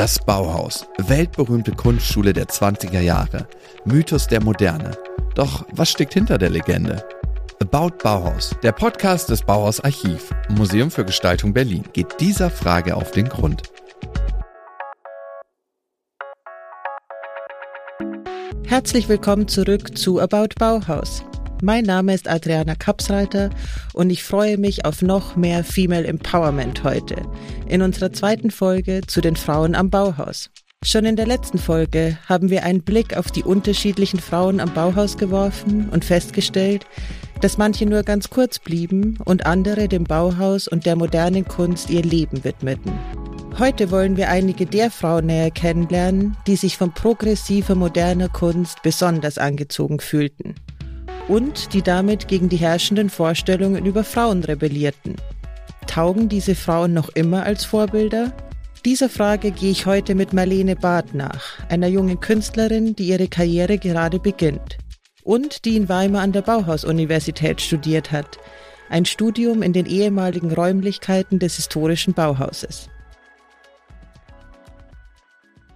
Das 0.00 0.18
Bauhaus, 0.18 0.86
weltberühmte 0.96 1.72
Kunstschule 1.72 2.32
der 2.32 2.46
20er 2.46 3.00
Jahre, 3.00 3.46
Mythos 3.84 4.26
der 4.26 4.42
Moderne. 4.42 4.96
Doch 5.34 5.66
was 5.72 5.90
steckt 5.90 6.14
hinter 6.14 6.38
der 6.38 6.48
Legende? 6.48 7.04
About 7.60 7.98
Bauhaus, 8.02 8.56
der 8.62 8.72
Podcast 8.72 9.28
des 9.28 9.42
Bauhaus 9.42 9.78
Archiv, 9.80 10.30
Museum 10.48 10.90
für 10.90 11.04
Gestaltung 11.04 11.52
Berlin, 11.52 11.84
geht 11.92 12.18
dieser 12.18 12.48
Frage 12.48 12.96
auf 12.96 13.10
den 13.10 13.28
Grund. 13.28 13.64
Herzlich 18.64 19.06
willkommen 19.06 19.48
zurück 19.48 19.98
zu 19.98 20.18
About 20.18 20.54
Bauhaus. 20.58 21.22
Mein 21.62 21.84
Name 21.84 22.14
ist 22.14 22.26
Adriana 22.26 22.74
Kapsreiter 22.74 23.50
und 23.92 24.08
ich 24.08 24.24
freue 24.24 24.56
mich 24.56 24.86
auf 24.86 25.02
noch 25.02 25.36
mehr 25.36 25.62
Female 25.62 26.06
Empowerment 26.06 26.84
heute 26.84 27.16
in 27.68 27.82
unserer 27.82 28.14
zweiten 28.14 28.50
Folge 28.50 29.02
zu 29.06 29.20
den 29.20 29.36
Frauen 29.36 29.74
am 29.74 29.90
Bauhaus. 29.90 30.50
Schon 30.82 31.04
in 31.04 31.16
der 31.16 31.26
letzten 31.26 31.58
Folge 31.58 32.16
haben 32.26 32.48
wir 32.48 32.64
einen 32.64 32.80
Blick 32.82 33.14
auf 33.14 33.30
die 33.30 33.42
unterschiedlichen 33.42 34.20
Frauen 34.20 34.58
am 34.58 34.72
Bauhaus 34.72 35.18
geworfen 35.18 35.90
und 35.90 36.06
festgestellt, 36.06 36.86
dass 37.42 37.58
manche 37.58 37.84
nur 37.84 38.04
ganz 38.04 38.30
kurz 38.30 38.58
blieben 38.58 39.18
und 39.26 39.44
andere 39.44 39.86
dem 39.86 40.04
Bauhaus 40.04 40.66
und 40.66 40.86
der 40.86 40.96
modernen 40.96 41.46
Kunst 41.46 41.90
ihr 41.90 42.02
Leben 42.02 42.42
widmeten. 42.42 42.92
Heute 43.58 43.90
wollen 43.90 44.16
wir 44.16 44.30
einige 44.30 44.64
der 44.64 44.90
Frauen 44.90 45.26
näher 45.26 45.50
kennenlernen, 45.50 46.38
die 46.46 46.56
sich 46.56 46.78
von 46.78 46.94
progressiver 46.94 47.74
moderner 47.74 48.30
Kunst 48.30 48.80
besonders 48.82 49.36
angezogen 49.36 50.00
fühlten 50.00 50.54
und 51.30 51.74
die 51.74 51.82
damit 51.82 52.26
gegen 52.26 52.48
die 52.48 52.56
herrschenden 52.56 53.08
Vorstellungen 53.08 53.86
über 53.86 54.02
Frauen 54.02 54.42
rebellierten. 54.42 55.14
Taugen 55.86 56.28
diese 56.28 56.56
Frauen 56.56 56.92
noch 56.92 57.08
immer 57.10 57.44
als 57.44 57.64
Vorbilder? 57.64 58.32
Dieser 58.84 59.08
Frage 59.08 59.52
gehe 59.52 59.70
ich 59.70 59.86
heute 59.86 60.16
mit 60.16 60.32
Marlene 60.32 60.74
Barth 60.74 61.14
nach, 61.14 61.60
einer 61.68 61.86
jungen 61.86 62.18
Künstlerin, 62.18 62.96
die 62.96 63.06
ihre 63.06 63.28
Karriere 63.28 63.78
gerade 63.78 64.18
beginnt 64.18 64.78
und 65.22 65.64
die 65.64 65.76
in 65.76 65.88
Weimar 65.88 66.22
an 66.22 66.32
der 66.32 66.42
Bauhaus-Universität 66.42 67.60
studiert 67.60 68.10
hat, 68.10 68.38
ein 68.88 69.04
Studium 69.04 69.62
in 69.62 69.72
den 69.72 69.86
ehemaligen 69.86 70.50
Räumlichkeiten 70.50 71.38
des 71.38 71.56
historischen 71.56 72.12
Bauhauses. 72.12 72.88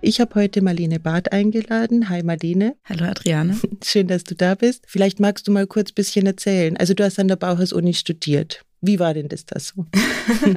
Ich 0.06 0.20
habe 0.20 0.34
heute 0.34 0.60
Marlene 0.60 1.00
Barth 1.00 1.32
eingeladen. 1.32 2.10
Hi 2.10 2.22
Marlene. 2.22 2.76
Hallo 2.84 3.06
Adriane. 3.06 3.58
Schön, 3.82 4.06
dass 4.06 4.22
du 4.22 4.34
da 4.34 4.54
bist. 4.54 4.84
Vielleicht 4.86 5.18
magst 5.18 5.48
du 5.48 5.50
mal 5.50 5.66
kurz 5.66 5.92
ein 5.92 5.94
bisschen 5.94 6.26
erzählen. 6.26 6.76
Also 6.76 6.92
du 6.92 7.04
hast 7.04 7.18
an 7.18 7.28
der 7.28 7.36
Bauhaus-Uni 7.36 7.94
studiert. 7.94 8.66
Wie 8.86 8.98
war 8.98 9.14
denn 9.14 9.28
das 9.28 9.46
da 9.46 9.58
so? 9.58 9.86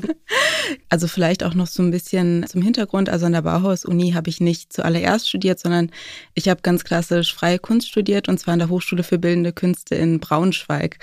also 0.90 1.08
vielleicht 1.08 1.44
auch 1.44 1.54
noch 1.54 1.68
so 1.68 1.82
ein 1.82 1.92
bisschen 1.92 2.46
zum 2.46 2.62
Hintergrund. 2.62 3.10
Also 3.10 3.26
an 3.26 3.32
der 3.32 3.42
Bauhaus-Uni 3.42 4.12
habe 4.12 4.30
ich 4.30 4.42
nicht 4.42 4.74
zuallererst 4.74 5.30
studiert, 5.30 5.60
sondern 5.60 5.92
ich 6.34 6.50
habe 6.50 6.60
ganz 6.62 6.84
klassisch 6.84 7.34
freie 7.34 7.58
Kunst 7.58 7.88
studiert 7.88 8.28
und 8.28 8.38
zwar 8.38 8.54
an 8.54 8.60
der 8.60 8.68
Hochschule 8.68 9.04
für 9.04 9.18
Bildende 9.18 9.54
Künste 9.54 9.96
in 9.96 10.20
Braunschweig. 10.20 11.00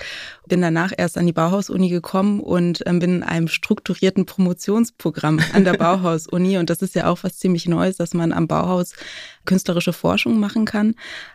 Bin 0.47 0.61
danach 0.61 0.91
erst 0.95 1.17
an 1.17 1.25
die 1.25 1.33
Bauhaus-Uni 1.33 1.89
gekommen 1.89 2.41
und 2.41 2.83
ähm, 2.85 2.99
bin 2.99 3.15
in 3.15 3.23
einem 3.23 3.47
strukturierten 3.47 4.27
Promotionsprogramm 4.27 5.39
an 5.53 5.63
der 5.63 5.73
Bauhaus-Uni. 5.77 6.59
Und 6.59 6.69
das 6.69 6.83
ist 6.83 6.93
ja 6.93 7.07
auch 7.07 7.23
was 7.23 7.39
ziemlich 7.39 7.67
Neues, 7.67 7.97
dass 7.97 8.13
man 8.13 8.33
am 8.33 8.47
Bauhaus 8.47 8.93
künstlerische 9.45 9.93
Forschung 9.93 10.39
machen 10.39 10.65
kann. 10.65 10.93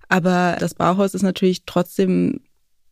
Aber 0.09 0.57
das 0.61 0.75
Bauhaus 0.75 1.15
ist 1.15 1.23
natürlich 1.23 1.65
trotzdem 1.67 2.41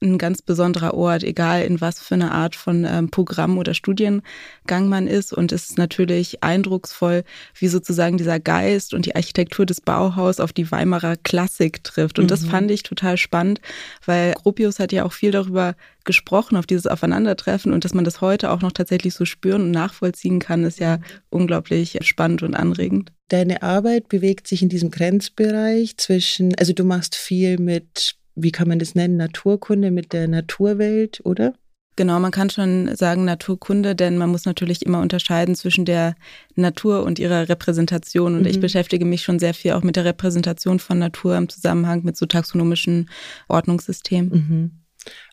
ein 0.01 0.19
ganz 0.19 0.43
besonderer 0.43 0.95
Ort, 0.95 1.25
egal 1.25 1.63
in 1.63 1.81
was 1.81 2.01
für 2.01 2.15
eine 2.15 2.31
Art 2.31 2.57
von 2.57 2.85
ähm, 2.85 3.11
Programm 3.11 3.59
oder 3.59 3.75
Studiengang 3.75 4.89
man 4.89 5.07
ist. 5.07 5.33
Und 5.33 5.53
es 5.53 5.71
ist 5.71 5.79
natürlich 5.79 6.43
eindrucksvoll, 6.43 7.25
wie 7.59 7.69
sozusagen 7.69 8.17
dieser 8.17 8.41
Geist 8.41 8.95
und 8.95 9.06
die 9.06 9.17
Architektur 9.17 9.67
des 9.67 9.81
Bauhaus 9.81 10.41
auf 10.41 10.53
die 10.53 10.71
Weimarer 10.71 11.17
Klassik 11.17 11.83
trifft. 11.84 12.19
Und 12.19 12.27
mhm. 12.27 12.28
das 12.28 12.45
fand 12.45 12.71
ich 12.71 12.83
total 12.83 13.17
spannend, 13.17 13.61
weil 14.05 14.34
Gropius 14.34 14.78
hat 14.78 14.93
ja 14.93 15.05
auch 15.05 15.12
viel 15.12 15.31
darüber 15.31 15.75
gesprochen, 16.05 16.56
auf 16.56 16.67
dieses 16.67 16.87
Aufeinandertreffen 16.87 17.72
und 17.72 17.84
dass 17.84 17.93
man 17.93 18.05
das 18.05 18.22
heute 18.22 18.51
auch 18.51 18.62
noch 18.62 18.72
tatsächlich 18.72 19.12
so 19.12 19.27
spüren 19.27 19.61
und 19.61 19.71
nachvollziehen 19.72 20.39
kann, 20.39 20.65
ist 20.65 20.81
ja 20.81 21.01
unglaublich 21.28 21.99
spannend 22.01 22.43
und 22.43 22.55
anregend. 22.55 23.12
Deine 23.28 23.62
Arbeit 23.62 24.09
bewegt 24.09 24.49
sich 24.49 24.62
in 24.62 24.71
diesem 24.71 24.91
Grenzbereich 24.91 25.99
zwischen, 25.99 26.55
also 26.55 26.72
du 26.72 26.84
machst 26.84 27.15
viel 27.15 27.59
mit 27.59 28.17
wie 28.43 28.53
kann 28.53 28.69
man 28.69 28.78
das 28.78 28.94
nennen, 28.94 29.16
Naturkunde 29.16 29.91
mit 29.91 30.12
der 30.12 30.28
Naturwelt, 30.28 31.21
oder? 31.25 31.54
Genau, 31.97 32.21
man 32.21 32.31
kann 32.31 32.49
schon 32.49 32.94
sagen 32.94 33.25
Naturkunde, 33.25 33.97
denn 33.97 34.19
man 34.19 34.31
muss 34.31 34.44
natürlich 34.44 34.87
immer 34.87 35.00
unterscheiden 35.00 35.56
zwischen 35.56 35.84
der 35.84 36.15
Natur 36.54 37.03
und 37.03 37.19
ihrer 37.19 37.48
Repräsentation. 37.48 38.37
Und 38.37 38.43
mhm. 38.43 38.47
ich 38.47 38.60
beschäftige 38.60 39.04
mich 39.04 39.22
schon 39.22 39.41
sehr 39.41 39.53
viel 39.53 39.72
auch 39.72 39.82
mit 39.82 39.97
der 39.97 40.04
Repräsentation 40.04 40.78
von 40.78 41.00
Natur 41.00 41.37
im 41.37 41.48
Zusammenhang 41.48 42.04
mit 42.04 42.16
so 42.16 42.27
taxonomischen 42.27 43.10
Ordnungssystemen. 43.48 44.31
Mhm 44.31 44.71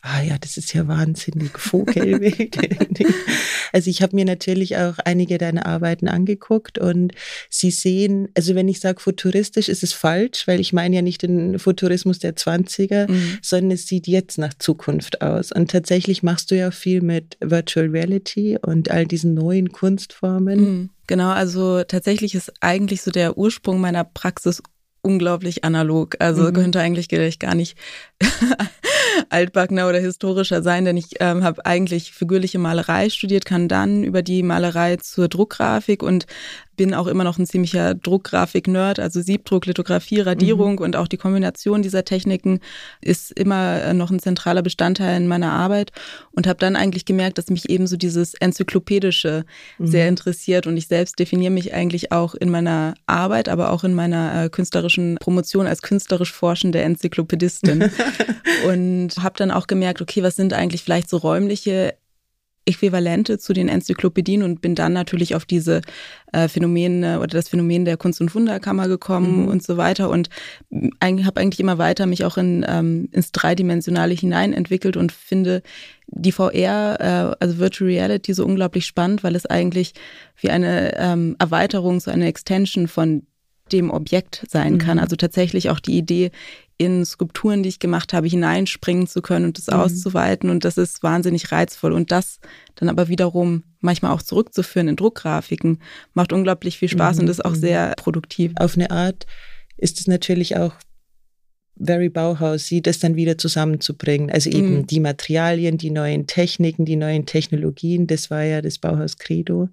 ah 0.02 0.22
ja, 0.22 0.38
das 0.40 0.58
ist 0.58 0.74
ja 0.74 0.88
wahnsinnig 0.88 1.58
Vogelwild. 1.58 2.58
also 3.74 3.90
ich 3.90 4.02
habe 4.02 4.16
mir 4.16 4.26
natürlich 4.26 4.78
auch 4.78 5.00
einige 5.00 5.38
deiner 5.38 5.66
Arbeiten 5.66 6.08
angeguckt 6.08 6.78
und 6.78 7.14
sie 7.50 7.72
sehen, 7.72 8.30
also 8.36 8.56
wenn 8.56 8.68
ich 8.68 8.80
sage 8.80 9.00
futuristisch, 9.00 9.68
ist 9.70 9.84
es 9.84 9.94
falsch, 9.94 10.48
weil 10.48 10.60
ich 10.60 10.74
meine 10.74 10.98
ja 10.98 11.02
nicht 11.02 11.24
den 11.24 11.58
Futurismus 11.58 12.20
der 12.20 12.36
20er, 12.36 13.10
mhm. 13.12 13.38
sondern 13.42 13.72
es 13.72 13.88
sieht 13.88 14.08
jetzt 14.08 14.38
nach 14.38 14.54
Zukunft 14.54 15.22
aus. 15.22 15.52
Und 15.52 15.72
tatsächlich 15.72 16.24
machst 16.24 16.52
du 16.52 16.56
ja 16.56 16.72
viel 16.72 17.02
mit 17.02 17.38
Virtual 17.42 17.88
Reality 17.88 18.58
und 18.62 18.92
all 18.92 19.06
diesen 19.06 19.34
neuen 19.34 19.72
Kunstformen. 19.72 20.60
Mhm. 20.60 20.90
Genau, 21.08 21.30
also 21.30 21.84
tatsächlich 21.84 22.36
ist 22.36 22.52
eigentlich 22.62 23.02
so 23.02 23.12
der 23.12 23.38
Ursprung 23.38 23.80
meiner 23.80 24.04
Praxis 24.04 24.62
unglaublich 25.06 25.64
analog. 25.64 26.16
Also 26.20 26.44
mhm. 26.44 26.54
könnte 26.54 26.80
eigentlich 26.82 27.08
gar 27.40 27.56
nicht 27.56 27.78
altbackener 29.30 29.88
oder 29.88 30.00
historischer 30.00 30.62
sein, 30.62 30.86
denn 30.86 30.98
ich 30.98 31.16
ähm, 31.20 31.44
habe 31.44 31.66
eigentlich 31.66 32.12
figürliche 32.12 32.60
Malerei 32.60 33.10
studiert, 33.10 33.46
kann 33.46 33.68
dann 33.68 34.04
über 34.04 34.22
die 34.22 34.44
Malerei 34.44 34.98
zur 34.98 35.28
Druckgrafik 35.28 36.04
und 36.04 36.26
bin 36.76 36.94
auch 36.94 37.08
immer 37.08 37.24
noch 37.24 37.38
ein 37.38 37.46
ziemlicher 37.46 37.94
Druckgrafik-Nerd, 37.94 39.00
also 39.00 39.22
Siebdruck, 39.22 39.66
Lithografie, 39.66 40.22
Radierung 40.22 40.74
mhm. 40.74 40.82
und 40.82 40.96
auch 40.96 41.08
die 41.08 41.18
Kombination 41.18 41.82
dieser 41.82 42.06
Techniken 42.06 42.60
ist 43.02 43.32
immer 43.32 43.82
äh, 43.82 43.94
noch 43.94 44.12
ein 44.12 44.20
zentraler 44.20 44.62
Bestandteil 44.62 45.18
in 45.18 45.28
meiner 45.28 45.52
Arbeit 45.52 45.92
und 46.32 46.48
habe 46.48 46.60
dann 46.60 46.76
eigentlich 46.76 47.06
gemerkt, 47.06 47.38
dass 47.38 47.50
mich 47.50 47.70
eben 47.70 47.88
so 47.88 47.98
dieses 47.98 48.34
Enzyklopädische 48.36 49.46
mhm. 49.78 49.88
sehr 49.88 50.08
interessiert 50.08 50.68
und 50.68 50.78
ich 50.78 50.88
selbst 50.88 51.20
definiere 51.20 51.52
mich 51.52 51.74
eigentlich 51.74 52.12
auch 52.12 52.36
in 52.36 52.50
meiner 52.50 52.96
Arbeit, 53.06 53.50
aber 53.50 53.72
auch 53.72 53.84
in 53.84 53.94
meiner 53.94 54.46
äh, 54.46 54.50
künstlerischen 54.50 55.18
Promotion 55.20 55.68
als 55.68 55.82
künstlerisch 55.82 56.34
forschende 56.34 56.82
Enzyklopädistin 56.82 57.90
und 58.68 59.12
habe 59.22 59.38
dann 59.38 59.52
auch 59.52 59.68
gemerkt, 59.68 60.02
okay, 60.02 60.24
was 60.24 60.36
sind 60.36 60.54
eigentlich 60.54 60.84
vielleicht 60.84 61.10
so 61.10 61.18
räumliche 61.18 61.96
Äquivalente 62.66 63.38
zu 63.38 63.54
den 63.54 63.68
Enzyklopädien 63.68 64.44
und 64.44 64.62
bin 64.62 64.76
dann 64.76 64.94
natürlich 64.94 65.36
auf 65.36 65.46
diese 65.46 65.82
äh, 66.34 66.48
Phänomene 66.48 67.20
oder 67.20 67.28
das 67.28 67.50
Phänomen 67.50 67.86
der 67.86 67.98
Kunst- 67.98 68.22
und 68.22 68.34
Wunderkammer 68.34 68.88
gekommen 68.88 69.44
mhm. 69.44 69.48
und 69.48 69.64
so 69.64 69.78
weiter 69.78 70.10
und 70.10 70.30
habe 71.02 71.40
eigentlich 71.40 71.60
immer 71.60 71.78
weiter 71.78 72.06
mich 72.06 72.26
auch 72.26 72.38
in, 72.38 72.66
ähm, 72.68 73.10
ins 73.12 73.32
Dreidimensionale 73.32 74.14
hinein 74.14 74.54
entwickelt 74.54 74.98
und 74.98 75.12
finde 75.12 75.62
die 76.08 76.32
VR, 76.32 76.98
äh, 77.00 77.36
also 77.40 77.58
Virtual 77.58 77.90
Reality, 77.90 78.34
so 78.34 78.46
unglaublich 78.46 78.86
spannend, 78.86 79.24
weil 79.24 79.36
es 79.36 79.46
eigentlich 79.46 79.94
wie 80.40 80.50
eine 80.50 80.98
ähm, 80.98 81.36
Erweiterung, 81.40 82.00
so 82.00 82.12
eine 82.12 82.28
Extension 82.28 82.88
von 82.88 83.24
dem 83.72 83.90
Objekt 83.90 84.46
sein 84.48 84.78
kann. 84.78 84.98
Mhm. 84.98 85.04
Also 85.04 85.16
tatsächlich 85.16 85.70
auch 85.70 85.80
die 85.80 85.98
Idee, 85.98 86.32
in 86.78 87.06
Skulpturen, 87.06 87.64
die 87.64 87.70
ich 87.70 87.80
gemacht 87.80 88.14
habe, 88.14 88.28
hineinspringen 88.28 89.08
zu 89.08 89.22
können 89.22 89.46
und 89.46 89.58
das 89.58 89.68
mhm. 89.68 89.74
auszuweiten. 89.74 90.50
Und 90.50 90.66
das 90.66 90.78
ist 90.78 91.04
wahnsinnig 91.04 91.52
reizvoll. 91.52 91.94
Und 91.94 92.12
das 92.12 92.40
dann 92.76 92.90
aber 92.90 93.08
wiederum 93.08 93.64
manchmal 93.80 94.12
auch 94.12 94.22
zurückzuführen 94.22 94.90
in 94.90 94.96
Druckgrafiken, 94.96 95.80
macht 96.14 96.34
unglaublich 96.34 96.78
viel 96.78 96.90
Spaß 96.90 97.18
mhm. 97.18 97.24
und 97.24 97.30
ist 97.30 97.46
auch 97.46 97.52
mhm. 97.52 97.60
sehr 97.60 97.94
produktiv. 97.96 98.52
Auf 98.58 98.76
eine 98.76 98.92
Art 98.92 99.26
ist 99.78 100.00
es 100.00 100.08
natürlich 100.08 100.58
auch 100.58 100.74
very 101.78 102.10
Bauhaus, 102.10 102.68
sie 102.68 102.82
das 102.82 103.00
dann 103.00 103.16
wieder 103.16 103.38
zusammenzubringen. 103.38 104.32
Also 104.32 104.50
eben 104.50 104.80
mhm. 104.80 104.88
die 104.88 105.00
Materialien, 105.00 105.78
die 105.78 105.92
neuen 105.92 106.28
Techniken, 106.28 106.86
die 106.86 106.96
neuen 106.96 107.26
Technologien, 107.26 108.08
das 108.08 108.32
war 108.32 108.44
ja 108.44 108.62
das 108.62 108.80
Bauhaus 108.80 109.18
Credo. 109.18 109.70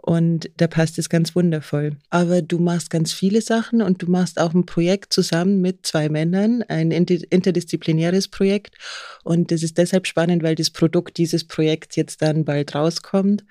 Und 0.00 0.50
da 0.56 0.68
passt 0.68 0.98
es 0.98 1.08
ganz 1.08 1.34
wundervoll. 1.34 1.96
Aber 2.08 2.40
du 2.40 2.58
machst 2.58 2.88
ganz 2.88 3.12
viele 3.12 3.42
Sachen 3.42 3.82
und 3.82 4.02
du 4.02 4.10
machst 4.10 4.40
auch 4.40 4.54
ein 4.54 4.64
Projekt 4.64 5.12
zusammen 5.12 5.60
mit 5.60 5.84
zwei 5.84 6.08
Männern, 6.08 6.62
ein 6.62 6.90
interdisziplinäres 6.90 8.28
Projekt. 8.28 8.76
Und 9.24 9.50
das 9.50 9.62
ist 9.62 9.76
deshalb 9.76 10.06
spannend, 10.06 10.42
weil 10.42 10.54
das 10.54 10.70
Produkt 10.70 11.18
dieses 11.18 11.44
Projekts 11.44 11.96
jetzt 11.96 12.22
dann 12.22 12.44
bald 12.44 12.74
rauskommt. 12.74 13.44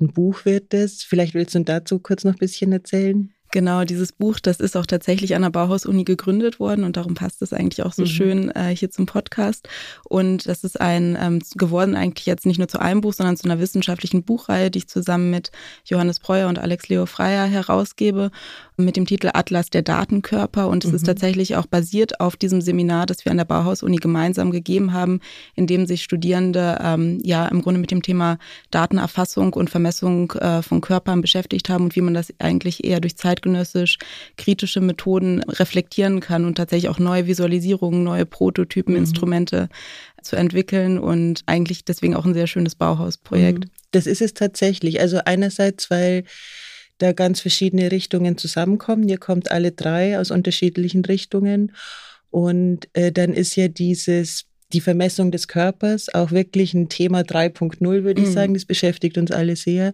Ein 0.00 0.08
Buch 0.08 0.44
wird 0.44 0.74
es. 0.74 1.02
Vielleicht 1.02 1.34
willst 1.34 1.54
du 1.54 1.60
dazu 1.60 1.98
kurz 1.98 2.24
noch 2.24 2.34
ein 2.34 2.38
bisschen 2.38 2.72
erzählen? 2.72 3.33
Genau, 3.54 3.84
dieses 3.84 4.10
Buch, 4.10 4.40
das 4.40 4.58
ist 4.58 4.76
auch 4.76 4.84
tatsächlich 4.84 5.36
an 5.36 5.42
der 5.42 5.50
Bauhaus-Uni 5.50 6.02
gegründet 6.02 6.58
worden 6.58 6.82
und 6.82 6.96
darum 6.96 7.14
passt 7.14 7.40
es 7.40 7.52
eigentlich 7.52 7.84
auch 7.84 7.92
so 7.92 8.02
mhm. 8.02 8.06
schön 8.06 8.50
äh, 8.50 8.74
hier 8.74 8.90
zum 8.90 9.06
Podcast. 9.06 9.68
Und 10.02 10.48
das 10.48 10.64
ist 10.64 10.80
ein 10.80 11.16
ähm, 11.20 11.38
geworden 11.54 11.94
eigentlich 11.94 12.26
jetzt 12.26 12.46
nicht 12.46 12.58
nur 12.58 12.66
zu 12.66 12.80
einem 12.80 13.00
Buch, 13.00 13.12
sondern 13.12 13.36
zu 13.36 13.44
einer 13.44 13.60
wissenschaftlichen 13.60 14.24
Buchreihe, 14.24 14.72
die 14.72 14.78
ich 14.78 14.88
zusammen 14.88 15.30
mit 15.30 15.52
Johannes 15.84 16.18
Breuer 16.18 16.48
und 16.48 16.58
Alex 16.58 16.88
Leo 16.88 17.06
Freier 17.06 17.46
herausgebe 17.46 18.32
mit 18.76 18.96
dem 18.96 19.06
Titel 19.06 19.30
Atlas 19.32 19.70
der 19.70 19.82
Datenkörper. 19.82 20.66
Und 20.66 20.84
es 20.84 20.90
mhm. 20.90 20.96
ist 20.96 21.06
tatsächlich 21.06 21.54
auch 21.54 21.66
basiert 21.66 22.18
auf 22.18 22.34
diesem 22.34 22.60
Seminar, 22.60 23.06
das 23.06 23.24
wir 23.24 23.30
an 23.30 23.38
der 23.38 23.44
Bauhaus-Uni 23.44 23.98
gemeinsam 23.98 24.50
gegeben 24.50 24.92
haben, 24.92 25.20
in 25.54 25.68
dem 25.68 25.86
sich 25.86 26.02
Studierende 26.02 26.78
ähm, 26.82 27.20
ja 27.22 27.46
im 27.46 27.62
Grunde 27.62 27.78
mit 27.78 27.92
dem 27.92 28.02
Thema 28.02 28.38
Datenerfassung 28.72 29.52
und 29.52 29.70
Vermessung 29.70 30.32
äh, 30.32 30.60
von 30.60 30.80
Körpern 30.80 31.20
beschäftigt 31.20 31.68
haben 31.68 31.84
und 31.84 31.94
wie 31.94 32.00
man 32.00 32.14
das 32.14 32.34
eigentlich 32.40 32.82
eher 32.82 32.98
durch 32.98 33.14
zeitgenössisch 33.44 33.98
kritische 34.36 34.80
Methoden 34.80 35.42
reflektieren 35.42 36.20
kann 36.20 36.44
und 36.44 36.56
tatsächlich 36.56 36.88
auch 36.88 36.98
neue 36.98 37.26
Visualisierungen, 37.26 38.02
neue 38.02 38.26
Prototypen, 38.26 38.94
mhm. 38.94 39.00
Instrumente 39.00 39.68
zu 40.22 40.36
entwickeln 40.36 40.98
und 40.98 41.42
eigentlich 41.46 41.84
deswegen 41.84 42.16
auch 42.16 42.24
ein 42.24 42.34
sehr 42.34 42.46
schönes 42.46 42.74
Bauhausprojekt. 42.74 43.64
Mhm. 43.64 43.70
Das 43.92 44.06
ist 44.06 44.22
es 44.22 44.34
tatsächlich. 44.34 45.00
Also 45.00 45.20
einerseits, 45.24 45.90
weil 45.90 46.24
da 46.98 47.12
ganz 47.12 47.40
verschiedene 47.40 47.90
Richtungen 47.90 48.38
zusammenkommen. 48.38 49.08
Ihr 49.08 49.18
kommt 49.18 49.50
alle 49.50 49.72
drei 49.72 50.18
aus 50.18 50.30
unterschiedlichen 50.30 51.04
Richtungen. 51.04 51.72
Und 52.30 52.88
äh, 52.94 53.12
dann 53.12 53.32
ist 53.32 53.56
ja 53.56 53.68
dieses, 53.68 54.46
die 54.72 54.80
Vermessung 54.80 55.30
des 55.30 55.48
Körpers 55.48 56.12
auch 56.12 56.30
wirklich 56.30 56.74
ein 56.74 56.88
Thema 56.88 57.20
3.0, 57.20 57.80
würde 58.04 58.22
ich 58.22 58.28
mhm. 58.28 58.32
sagen. 58.32 58.54
Das 58.54 58.64
beschäftigt 58.64 59.18
uns 59.18 59.30
alle 59.30 59.56
sehr. 59.56 59.92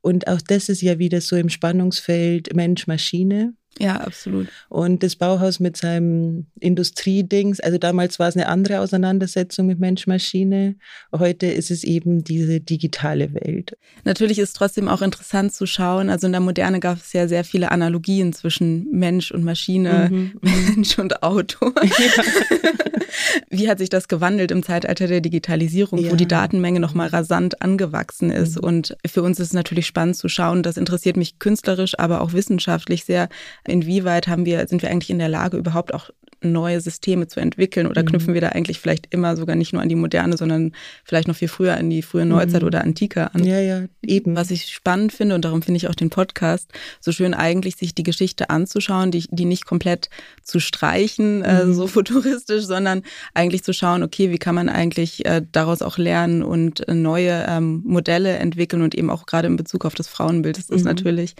Und 0.00 0.28
auch 0.28 0.40
das 0.40 0.68
ist 0.68 0.82
ja 0.82 0.98
wieder 0.98 1.20
so 1.20 1.36
im 1.36 1.48
Spannungsfeld 1.48 2.54
Mensch-Maschine. 2.54 3.54
Ja, 3.78 3.96
absolut. 3.96 4.48
Und 4.68 5.02
das 5.02 5.16
Bauhaus 5.16 5.60
mit 5.60 5.76
seinem 5.76 6.46
Industriedings, 6.58 7.60
also 7.60 7.78
damals 7.78 8.18
war 8.18 8.28
es 8.28 8.36
eine 8.36 8.48
andere 8.48 8.80
Auseinandersetzung 8.80 9.66
mit 9.66 9.78
Mensch-Maschine. 9.78 10.76
Heute 11.16 11.46
ist 11.46 11.70
es 11.70 11.84
eben 11.84 12.22
diese 12.24 12.60
digitale 12.60 13.32
Welt. 13.32 13.78
Natürlich 14.04 14.38
ist 14.38 14.50
es 14.50 14.54
trotzdem 14.54 14.88
auch 14.88 15.02
interessant 15.02 15.54
zu 15.54 15.66
schauen. 15.66 16.10
Also 16.10 16.26
in 16.26 16.32
der 16.32 16.40
Moderne 16.42 16.80
gab 16.80 16.98
es 16.98 17.12
ja 17.12 17.26
sehr 17.28 17.44
viele 17.44 17.70
Analogien 17.70 18.32
zwischen 18.32 18.90
Mensch 18.90 19.30
und 19.30 19.44
Maschine, 19.44 20.08
mhm. 20.10 20.32
Mensch 20.42 20.98
und 20.98 21.22
Auto. 21.22 21.72
Ja. 21.82 22.24
Wie 23.50 23.68
hat 23.68 23.78
sich 23.78 23.88
das 23.88 24.08
gewandelt 24.08 24.50
im 24.50 24.62
Zeitalter 24.62 25.06
der 25.06 25.20
Digitalisierung, 25.20 25.98
ja. 25.98 26.10
wo 26.10 26.16
die 26.16 26.28
Datenmenge 26.28 26.80
nochmal 26.80 27.08
rasant 27.08 27.62
angewachsen 27.62 28.30
ist? 28.30 28.56
Mhm. 28.56 28.64
Und 28.64 28.96
für 29.06 29.22
uns 29.22 29.40
ist 29.40 29.48
es 29.48 29.52
natürlich 29.52 29.86
spannend 29.86 30.16
zu 30.16 30.28
schauen. 30.28 30.62
Das 30.62 30.76
interessiert 30.76 31.16
mich 31.16 31.38
künstlerisch, 31.38 31.98
aber 31.98 32.20
auch 32.20 32.32
wissenschaftlich 32.32 33.04
sehr 33.04 33.28
inwieweit 33.70 34.28
haben 34.28 34.46
wir, 34.46 34.66
sind 34.66 34.82
wir 34.82 34.90
eigentlich 34.90 35.10
in 35.10 35.18
der 35.18 35.28
Lage, 35.28 35.56
überhaupt 35.56 35.94
auch 35.94 36.10
neue 36.42 36.80
Systeme 36.80 37.26
zu 37.28 37.40
entwickeln 37.40 37.86
oder 37.86 38.02
mhm. 38.02 38.06
knüpfen 38.06 38.34
wir 38.34 38.40
da 38.40 38.48
eigentlich 38.50 38.80
vielleicht 38.80 39.12
immer 39.12 39.36
sogar 39.36 39.56
nicht 39.56 39.72
nur 39.72 39.82
an 39.82 39.88
die 39.88 39.94
Moderne, 39.94 40.36
sondern 40.36 40.72
vielleicht 41.04 41.28
noch 41.28 41.36
viel 41.36 41.48
früher 41.48 41.76
an 41.76 41.90
die 41.90 42.02
frühe 42.02 42.24
Neuzeit 42.24 42.62
mhm. 42.62 42.68
oder 42.68 42.82
Antike 42.82 43.34
an. 43.34 43.44
Ja, 43.44 43.60
ja, 43.60 43.84
eben. 44.02 44.36
Was 44.36 44.50
ich 44.50 44.66
spannend 44.66 45.12
finde 45.12 45.34
und 45.34 45.44
darum 45.44 45.62
finde 45.62 45.76
ich 45.76 45.88
auch 45.88 45.94
den 45.94 46.10
Podcast 46.10 46.70
so 47.00 47.12
schön 47.12 47.34
eigentlich, 47.34 47.76
sich 47.76 47.94
die 47.94 48.02
Geschichte 48.02 48.50
anzuschauen, 48.50 49.10
die, 49.10 49.26
die 49.30 49.44
nicht 49.44 49.66
komplett 49.66 50.08
zu 50.42 50.60
streichen, 50.60 51.42
äh, 51.42 51.64
mhm. 51.64 51.72
äh, 51.72 51.74
so 51.74 51.86
futuristisch, 51.86 52.64
sondern 52.64 53.02
eigentlich 53.34 53.62
zu 53.62 53.72
schauen, 53.72 54.02
okay, 54.02 54.30
wie 54.30 54.38
kann 54.38 54.54
man 54.54 54.68
eigentlich 54.68 55.26
äh, 55.26 55.42
daraus 55.52 55.82
auch 55.82 55.98
lernen 55.98 56.42
und 56.42 56.88
äh, 56.88 56.94
neue 56.94 57.44
ähm, 57.48 57.82
Modelle 57.84 58.36
entwickeln 58.38 58.82
und 58.82 58.94
eben 58.94 59.10
auch 59.10 59.26
gerade 59.26 59.48
in 59.48 59.56
Bezug 59.56 59.84
auf 59.84 59.94
das 59.94 60.08
Frauenbild 60.08 60.58
das 60.58 60.70
ist 60.70 60.80
mhm. 60.80 60.88
natürlich 60.88 61.34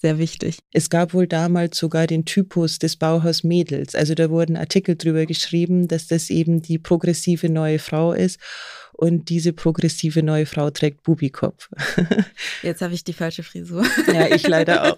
sehr 0.00 0.18
wichtig. 0.18 0.60
Es 0.72 0.88
gab 0.88 1.12
wohl 1.12 1.26
damals 1.26 1.76
sogar 1.76 2.06
den 2.06 2.24
Typus 2.24 2.78
des 2.78 2.96
Bauhaus 2.96 3.44
Mädels. 3.44 3.94
Also 3.94 4.14
da 4.14 4.30
wurden 4.30 4.56
Artikel 4.56 4.96
drüber 4.96 5.26
geschrieben, 5.26 5.88
dass 5.88 6.06
das 6.06 6.30
eben 6.30 6.62
die 6.62 6.78
progressive 6.78 7.50
neue 7.50 7.78
Frau 7.78 8.12
ist. 8.12 8.40
Und 8.92 9.28
diese 9.28 9.52
progressive 9.52 10.22
neue 10.22 10.46
Frau 10.46 10.70
trägt 10.70 11.02
Bubikopf. 11.02 11.68
Jetzt 12.62 12.82
habe 12.82 12.94
ich 12.94 13.04
die 13.04 13.12
falsche 13.12 13.42
Frisur. 13.42 13.84
Ja, 14.12 14.34
ich 14.34 14.46
leider 14.46 14.84
auch. 14.84 14.96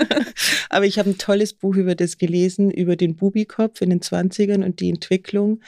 Aber 0.68 0.86
ich 0.86 0.98
habe 0.98 1.10
ein 1.10 1.18
tolles 1.18 1.52
Buch 1.52 1.76
über 1.76 1.94
das 1.94 2.18
gelesen, 2.18 2.70
über 2.70 2.96
den 2.96 3.16
Bubikopf 3.16 3.80
in 3.80 3.90
den 3.90 4.00
20ern 4.00 4.64
und 4.64 4.80
die 4.80 4.88
Entwicklung 4.88 5.60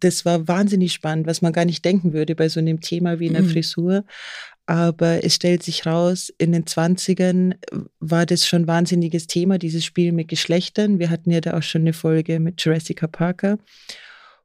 das 0.00 0.24
war 0.24 0.48
wahnsinnig 0.48 0.92
spannend, 0.92 1.26
was 1.26 1.42
man 1.42 1.52
gar 1.52 1.64
nicht 1.64 1.84
denken 1.84 2.12
würde 2.12 2.34
bei 2.34 2.48
so 2.48 2.58
einem 2.58 2.80
Thema 2.80 3.20
wie 3.20 3.28
einer 3.28 3.42
mhm. 3.42 3.50
Frisur. 3.50 4.04
Aber 4.70 5.24
es 5.24 5.34
stellt 5.34 5.64
sich 5.64 5.84
raus, 5.84 6.32
in 6.38 6.52
den 6.52 6.64
20ern 6.64 7.54
war 7.98 8.24
das 8.24 8.46
schon 8.46 8.62
ein 8.62 8.66
wahnsinniges 8.68 9.26
Thema, 9.26 9.58
dieses 9.58 9.84
Spiel 9.84 10.12
mit 10.12 10.28
Geschlechtern. 10.28 11.00
Wir 11.00 11.10
hatten 11.10 11.32
ja 11.32 11.40
da 11.40 11.58
auch 11.58 11.62
schon 11.64 11.80
eine 11.80 11.92
Folge 11.92 12.38
mit 12.38 12.62
Jurassica 12.62 13.08
Parker. 13.08 13.58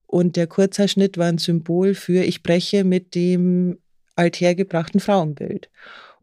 Und 0.08 0.36
der 0.36 0.48
Kurzhaarschnitt 0.48 1.20
war 1.20 1.28
ein 1.28 1.38
Symbol 1.38 1.94
für, 1.94 2.24
ich 2.24 2.42
breche 2.42 2.84
mit 2.84 3.14
dem 3.14 3.78
althergebrachten 4.16 5.00
Frauenbild. 5.00 5.70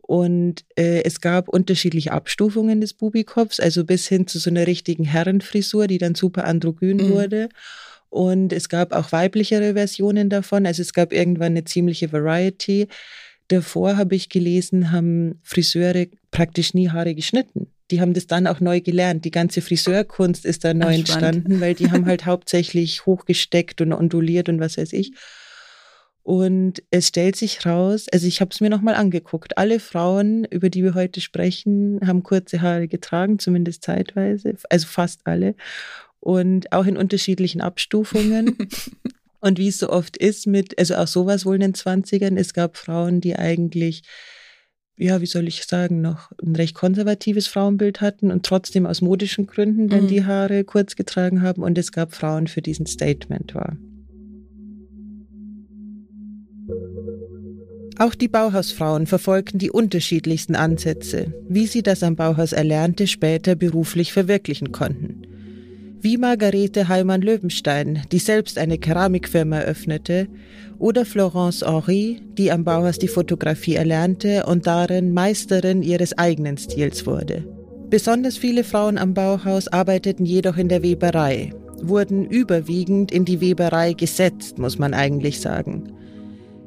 Und 0.00 0.64
äh, 0.74 1.04
es 1.04 1.20
gab 1.20 1.48
unterschiedliche 1.48 2.10
Abstufungen 2.10 2.80
des 2.80 2.94
Bubikopfs, 2.94 3.60
also 3.60 3.84
bis 3.84 4.08
hin 4.08 4.26
zu 4.26 4.40
so 4.40 4.50
einer 4.50 4.66
richtigen 4.66 5.04
Herrenfrisur, 5.04 5.86
die 5.86 5.98
dann 5.98 6.16
super 6.16 6.44
androgyn 6.46 6.96
mhm. 6.96 7.10
wurde. 7.10 7.48
Und 8.10 8.52
es 8.52 8.68
gab 8.68 8.92
auch 8.94 9.12
weiblichere 9.12 9.74
Versionen 9.74 10.28
davon. 10.28 10.66
Also 10.66 10.82
es 10.82 10.92
gab 10.92 11.12
irgendwann 11.12 11.52
eine 11.52 11.62
ziemliche 11.62 12.10
Variety. 12.10 12.88
Davor 13.52 13.98
habe 13.98 14.14
ich 14.14 14.30
gelesen, 14.30 14.92
haben 14.92 15.38
Friseure 15.42 16.06
praktisch 16.30 16.72
nie 16.72 16.88
Haare 16.88 17.14
geschnitten. 17.14 17.66
Die 17.90 18.00
haben 18.00 18.14
das 18.14 18.26
dann 18.26 18.46
auch 18.46 18.60
neu 18.60 18.80
gelernt. 18.80 19.26
Die 19.26 19.30
ganze 19.30 19.60
Friseurkunst 19.60 20.46
ist 20.46 20.64
da 20.64 20.72
neu 20.72 20.86
Ach, 20.86 20.94
entstanden, 20.94 21.60
weil 21.60 21.74
die 21.74 21.90
haben 21.90 22.06
halt 22.06 22.24
hauptsächlich 22.26 23.04
hochgesteckt 23.04 23.82
und 23.82 23.92
onduliert 23.92 24.48
und 24.48 24.58
was 24.58 24.78
weiß 24.78 24.94
ich. 24.94 25.12
Und 26.22 26.82
es 26.90 27.08
stellt 27.08 27.36
sich 27.36 27.66
raus, 27.66 28.06
also 28.10 28.26
ich 28.26 28.40
habe 28.40 28.52
es 28.52 28.62
mir 28.62 28.70
nochmal 28.70 28.94
angeguckt, 28.94 29.58
alle 29.58 29.80
Frauen, 29.80 30.46
über 30.46 30.70
die 30.70 30.82
wir 30.82 30.94
heute 30.94 31.20
sprechen, 31.20 32.00
haben 32.06 32.22
kurze 32.22 32.62
Haare 32.62 32.88
getragen, 32.88 33.38
zumindest 33.38 33.84
zeitweise, 33.84 34.56
also 34.70 34.86
fast 34.86 35.20
alle. 35.24 35.56
Und 36.20 36.72
auch 36.72 36.86
in 36.86 36.96
unterschiedlichen 36.96 37.60
Abstufungen. 37.60 38.56
Und 39.42 39.58
wie 39.58 39.68
es 39.68 39.78
so 39.78 39.90
oft 39.90 40.16
ist 40.16 40.46
mit, 40.46 40.78
also 40.78 40.94
auch 40.94 41.08
sowas 41.08 41.44
wohl 41.44 41.56
in 41.56 41.62
den 41.62 41.74
20ern, 41.74 42.38
es 42.38 42.54
gab 42.54 42.76
Frauen, 42.76 43.20
die 43.20 43.34
eigentlich, 43.34 44.02
ja, 44.96 45.20
wie 45.20 45.26
soll 45.26 45.48
ich 45.48 45.64
sagen, 45.64 46.00
noch 46.00 46.30
ein 46.40 46.54
recht 46.54 46.76
konservatives 46.76 47.48
Frauenbild 47.48 48.00
hatten 48.00 48.30
und 48.30 48.46
trotzdem 48.46 48.86
aus 48.86 49.00
modischen 49.00 49.48
Gründen 49.48 49.88
dann 49.88 50.04
mhm. 50.04 50.08
die 50.08 50.24
Haare 50.24 50.62
kurz 50.62 50.94
getragen 50.94 51.42
haben. 51.42 51.64
Und 51.64 51.76
es 51.76 51.90
gab 51.90 52.14
Frauen, 52.14 52.46
für 52.46 52.62
diesen 52.62 52.86
Statement 52.86 53.52
war. 53.52 53.76
Auch 57.98 58.14
die 58.14 58.28
Bauhausfrauen 58.28 59.08
verfolgten 59.08 59.58
die 59.58 59.72
unterschiedlichsten 59.72 60.54
Ansätze, 60.54 61.34
wie 61.48 61.66
sie 61.66 61.82
das 61.82 62.04
am 62.04 62.14
Bauhaus 62.14 62.52
Erlernte 62.52 63.08
später 63.08 63.56
beruflich 63.56 64.12
verwirklichen 64.12 64.70
konnten 64.70 65.31
wie 66.02 66.18
Margarete 66.18 66.88
Heimann-Löwenstein, 66.88 68.02
die 68.10 68.18
selbst 68.18 68.58
eine 68.58 68.76
Keramikfirma 68.76 69.58
eröffnete, 69.58 70.26
oder 70.80 71.06
Florence 71.06 71.64
Henry, 71.64 72.20
die 72.36 72.50
am 72.50 72.64
Bauhaus 72.64 72.98
die 72.98 73.06
Fotografie 73.06 73.76
erlernte 73.76 74.44
und 74.46 74.66
darin 74.66 75.14
Meisterin 75.14 75.80
ihres 75.80 76.18
eigenen 76.18 76.58
Stils 76.58 77.06
wurde. 77.06 77.44
Besonders 77.88 78.36
viele 78.36 78.64
Frauen 78.64 78.98
am 78.98 79.14
Bauhaus 79.14 79.68
arbeiteten 79.68 80.26
jedoch 80.26 80.56
in 80.56 80.68
der 80.68 80.82
Weberei, 80.82 81.52
wurden 81.80 82.26
überwiegend 82.26 83.12
in 83.12 83.24
die 83.24 83.40
Weberei 83.40 83.92
gesetzt, 83.92 84.58
muss 84.58 84.80
man 84.80 84.94
eigentlich 84.94 85.40
sagen. 85.40 85.92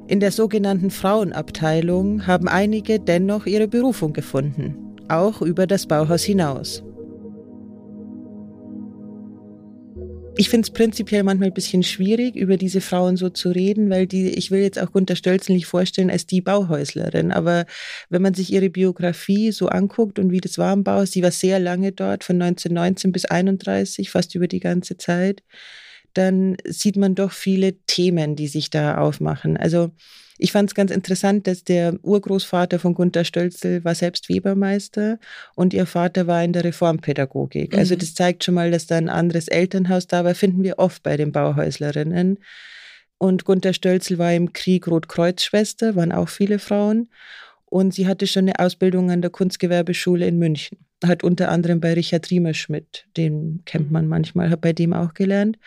In 0.08 0.22
der 0.22 0.32
sogenannten 0.32 0.92
Frauenabteilung 0.92 2.25
haben 2.25 2.48
einige 2.48 3.01
dennoch 3.01 3.48
ihre 3.48 3.68
Berufung 3.68 4.13
gefunden, 4.13 4.75
auch 5.10 5.42
über 5.42 5.68
das 5.68 5.88
Bauhaus 5.88 6.24
hinaus. 6.24 6.85
Ich 10.38 10.50
finde 10.50 10.65
es 10.65 10.74
prinzipiell 10.74 11.24
manchmal 11.24 11.48
ein 11.48 11.54
bisschen 11.54 11.82
schwierig, 11.82 12.36
über 12.36 12.58
diese 12.58 12.82
Frauen 12.82 13.15
so 13.15 13.30
zu 13.30 13.51
reden, 13.51 13.89
weil 13.89 14.06
die, 14.06 14.32
ich 14.32 14.51
will 14.51 14.60
jetzt 14.60 14.77
auch 14.77 14.92
Gunter 14.92 15.15
Stölzel 15.15 15.56
nicht 15.56 15.65
vorstellen 15.65 16.10
als 16.10 16.25
die 16.25 16.42
Bauhäuslerin. 16.42 17.32
Aber 17.32 17.65
wenn 18.10 18.22
man 18.22 18.34
sich 18.34 18.51
ihre 18.51 18.70
Biografie 18.70 19.54
so 19.54 19.68
anguckt 19.68 20.20
und 20.20 20.32
wie 20.32 20.42
das 20.42 20.58
war 20.58 20.74
im 20.74 20.84
Bauhaus, 20.84 21.12
sie 21.12 21.24
war 21.24 21.32
sehr 21.32 21.60
lange 21.60 21.94
dort, 21.94 22.25
von 22.25 22.42
1919 22.42 23.13
bis 23.13 23.24
31, 23.24 24.10
fast 24.10 24.36
über 24.36 24.50
die 24.50 24.60
ganze 24.60 24.98
Zeit, 24.98 25.42
dann 26.15 26.57
sieht 26.65 26.98
man 26.98 27.13
doch 27.13 27.31
viele 27.31 27.74
Themen, 27.86 28.36
die 28.36 28.48
sich 28.48 28.69
da 28.69 28.98
aufmachen. 28.98 29.57
Also 29.57 29.91
ich 30.38 30.51
fand 30.51 30.69
es 30.69 30.75
ganz 30.75 30.91
interessant, 30.91 31.48
dass 31.48 31.63
der 31.63 31.98
Urgroßvater 32.01 32.79
von 32.79 32.93
Gunther 32.93 33.24
Stölzel 33.24 33.84
war 33.86 33.95
selbst 33.95 34.27
Webermeister 34.27 35.17
und 35.55 35.74
ihr 35.74 35.86
Vater 35.86 36.27
war 36.27 36.43
in 36.43 36.53
der 36.53 36.63
Reformpädagogik. 36.63 37.74
Also 37.74 37.75
mhm. 37.75 37.79
Also 37.79 37.95
das 37.98 38.15
zeigt 38.15 38.43
schon 38.43 38.55
mal, 38.55 38.72
dass 38.72 38.88
da 38.88 38.98
ein 38.98 39.10
anderes 39.10 39.48
Elternhaus 39.48 40.07
da 40.07 40.25
war, 40.25 40.36
finden 40.36 40.63
wir 40.63 40.79
oft 40.79 41.03
bei 41.03 41.17
den 41.17 41.31
Bauhäuslerinnen. 41.31 42.39
Und 43.17 43.45
Gunther 43.45 43.74
Stölzel 43.74 44.17
war 44.17 44.34
im 44.34 44.51
Krieg 44.51 44.88
Rotkreuzschwester, 44.88 45.95
waren 45.95 46.12
auch 46.12 46.27
viele 46.27 46.60
Frauen. 46.60 47.10
Und 47.65 47.93
sie 47.93 48.07
hatte 48.07 48.27
schon 48.27 48.45
eine 48.45 48.60
Ausbildung 48.60 49.12
an 49.12 49.22
der 49.22 49.31
Kunstgewerbeschule 49.31 50.27
in 50.27 50.38
München. 50.38 50.79
hat 51.03 51.24
unter 51.24 51.50
anderem 51.50 51.79
bei 51.79 51.93
Richard 51.93 52.29
Riemerschmidt, 52.29 53.05
den 53.15 53.62
kennt 53.65 53.91
man 53.91 54.07
manchmal, 54.07 54.50
hat 54.50 54.62
bei 54.62 54.74
dem 54.74 54.93
auch 54.93 55.13
gelernt 55.13 55.57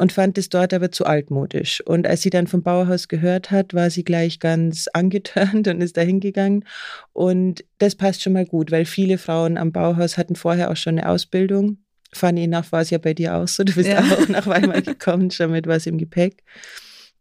und 0.00 0.12
fand 0.12 0.38
es 0.38 0.48
dort 0.48 0.72
aber 0.72 0.90
zu 0.90 1.04
altmodisch. 1.04 1.82
Und 1.82 2.06
als 2.06 2.22
sie 2.22 2.30
dann 2.30 2.46
vom 2.46 2.62
Bauhaus 2.62 3.06
gehört 3.06 3.50
hat, 3.50 3.74
war 3.74 3.90
sie 3.90 4.02
gleich 4.02 4.40
ganz 4.40 4.88
angetörnt 4.94 5.68
und 5.68 5.82
ist 5.82 5.98
da 5.98 6.00
hingegangen. 6.00 6.64
Und 7.12 7.64
das 7.76 7.96
passt 7.96 8.22
schon 8.22 8.32
mal 8.32 8.46
gut, 8.46 8.70
weil 8.70 8.86
viele 8.86 9.18
Frauen 9.18 9.58
am 9.58 9.72
Bauhaus 9.72 10.16
hatten 10.16 10.36
vorher 10.36 10.70
auch 10.70 10.76
schon 10.76 10.98
eine 10.98 11.06
Ausbildung. 11.06 11.76
Fanny, 12.14 12.46
nach 12.46 12.72
war 12.72 12.80
es 12.80 12.88
ja 12.88 12.96
bei 12.96 13.12
dir 13.12 13.36
auch 13.36 13.46
so. 13.46 13.62
Du 13.62 13.74
bist 13.74 13.90
ja. 13.90 14.00
auch 14.00 14.26
nach 14.28 14.46
Weimar 14.48 14.80
gekommen, 14.80 15.30
schon 15.30 15.50
mit 15.50 15.66
was 15.66 15.86
im 15.86 15.98
Gepäck. 15.98 16.44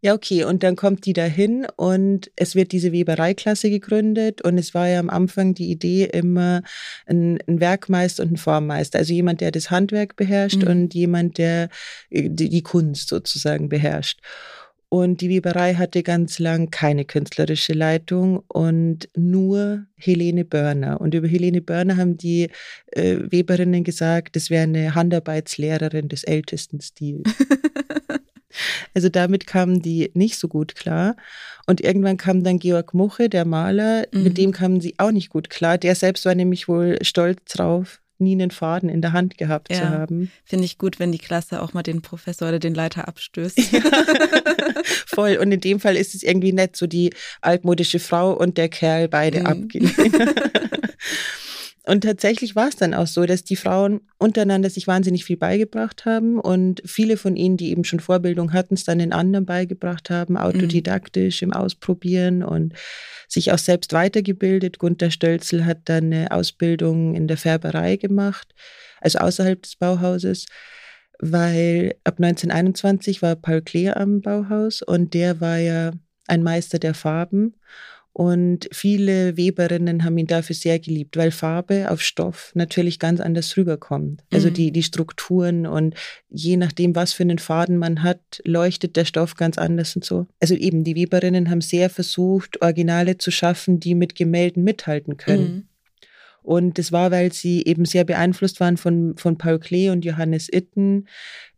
Ja, 0.02 0.14
okay. 0.14 0.46
Und 0.46 0.64
dann 0.64 0.76
kommt 0.76 1.06
die 1.06 1.14
dahin 1.14 1.68
und 1.76 2.32
es 2.36 2.56
wird 2.56 2.72
diese 2.72 2.92
Webereiklasse 2.92 3.70
gegründet. 3.70 4.42
Und 4.42 4.58
es 4.58 4.74
war 4.74 4.88
ja 4.88 5.00
am 5.00 5.10
Anfang 5.10 5.54
die 5.54 5.70
Idee 5.70 6.06
immer 6.06 6.62
ein, 7.06 7.40
ein 7.48 7.60
Werkmeister 7.60 8.24
und 8.24 8.34
ein 8.34 8.38
Formmeister. 8.38 9.00
Also 9.00 9.14
jemand, 9.14 9.42
der 9.42 9.52
das 9.52 9.72
Handwerk 9.72 10.16
beherrscht 10.16 10.64
mhm. 10.64 10.70
und 10.70 10.94
jemand, 10.94 11.38
der 11.38 11.70
äh, 12.10 12.30
die, 12.30 12.50
die 12.50 12.64
Kunst 12.64 13.10
sozusagen 13.10 13.68
beherrscht. 13.68 14.20
Und 14.92 15.22
die 15.22 15.30
Weberei 15.30 15.76
hatte 15.76 16.02
ganz 16.02 16.40
lang 16.40 16.72
keine 16.72 17.06
künstlerische 17.06 17.74
Leitung 17.74 18.44
und 18.48 19.08
nur 19.16 19.86
Helene 19.96 20.46
Börner. 20.46 21.00
Und 21.00 21.14
über 21.14 21.28
Helene 21.28 21.62
Börner 21.62 21.98
haben 21.98 22.18
die 22.18 22.50
äh, 22.88 23.18
Weberinnen 23.30 23.84
gesagt, 23.84 24.36
das 24.36 24.50
wäre 24.50 24.64
eine 24.64 24.96
Handarbeitslehrerin 24.96 26.10
des 26.10 26.24
ältesten 26.24 26.82
Stils. 26.82 27.22
Also 28.94 29.10
damit 29.10 29.48
kamen 29.48 29.82
die 29.82 30.12
nicht 30.14 30.38
so 30.38 30.48
gut 30.48 30.76
klar. 30.76 31.16
Und 31.68 31.82
irgendwann 31.82 32.18
kam 32.18 32.44
dann 32.44 32.60
Georg 32.60 32.94
Muche, 32.94 33.30
der 33.30 33.46
Maler, 33.46 34.06
mhm. 34.12 34.24
mit 34.24 34.38
dem 34.38 34.52
kamen 34.52 34.82
sie 34.82 34.96
auch 34.98 35.12
nicht 35.12 35.30
gut 35.30 35.50
klar. 35.50 35.78
Der 35.78 35.96
selbst 35.96 36.26
war 36.26 36.36
nämlich 36.36 36.68
wohl 36.68 36.98
stolz 37.02 37.44
drauf, 37.46 38.02
nie 38.18 38.34
einen 38.34 38.52
Faden 38.52 38.90
in 38.90 39.02
der 39.02 39.14
Hand 39.14 39.38
gehabt 39.38 39.72
ja, 39.72 39.80
zu 39.80 39.90
haben. 39.90 40.32
Finde 40.44 40.66
ich 40.66 40.78
gut, 40.78 41.00
wenn 41.00 41.12
die 41.12 41.18
Klasse 41.18 41.62
auch 41.62 41.74
mal 41.74 41.84
den 41.84 42.02
Professor 42.02 42.50
oder 42.50 42.60
den 42.60 42.74
Leiter 42.76 43.08
abstößt. 43.08 43.60
Ja, 43.72 43.82
voll. 45.06 45.38
Und 45.38 45.52
in 45.52 45.62
dem 45.62 45.80
Fall 45.80 45.96
ist 45.96 46.16
es 46.16 46.24
irgendwie 46.24 46.54
nett, 46.54 46.76
so 46.76 46.88
die 46.88 47.12
altmodische 47.42 48.00
Frau 48.00 48.34
und 48.34 48.58
der 48.58 48.70
Kerl 48.70 49.08
beide 49.08 49.42
mhm. 49.42 49.46
abgehen. 49.46 49.92
Und 51.90 52.02
tatsächlich 52.02 52.56
war 52.56 52.68
es 52.68 52.76
dann 52.76 52.94
auch 52.94 53.08
so, 53.08 53.26
dass 53.26 53.44
die 53.44 53.56
Frauen 53.56 54.02
untereinander 54.20 54.70
sich 54.70 54.86
wahnsinnig 54.86 55.26
viel 55.26 55.38
beigebracht 55.38 56.06
haben 56.06 56.40
und 56.40 56.84
viele 56.86 57.18
von 57.18 57.36
ihnen, 57.36 57.58
die 57.58 57.72
eben 57.72 57.84
schon 57.84 58.00
Vorbildung 58.00 58.54
hatten, 58.54 58.76
es 58.76 58.84
dann 58.84 59.00
den 59.00 59.12
anderen 59.12 59.48
beigebracht 59.48 60.12
haben, 60.12 60.38
autodidaktisch 60.38 61.42
im 61.42 61.52
Ausprobieren 61.52 62.44
und 62.44 62.74
sich 63.28 63.52
auch 63.52 63.58
selbst 63.58 63.92
weitergebildet. 63.92 64.78
Gunther 64.78 65.10
Stölzel 65.10 65.66
hat 65.66 65.80
dann 65.86 66.06
eine 66.14 66.32
Ausbildung 66.32 67.16
in 67.16 67.28
der 67.28 67.38
Färberei 67.38 67.96
gemacht, 67.96 68.54
also 69.02 69.18
außerhalb 69.18 69.62
des 69.62 69.76
Bauhauses 69.76 70.46
weil 71.22 71.96
ab 72.06 72.16
1921 72.18 73.22
war 73.22 73.36
Paul 73.36 73.62
Klee 73.62 73.90
am 73.90 74.22
Bauhaus 74.22 74.82
und 74.82 75.14
der 75.14 75.42
war 75.42 75.58
ja 75.58 75.92
ein 76.28 76.44
Meister 76.44 76.80
der 76.80 76.94
Farben. 76.94 77.56
Und 78.12 78.68
viele 78.72 79.38
Weberinnen 79.38 80.04
haben 80.04 80.18
ihn 80.18 80.28
dafür 80.28 80.56
sehr 80.56 80.80
geliebt, 80.80 81.16
weil 81.16 81.32
Farbe 81.32 81.90
auf 81.90 82.02
Stoff 82.02 82.52
natürlich 82.54 83.00
ganz 83.00 83.22
anders 83.22 83.56
rüberkommt. 83.56 84.24
Also 84.34 84.50
mhm. 84.50 84.54
die, 84.56 84.72
die 84.72 84.84
Strukturen 84.84 85.66
und 85.66 85.96
je 86.30 86.58
nachdem, 86.58 86.96
was 86.96 87.14
für 87.14 87.24
einen 87.24 87.38
Faden 87.38 87.78
man 87.78 88.04
hat, 88.04 88.42
leuchtet 88.44 88.96
der 88.96 89.06
Stoff 89.06 89.36
ganz 89.36 89.58
anders 89.58 89.96
und 89.96 90.04
so. 90.04 90.28
Also 90.42 90.56
eben, 90.56 90.84
die 90.84 90.96
Weberinnen 90.96 91.50
haben 91.50 91.62
sehr 91.62 91.90
versucht, 91.90 92.62
Originale 92.62 93.18
zu 93.18 93.32
schaffen, 93.32 93.80
die 93.80 93.96
mit 93.96 94.16
Gemälden 94.16 94.64
mithalten 94.64 95.18
können. 95.18 95.54
Mhm. 95.54 95.64
Und 96.42 96.78
das 96.78 96.92
war, 96.92 97.12
weil 97.12 97.32
sie 97.32 97.64
eben 97.66 97.86
sehr 97.86 98.06
beeinflusst 98.06 98.60
waren 98.60 98.78
von, 98.78 99.16
von 99.18 99.38
Paul 99.38 99.60
Klee 99.60 99.92
und 99.92 100.04
Johannes 100.04 100.50
Itten. 100.52 101.08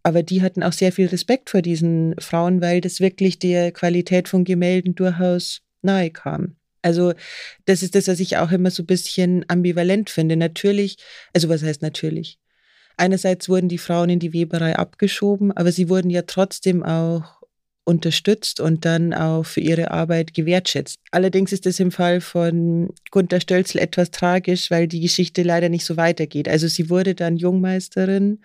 Aber 0.04 0.22
die 0.22 0.42
hatten 0.42 0.64
auch 0.64 0.74
sehr 0.74 0.92
viel 0.92 1.08
Respekt 1.08 1.50
vor 1.50 1.62
diesen 1.62 2.16
Frauen, 2.20 2.62
weil 2.62 2.82
das 2.82 3.00
wirklich 3.00 3.40
der 3.40 3.72
Qualität 3.72 4.28
von 4.28 4.44
Gemälden 4.44 4.96
durchaus 4.96 5.62
nahe 5.82 6.12
kam. 6.12 6.56
Also 6.82 7.14
das 7.66 7.84
ist 7.84 7.96
das, 7.96 8.08
was 8.08 8.20
ich 8.20 8.38
auch 8.38 8.52
immer 8.52 8.72
so 8.72 8.84
ein 8.84 8.88
bisschen 8.88 9.46
ambivalent 9.48 10.10
finde. 10.10 10.36
Natürlich, 10.36 10.98
also 11.34 11.50
was 11.50 11.64
heißt 11.64 11.82
natürlich? 11.82 12.40
Einerseits 12.98 13.50
wurden 13.50 13.70
die 13.70 13.78
Frauen 13.78 14.10
in 14.10 14.20
die 14.20 14.34
Weberei 14.34 14.76
abgeschoben, 14.76 15.52
aber 15.52 15.72
sie 15.72 15.90
wurden 15.90 16.10
ja 16.10 16.24
trotzdem 16.24 16.84
auch 16.84 17.42
unterstützt 17.84 18.60
und 18.60 18.86
dann 18.86 19.14
auch 19.14 19.44
für 19.44 19.60
ihre 19.60 19.92
Arbeit 19.92 20.34
gewertschätzt. 20.34 21.00
Allerdings 21.10 21.52
ist 21.52 21.66
es 21.66 21.80
im 21.80 21.92
Fall 21.92 22.22
von 22.22 22.90
Gunther 23.10 23.42
Stölzl 23.42 23.80
etwas 23.80 24.12
tragisch, 24.12 24.70
weil 24.70 24.88
die 24.88 25.00
Geschichte 25.00 25.42
leider 25.42 25.68
nicht 25.68 25.86
so 25.86 25.98
weitergeht. 25.98 26.48
Also 26.48 26.68
sie 26.68 26.90
wurde 26.90 27.16
dann 27.16 27.38
Jungmeisterin 27.38 28.42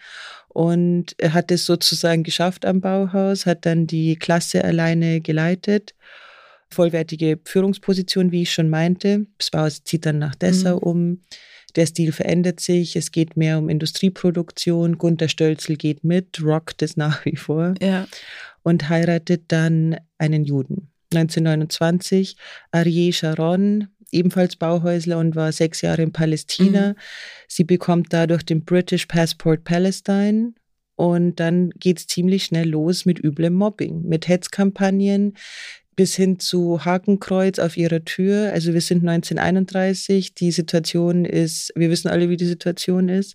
und 0.49 1.17
hat 1.23 1.51
es 1.51 1.67
sozusagen 1.67 2.23
geschafft 2.23 2.65
am 2.65 2.81
Bauhaus, 2.81 3.45
hat 3.45 3.67
dann 3.67 3.87
die 3.87 4.17
Klasse 4.17 4.65
alleine 4.65 5.21
geleitet 5.21 5.95
vollwertige 6.71 7.39
Führungsposition, 7.45 8.33
wie 8.33 8.43
ich 8.43 8.53
schon 8.53 8.69
meinte. 8.69 9.27
Spaus 9.41 9.85
zieht 9.85 10.07
dann 10.07 10.19
nach 10.19 10.35
Dessau 10.35 10.77
mhm. 10.77 10.83
um. 10.83 11.21
Der 11.77 11.87
Stil 11.87 12.13
verändert 12.13 12.61
sich. 12.61 12.97
Es 12.97 13.13
geht 13.13 13.37
mehr 13.37 13.59
um 13.59 13.69
Industrieproduktion. 13.69 14.99
Gunter 14.99 15.29
Stölzel 15.29 15.77
geht 15.77 16.05
mit, 16.05 16.43
rockt 16.43 16.83
es 16.83 16.97
nach 16.97 17.25
wie 17.25 17.37
vor 17.37 17.75
ja. 17.81 18.07
und 18.63 18.89
heiratet 18.89 19.45
dann 19.49 19.97
einen 20.19 20.45
Juden. 20.45 20.91
1929 21.15 22.37
Arieh 22.73 23.13
Sharon, 23.13 23.89
ebenfalls 24.11 24.57
Bauhäusler 24.57 25.19
und 25.19 25.37
war 25.37 25.53
sechs 25.53 25.83
Jahre 25.83 26.03
in 26.03 26.13
Palästina. 26.13 26.91
Mhm. 26.91 26.95
Sie 27.47 27.65
bekommt 27.65 28.13
dadurch 28.13 28.43
den 28.45 28.65
British 28.65 29.07
Passport 29.07 29.65
Palestine 29.65 30.55
und 30.97 31.39
dann 31.41 31.71
geht 31.71 31.99
es 31.99 32.07
ziemlich 32.07 32.45
schnell 32.45 32.71
los 32.71 33.05
mit 33.05 33.23
üblem 33.23 33.55
Mobbing, 33.55 34.03
mit 34.03 34.29
Hetzkampagnen 34.29 35.37
bis 35.97 36.15
hin 36.15 36.39
zu 36.39 36.85
Hakenkreuz 36.85 37.59
auf 37.59 37.77
ihrer 37.77 38.05
Tür. 38.05 38.53
Also 38.53 38.75
wir 38.75 38.83
sind 38.83 39.07
1931, 39.09 40.35
die 40.35 40.53
Situation 40.53 41.25
ist, 41.25 41.73
wir 41.75 41.91
wissen 41.91 42.09
alle, 42.09 42.29
wie 42.29 42.37
die 42.37 42.47
Situation 42.47 43.09
ist. 43.09 43.35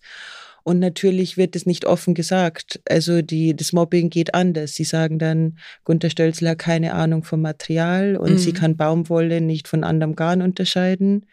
Und 0.63 0.77
natürlich 0.77 1.38
wird 1.38 1.56
es 1.56 1.65
nicht 1.65 1.86
offen 1.86 2.13
gesagt. 2.13 2.80
Also 2.88 3.24
die, 3.24 3.56
das 3.56 3.74
Mobbing 3.74 4.12
geht 4.12 4.36
anders. 4.36 4.75
Sie 4.75 4.84
sagen 4.84 5.18
dann, 5.18 5.58
Gunter 5.86 6.12
Stölzler 6.12 6.51
hat 6.51 6.60
keine 6.60 6.94
Ahnung 6.94 7.24
vom 7.24 7.41
Material 7.41 8.15
und 8.15 8.34
mhm. 8.34 8.38
sie 8.38 8.53
kann 8.53 8.77
Baumwolle 8.77 9.41
nicht 9.41 9.68
von 9.68 9.84
anderem 9.84 10.15
Garn 10.15 10.44
unterscheiden. 10.44 11.25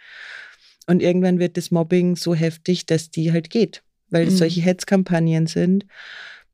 Und 0.87 1.03
irgendwann 1.03 1.39
wird 1.39 1.59
das 1.59 1.71
Mobbing 1.71 2.17
so 2.17 2.35
heftig, 2.35 2.87
dass 2.87 3.11
die 3.11 3.31
halt 3.31 3.51
geht, 3.51 3.83
weil 4.09 4.27
es 4.27 4.35
mhm. 4.35 4.39
solche 4.39 4.61
Hetzkampagnen 4.63 5.47
sind. 5.47 5.85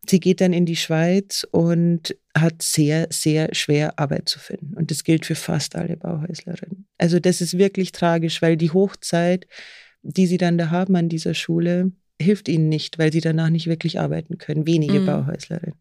Sie 0.07 0.21
geht 0.21 0.41
dann 0.41 0.53
in 0.53 0.67
die 0.67 0.77
Schweiz 0.77 1.47
und 1.51 2.17
hat 2.37 2.63
sehr, 2.63 3.07
sehr 3.11 3.55
schwer 3.55 3.99
Arbeit 3.99 4.29
zu 4.29 4.39
finden. 4.39 4.75
Und 4.75 4.91
das 4.91 5.05
gilt 5.05 5.27
für 5.27 5.35
fast 5.35 5.77
alle 5.77 5.97
Bauhäuslerinnen. 5.97 6.87
Also 6.99 7.21
das 7.21 7.41
ist 7.41 7.59
wirklich 7.59 7.93
tragisch, 7.93 8.43
weil 8.43 8.57
die 8.57 8.71
Hochzeit, 8.71 9.47
die 10.03 10.27
sie 10.27 10.39
dann 10.39 10.59
da 10.59 10.71
haben 10.71 10.97
an 10.97 11.09
dieser 11.09 11.35
Schule, 11.35 11.93
hilft 12.21 12.49
ihnen 12.49 12.69
nicht, 12.69 12.99
weil 12.99 13.13
sie 13.13 13.21
danach 13.21 13.51
nicht 13.51 13.67
wirklich 13.67 14.01
arbeiten 14.01 14.39
können. 14.39 14.67
Wenige 14.67 15.01
mhm. 15.01 15.07
Bauhäuslerinnen. 15.07 15.79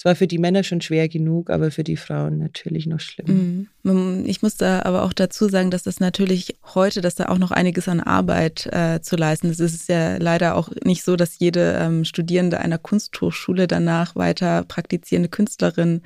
Es 0.00 0.06
war 0.06 0.16
für 0.16 0.26
die 0.26 0.38
Männer 0.38 0.64
schon 0.64 0.80
schwer 0.80 1.10
genug, 1.10 1.50
aber 1.50 1.70
für 1.70 1.84
die 1.84 1.98
Frauen 1.98 2.38
natürlich 2.38 2.86
noch 2.86 3.00
schlimmer. 3.00 3.34
Mhm. 3.82 4.24
Ich 4.24 4.40
muss 4.40 4.56
da 4.56 4.80
aber 4.80 5.02
auch 5.02 5.12
dazu 5.12 5.46
sagen, 5.46 5.70
dass 5.70 5.82
das 5.82 6.00
natürlich 6.00 6.56
heute, 6.74 7.02
dass 7.02 7.16
da 7.16 7.26
auch 7.26 7.36
noch 7.36 7.50
einiges 7.50 7.86
an 7.86 8.00
Arbeit 8.00 8.64
äh, 8.72 9.02
zu 9.02 9.16
leisten 9.16 9.50
ist. 9.50 9.60
Es 9.60 9.74
ist 9.74 9.90
ja 9.90 10.16
leider 10.16 10.56
auch 10.56 10.70
nicht 10.86 11.04
so, 11.04 11.16
dass 11.16 11.38
jede 11.38 11.76
ähm, 11.78 12.06
Studierende 12.06 12.60
einer 12.60 12.78
Kunsthochschule 12.78 13.66
danach 13.68 14.16
weiter 14.16 14.64
praktizierende 14.64 15.28
Künstlerin 15.28 16.00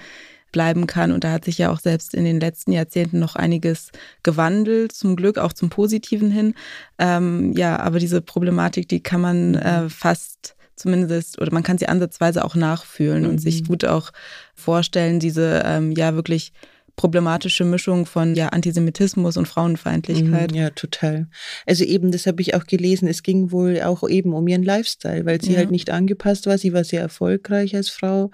bleiben 0.50 0.88
kann. 0.88 1.12
Und 1.12 1.22
da 1.22 1.30
hat 1.30 1.44
sich 1.44 1.58
ja 1.58 1.70
auch 1.70 1.78
selbst 1.78 2.14
in 2.14 2.24
den 2.24 2.40
letzten 2.40 2.72
Jahrzehnten 2.72 3.20
noch 3.20 3.36
einiges 3.36 3.92
gewandelt, 4.24 4.90
zum 4.90 5.14
Glück 5.14 5.38
auch 5.38 5.52
zum 5.52 5.68
Positiven 5.70 6.32
hin. 6.32 6.54
Ähm, 6.98 7.52
ja, 7.56 7.78
aber 7.78 8.00
diese 8.00 8.22
Problematik, 8.22 8.88
die 8.88 9.04
kann 9.04 9.20
man 9.20 9.54
äh, 9.54 9.88
fast 9.88 10.56
zumindest, 10.76 11.40
oder 11.40 11.52
man 11.52 11.62
kann 11.62 11.78
sie 11.78 11.88
ansatzweise 11.88 12.44
auch 12.44 12.54
nachfühlen 12.54 13.24
mhm. 13.24 13.30
und 13.30 13.38
sich 13.38 13.62
mhm. 13.62 13.66
gut 13.66 13.84
auch 13.84 14.12
vorstellen, 14.54 15.20
diese 15.20 15.62
ähm, 15.64 15.92
ja 15.92 16.14
wirklich 16.14 16.52
problematische 16.96 17.64
Mischung 17.64 18.06
von 18.06 18.34
ja 18.34 18.48
Antisemitismus 18.48 19.36
und 19.36 19.48
Frauenfeindlichkeit. 19.48 20.52
Mhm, 20.52 20.56
ja, 20.56 20.70
total. 20.70 21.26
Also 21.66 21.84
eben, 21.84 22.12
das 22.12 22.26
habe 22.26 22.40
ich 22.40 22.54
auch 22.54 22.66
gelesen, 22.66 23.08
es 23.08 23.22
ging 23.22 23.50
wohl 23.50 23.80
auch 23.82 24.08
eben 24.08 24.32
um 24.32 24.46
ihren 24.46 24.62
Lifestyle, 24.62 25.26
weil 25.26 25.40
sie 25.40 25.52
ja. 25.52 25.58
halt 25.58 25.70
nicht 25.70 25.90
angepasst 25.90 26.46
war. 26.46 26.56
Sie 26.56 26.72
war 26.72 26.84
sehr 26.84 27.00
erfolgreich 27.00 27.74
als 27.74 27.88
Frau. 27.88 28.30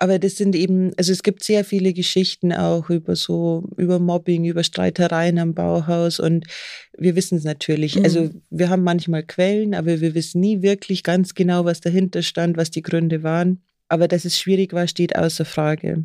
Aber 0.00 0.20
das 0.20 0.36
sind 0.36 0.54
eben, 0.54 0.92
also 0.96 1.10
es 1.10 1.24
gibt 1.24 1.42
sehr 1.42 1.64
viele 1.64 1.92
Geschichten 1.92 2.52
auch 2.52 2.88
über 2.88 3.16
so, 3.16 3.68
über 3.76 3.98
Mobbing, 3.98 4.44
über 4.44 4.62
Streitereien 4.62 5.38
am 5.40 5.54
Bauhaus 5.54 6.20
und 6.20 6.46
wir 6.96 7.16
wissen 7.16 7.36
es 7.36 7.44
natürlich. 7.44 7.96
Mhm. 7.96 8.04
Also 8.04 8.30
wir 8.48 8.70
haben 8.70 8.84
manchmal 8.84 9.24
Quellen, 9.24 9.74
aber 9.74 10.00
wir 10.00 10.14
wissen 10.14 10.40
nie 10.40 10.62
wirklich 10.62 11.02
ganz 11.02 11.34
genau, 11.34 11.64
was 11.64 11.80
dahinter 11.80 12.22
stand, 12.22 12.56
was 12.56 12.70
die 12.70 12.82
Gründe 12.82 13.24
waren. 13.24 13.60
Aber 13.88 14.06
dass 14.06 14.24
es 14.24 14.38
schwierig 14.38 14.72
war, 14.72 14.86
steht 14.86 15.16
außer 15.16 15.44
Frage. 15.44 16.04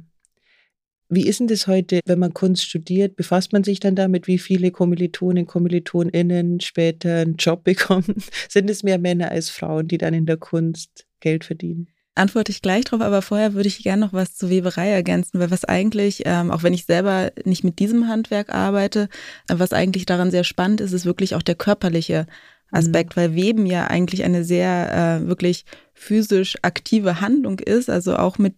Wie 1.09 1.27
ist 1.27 1.39
denn 1.39 1.47
das 1.47 1.67
heute, 1.67 2.00
wenn 2.05 2.17
man 2.17 2.33
Kunst 2.33 2.63
studiert? 2.65 3.15
Befasst 3.15 3.53
man 3.53 3.63
sich 3.63 3.79
dann 3.79 3.95
damit, 3.95 4.25
wie 4.25 4.39
viele 4.39 4.71
Kommilitonen, 4.71 5.45
KommilitonInnen 5.45 6.62
später 6.62 7.17
einen 7.17 7.35
Job 7.35 7.63
bekommen? 7.63 8.15
Sind 8.50 8.71
es 8.71 8.81
mehr 8.81 8.97
Männer 8.97 9.29
als 9.29 9.51
Frauen, 9.51 9.88
die 9.88 10.00
dann 10.00 10.15
in 10.15 10.25
der 10.25 10.38
Kunst 10.38 11.05
Geld 11.19 11.43
verdienen? 11.43 11.92
Antworte 12.15 12.51
ich 12.51 12.62
gleich 12.62 12.86
drauf, 12.86 13.01
aber 13.01 13.22
vorher 13.22 13.53
würde 13.53 13.67
ich 13.67 13.82
gerne 13.82 14.05
noch 14.05 14.13
was 14.13 14.36
zur 14.36 14.50
Weberei 14.50 14.89
ergänzen, 14.89 15.39
weil 15.39 15.50
was 15.50 15.65
eigentlich, 15.65 16.24
ähm, 16.25 16.51
auch 16.51 16.62
wenn 16.62 16.74
ich 16.74 16.86
selber 16.86 17.32
nicht 17.43 17.63
mit 17.63 17.79
diesem 17.79 18.08
Handwerk 18.08 18.53
arbeite, 18.53 19.10
äh, 19.50 19.55
was 19.58 19.74
eigentlich 19.74 20.05
daran 20.05 20.29
sehr 20.29 20.43
spannend 20.43 20.82
ist, 20.82 20.91
ist 20.91 21.05
wirklich 21.05 21.34
auch 21.34 21.41
der 21.41 21.55
körperliche 21.55 22.27
Aspekt, 22.72 23.15
mhm. 23.15 23.22
weil 23.22 23.36
Weben 23.36 23.65
ja 23.65 23.88
eigentlich 23.88 24.24
eine 24.24 24.43
sehr 24.43 25.22
äh, 25.24 25.27
wirklich 25.27 25.65
physisch 25.93 26.58
aktive 26.62 27.22
Handlung 27.22 27.60
ist, 27.60 27.89
also 27.89 28.15
auch 28.15 28.38
mit 28.38 28.55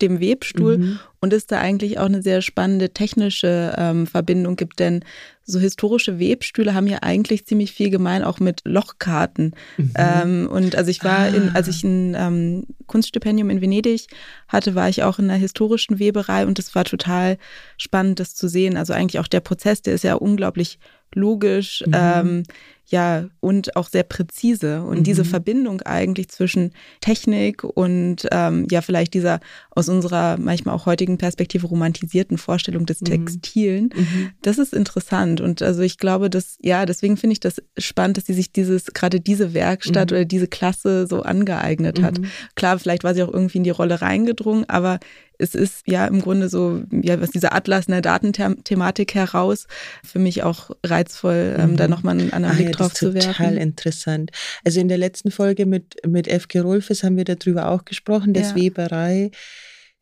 dem 0.00 0.20
Webstuhl 0.20 0.78
mhm. 0.78 0.98
und 1.20 1.32
es 1.32 1.46
da 1.46 1.58
eigentlich 1.58 1.98
auch 1.98 2.06
eine 2.06 2.22
sehr 2.22 2.40
spannende 2.40 2.90
technische 2.90 3.74
ähm, 3.76 4.06
Verbindung 4.06 4.54
gibt, 4.54 4.78
denn 4.78 5.04
so 5.44 5.58
historische 5.58 6.18
Webstühle 6.18 6.74
haben 6.74 6.86
ja 6.86 6.98
eigentlich 7.02 7.46
ziemlich 7.46 7.72
viel 7.72 7.90
gemein 7.90 8.22
auch 8.22 8.40
mit 8.40 8.62
Lochkarten. 8.64 9.54
Mhm. 9.76 9.92
Ähm, 9.96 10.48
und 10.50 10.76
also 10.76 10.90
ich 10.90 11.02
war, 11.04 11.20
ah. 11.20 11.28
in, 11.28 11.50
als 11.54 11.68
ich 11.68 11.82
ein 11.84 12.14
ähm, 12.16 12.66
Kunststipendium 12.86 13.50
in 13.50 13.60
Venedig 13.60 14.06
hatte, 14.48 14.74
war 14.74 14.88
ich 14.88 15.02
auch 15.02 15.18
in 15.18 15.30
einer 15.30 15.38
historischen 15.38 15.98
Weberei 15.98 16.46
und 16.46 16.58
es 16.58 16.74
war 16.74 16.84
total 16.84 17.38
spannend, 17.76 18.20
das 18.20 18.34
zu 18.34 18.48
sehen. 18.48 18.76
Also 18.76 18.92
eigentlich 18.92 19.18
auch 19.18 19.28
der 19.28 19.40
Prozess, 19.40 19.82
der 19.82 19.94
ist 19.94 20.04
ja 20.04 20.14
unglaublich 20.14 20.78
logisch, 21.14 21.82
mhm. 21.86 21.92
ähm, 21.94 22.42
ja, 22.86 23.26
und 23.40 23.76
auch 23.76 23.88
sehr 23.88 24.02
präzise. 24.02 24.82
Und 24.82 24.98
mhm. 24.98 25.04
diese 25.04 25.24
Verbindung 25.24 25.80
eigentlich 25.82 26.28
zwischen 26.28 26.72
Technik 27.00 27.64
und 27.64 28.28
ähm, 28.30 28.66
ja, 28.70 28.82
vielleicht 28.82 29.14
dieser 29.14 29.40
aus 29.70 29.88
unserer 29.88 30.36
manchmal 30.36 30.74
auch 30.74 30.84
heutigen 30.84 31.16
Perspektive 31.16 31.66
romantisierten 31.66 32.38
Vorstellung 32.38 32.84
des 32.84 33.00
mhm. 33.00 33.06
Textilen, 33.06 33.90
mhm. 33.94 34.30
das 34.42 34.58
ist 34.58 34.74
interessant. 34.74 35.40
Und 35.42 35.62
also 35.62 35.82
ich 35.82 35.98
glaube, 35.98 36.30
dass, 36.30 36.56
ja, 36.60 36.86
deswegen 36.86 37.16
finde 37.16 37.32
ich 37.32 37.40
das 37.40 37.62
spannend, 37.78 38.16
dass 38.16 38.26
sie 38.26 38.34
sich 38.34 38.52
dieses, 38.52 38.86
gerade 38.86 39.20
diese 39.20 39.54
Werkstatt 39.54 40.10
mhm. 40.10 40.16
oder 40.16 40.24
diese 40.24 40.48
Klasse 40.48 41.06
so 41.06 41.22
angeeignet 41.22 42.02
hat. 42.02 42.18
Mhm. 42.18 42.26
Klar, 42.54 42.78
vielleicht 42.78 43.04
war 43.04 43.14
sie 43.14 43.22
auch 43.22 43.32
irgendwie 43.32 43.58
in 43.58 43.64
die 43.64 43.70
Rolle 43.70 44.00
reingedrungen, 44.00 44.68
aber 44.68 45.00
es 45.38 45.54
ist 45.54 45.88
ja 45.88 46.06
im 46.06 46.20
Grunde 46.20 46.48
so, 46.48 46.82
ja, 46.90 47.18
aus 47.18 47.30
dieser 47.30 47.52
Atlas, 47.54 47.88
einer 47.88 48.00
Datenthematik 48.00 49.14
heraus, 49.14 49.66
für 50.04 50.20
mich 50.20 50.42
auch 50.44 50.70
reizvoll, 50.84 51.56
ähm, 51.58 51.76
da 51.76 51.84
mhm. 51.84 51.90
nochmal 51.90 52.18
einen 52.18 52.32
anderen 52.32 52.54
ah, 52.54 52.56
Blick 52.56 52.68
ja, 52.68 52.72
drauf 52.72 52.94
zu 52.94 53.12
werfen. 53.12 53.32
Total 53.32 53.56
interessant. 53.56 54.30
Also 54.64 54.80
in 54.80 54.88
der 54.88 54.98
letzten 54.98 55.30
Folge 55.30 55.66
mit, 55.66 55.96
mit 56.06 56.28
F.G. 56.28 56.60
Rolfes 56.60 57.02
haben 57.02 57.16
wir 57.16 57.24
darüber 57.24 57.68
auch 57.68 57.84
gesprochen, 57.84 58.34
dass 58.34 58.50
ja. 58.50 58.56
Weberei 58.56 59.30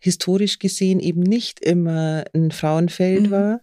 historisch 0.01 0.59
gesehen 0.59 0.99
eben 0.99 1.23
nicht 1.23 1.61
immer 1.61 2.25
ein 2.35 2.51
Frauenfeld 2.51 3.25
mhm. 3.25 3.31
war. 3.31 3.61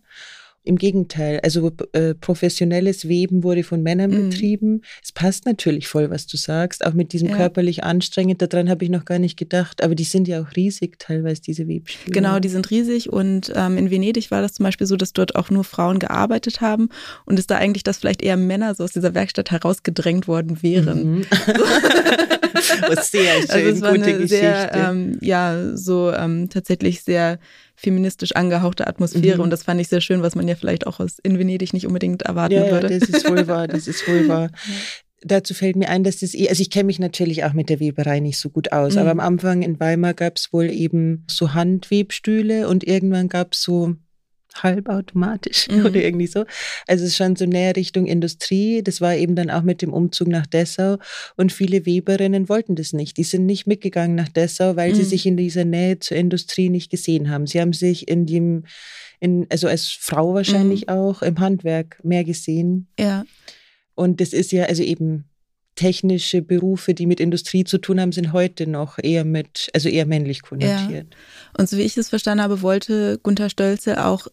Im 0.68 0.78
Gegenteil, 0.78 1.40
also 1.44 1.72
äh, 1.94 2.14
professionelles 2.14 3.08
Weben 3.08 3.44
wurde 3.44 3.64
von 3.64 3.82
Männern 3.82 4.12
mhm. 4.12 4.30
betrieben. 4.30 4.82
Es 5.02 5.12
passt 5.12 5.46
natürlich 5.46 5.88
voll, 5.88 6.10
was 6.10 6.28
du 6.28 6.38
sagst, 6.38 6.86
auch 6.86 6.94
mit 6.94 7.14
diesem 7.14 7.30
ja. 7.30 7.38
körperlich 7.38 7.84
anstrengend. 7.84 8.42
Daran 8.42 8.70
habe 8.70 8.84
ich 8.84 8.92
noch 8.92 9.06
gar 9.06 9.18
nicht 9.18 9.38
gedacht, 9.38 9.82
aber 9.82 9.96
die 9.96 10.04
sind 10.04 10.28
ja 10.28 10.42
auch 10.42 10.56
riesig 10.56 11.00
teilweise, 11.00 11.42
diese 11.42 11.68
Webstühle. 11.68 12.14
Genau, 12.14 12.40
die 12.40 12.50
sind 12.50 12.70
riesig 12.70 13.12
und 13.12 13.52
ähm, 13.56 13.78
in 13.78 13.90
Venedig 13.90 14.30
war 14.30 14.42
das 14.42 14.54
zum 14.54 14.66
Beispiel 14.66 14.88
so, 14.88 14.98
dass 14.98 15.14
dort 15.14 15.36
auch 15.36 15.50
nur 15.50 15.64
Frauen 15.64 16.00
gearbeitet 16.00 16.62
haben 16.62 16.90
und 17.26 17.40
es 17.40 17.48
da 17.48 17.56
eigentlich, 17.56 17.84
dass 17.84 17.98
vielleicht 17.98 18.22
eher 18.22 18.38
Männer 18.38 18.76
so 18.76 18.84
aus 18.84 18.92
dieser 18.92 19.14
Werkstatt 19.14 19.52
herausgedrängt 19.52 20.28
worden 20.28 20.62
wären. 20.62 21.18
Mhm. 21.18 21.26
sehr 23.02 23.42
schön, 23.42 23.50
also 23.50 23.70
es 23.70 23.82
war 23.82 23.92
gute 23.92 24.04
eine 24.04 24.14
Geschichte. 24.14 24.38
Sehr, 24.38 24.74
ähm, 24.74 25.18
ja, 25.22 25.76
so 25.76 26.12
ähm, 26.12 26.50
tatsächlich 26.50 27.04
sehr 27.04 27.40
feministisch 27.78 28.34
angehauchte 28.34 28.88
Atmosphäre. 28.88 29.38
Mhm. 29.38 29.44
Und 29.44 29.50
das 29.52 29.64
fand 29.64 29.80
ich 29.80 29.88
sehr 29.88 30.02
schön, 30.02 30.24
was 30.24 30.36
man 30.36 30.48
ja 30.48 30.56
vielleicht 30.56 30.88
auch 30.88 31.00
aus 31.00 31.20
in 31.20 31.38
Venedig 31.38 31.74
nicht 31.74 31.86
unbedingt 31.86 32.24
erwarten 32.24 32.56
ja, 32.56 32.72
würde. 32.72 32.92
Ja, 32.92 33.00
das 33.00 33.08
ist 33.08 33.30
wohl 33.30 33.48
wahr, 33.48 33.68
das 33.68 33.88
ist 33.88 34.06
wohl 34.08 34.28
wahr. 34.28 34.50
Dazu 35.22 35.54
fällt 35.54 35.76
mir 35.76 35.90
ein, 35.90 36.04
dass 36.04 36.20
das 36.20 36.34
eh, 36.34 36.50
also 36.50 36.62
ich 36.62 36.72
kenne 36.72 36.86
mich 36.86 37.00
natürlich 37.00 37.44
auch 37.44 37.54
mit 37.54 37.70
der 37.70 37.80
Weberei 37.80 38.20
nicht 38.20 38.40
so 38.40 38.50
gut 38.50 38.72
aus, 38.72 38.96
mhm. 38.96 39.02
aber 39.02 39.12
am 39.12 39.20
Anfang 39.20 39.62
in 39.62 39.80
Weimar 39.80 40.16
gab 40.16 40.38
es 40.38 40.52
wohl 40.52 40.70
eben 40.70 41.24
so 41.30 41.54
Handwebstühle 41.54 42.68
und 42.68 42.84
irgendwann 42.84 43.30
gab 43.30 43.54
es 43.54 43.62
so 43.62 43.96
halbautomatisch 44.64 45.68
mhm. 45.72 45.86
oder 45.86 46.02
irgendwie 46.02 46.28
so. 46.28 46.46
Also 46.88 47.04
es 47.04 47.12
ist 47.12 47.18
schon 47.18 47.36
so 47.36 47.46
näher 47.46 47.76
Richtung 47.76 48.06
Industrie. 48.06 48.82
Das 48.84 49.02
war 49.02 49.16
eben 49.16 49.36
dann 49.36 49.50
auch 49.50 49.64
mit 49.64 49.82
dem 49.82 49.94
Umzug 49.94 50.28
nach 50.28 50.46
Dessau 50.46 50.98
und 51.36 51.52
viele 51.52 51.86
Weberinnen 51.86 52.50
wollten 52.50 52.76
das 52.76 52.94
nicht. 52.94 53.18
Die 53.18 53.24
sind 53.24 53.46
nicht 53.46 53.68
mitgegangen 53.68 54.16
nach 54.16 54.30
Dessau, 54.30 54.76
weil 54.76 54.92
mhm. 54.92 54.96
sie 54.96 55.04
sich 55.04 55.26
in 55.26 55.38
dieser 55.38 55.66
Nähe 55.66 56.00
zur 56.00 56.18
Industrie 56.18 56.70
nicht 56.70 56.90
gesehen 56.90 57.30
haben. 57.30 57.48
Sie 57.48 57.60
haben 57.62 57.74
sich 57.74 58.08
in 58.08 58.26
dem, 58.26 58.64
in, 59.20 59.48
also 59.50 59.68
als 59.68 59.88
Frau 59.88 60.34
wahrscheinlich 60.34 60.88
mhm. 60.88 60.94
auch 60.94 61.22
im 61.22 61.40
Handwerk 61.40 62.04
mehr 62.04 62.24
gesehen. 62.24 62.88
Ja. 63.00 63.26
Und 63.96 64.22
das 64.22 64.34
ist 64.34 64.52
ja 64.52 64.66
also 64.66 64.84
eben 64.84 65.26
technische 65.78 66.42
Berufe, 66.42 66.94
die 66.94 67.06
mit 67.06 67.22
Industrie 67.22 67.64
zu 67.64 67.78
tun 67.78 68.02
haben, 68.02 68.12
sind 68.12 68.34
heute 68.34 68.68
noch 68.68 68.98
eher 69.02 69.24
mit, 69.24 69.70
also 69.74 69.88
eher 69.88 70.06
männlich 70.06 70.42
konnotiert. 70.42 71.08
Ja. 71.14 71.20
Und 71.58 71.70
so 71.70 71.78
wie 71.78 71.84
ich 71.84 71.98
es 71.98 72.10
verstanden 72.10 72.44
habe, 72.44 72.62
wollte 72.62 73.20
Gunther 73.24 73.50
Stölze 73.50 74.06
auch 74.06 74.28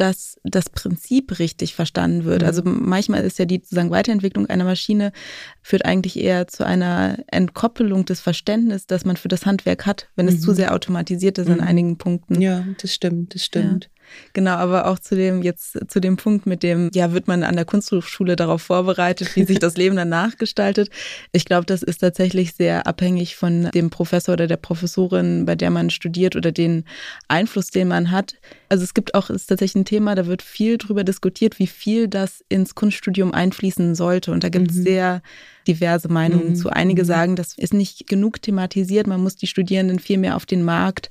dass 0.00 0.40
das 0.44 0.70
Prinzip 0.70 1.38
richtig 1.38 1.74
verstanden 1.74 2.24
wird. 2.24 2.40
Mhm. 2.40 2.46
Also 2.46 2.62
manchmal 2.64 3.22
ist 3.22 3.38
ja 3.38 3.44
die 3.44 3.58
sozusagen 3.58 3.90
Weiterentwicklung 3.90 4.46
einer 4.46 4.64
Maschine 4.64 5.12
führt 5.60 5.84
eigentlich 5.84 6.18
eher 6.18 6.48
zu 6.48 6.64
einer 6.64 7.18
Entkoppelung 7.26 8.06
des 8.06 8.20
Verständnisses, 8.20 8.86
das 8.86 9.04
man 9.04 9.18
für 9.18 9.28
das 9.28 9.44
Handwerk 9.44 9.84
hat, 9.84 10.08
wenn 10.16 10.26
es 10.26 10.40
zu 10.40 10.52
mhm. 10.52 10.56
sehr 10.56 10.74
automatisiert 10.74 11.36
ist 11.36 11.48
mhm. 11.48 11.54
an 11.54 11.60
einigen 11.60 11.98
Punkten. 11.98 12.40
Ja, 12.40 12.64
das 12.80 12.94
stimmt, 12.94 13.34
das 13.34 13.44
stimmt. 13.44 13.90
Ja. 13.92 13.99
Genau, 14.32 14.52
aber 14.52 14.86
auch 14.86 14.98
zu 14.98 15.16
dem 15.16 15.42
jetzt 15.42 15.78
zu 15.90 16.00
dem 16.00 16.16
Punkt 16.16 16.46
mit 16.46 16.62
dem, 16.62 16.90
ja, 16.94 17.12
wird 17.12 17.28
man 17.28 17.42
an 17.42 17.56
der 17.56 17.64
Kunsthochschule 17.64 18.36
darauf 18.36 18.62
vorbereitet, 18.62 19.34
wie 19.36 19.44
sich 19.44 19.58
das 19.58 19.76
Leben 19.76 19.96
danach 19.96 20.36
gestaltet. 20.36 20.90
Ich 21.32 21.44
glaube, 21.44 21.66
das 21.66 21.82
ist 21.82 21.98
tatsächlich 21.98 22.54
sehr 22.54 22.86
abhängig 22.86 23.36
von 23.36 23.70
dem 23.72 23.90
Professor 23.90 24.34
oder 24.34 24.46
der 24.46 24.56
Professorin, 24.56 25.46
bei 25.46 25.56
der 25.56 25.70
man 25.70 25.90
studiert 25.90 26.36
oder 26.36 26.52
den 26.52 26.84
Einfluss, 27.28 27.68
den 27.68 27.88
man 27.88 28.10
hat. 28.10 28.34
Also 28.68 28.84
es 28.84 28.94
gibt 28.94 29.14
auch, 29.14 29.30
es 29.30 29.42
ist 29.42 29.46
tatsächlich 29.46 29.82
ein 29.82 29.84
Thema, 29.84 30.14
da 30.14 30.26
wird 30.26 30.42
viel 30.42 30.78
drüber 30.78 31.02
diskutiert, 31.02 31.58
wie 31.58 31.66
viel 31.66 32.06
das 32.08 32.44
ins 32.48 32.74
Kunststudium 32.74 33.34
einfließen 33.34 33.94
sollte. 33.94 34.30
Und 34.30 34.44
da 34.44 34.48
gibt 34.48 34.70
es 34.70 34.76
mhm. 34.76 34.82
sehr 34.82 35.22
diverse 35.66 36.08
Meinungen 36.08 36.50
mhm. 36.50 36.54
zu. 36.56 36.70
Einige 36.70 37.02
mhm. 37.02 37.06
sagen, 37.06 37.36
das 37.36 37.56
ist 37.56 37.74
nicht 37.74 38.06
genug 38.06 38.40
thematisiert, 38.42 39.06
man 39.06 39.22
muss 39.22 39.36
die 39.36 39.46
Studierenden 39.46 39.98
viel 39.98 40.18
mehr 40.18 40.36
auf 40.36 40.46
den 40.46 40.62
Markt 40.62 41.10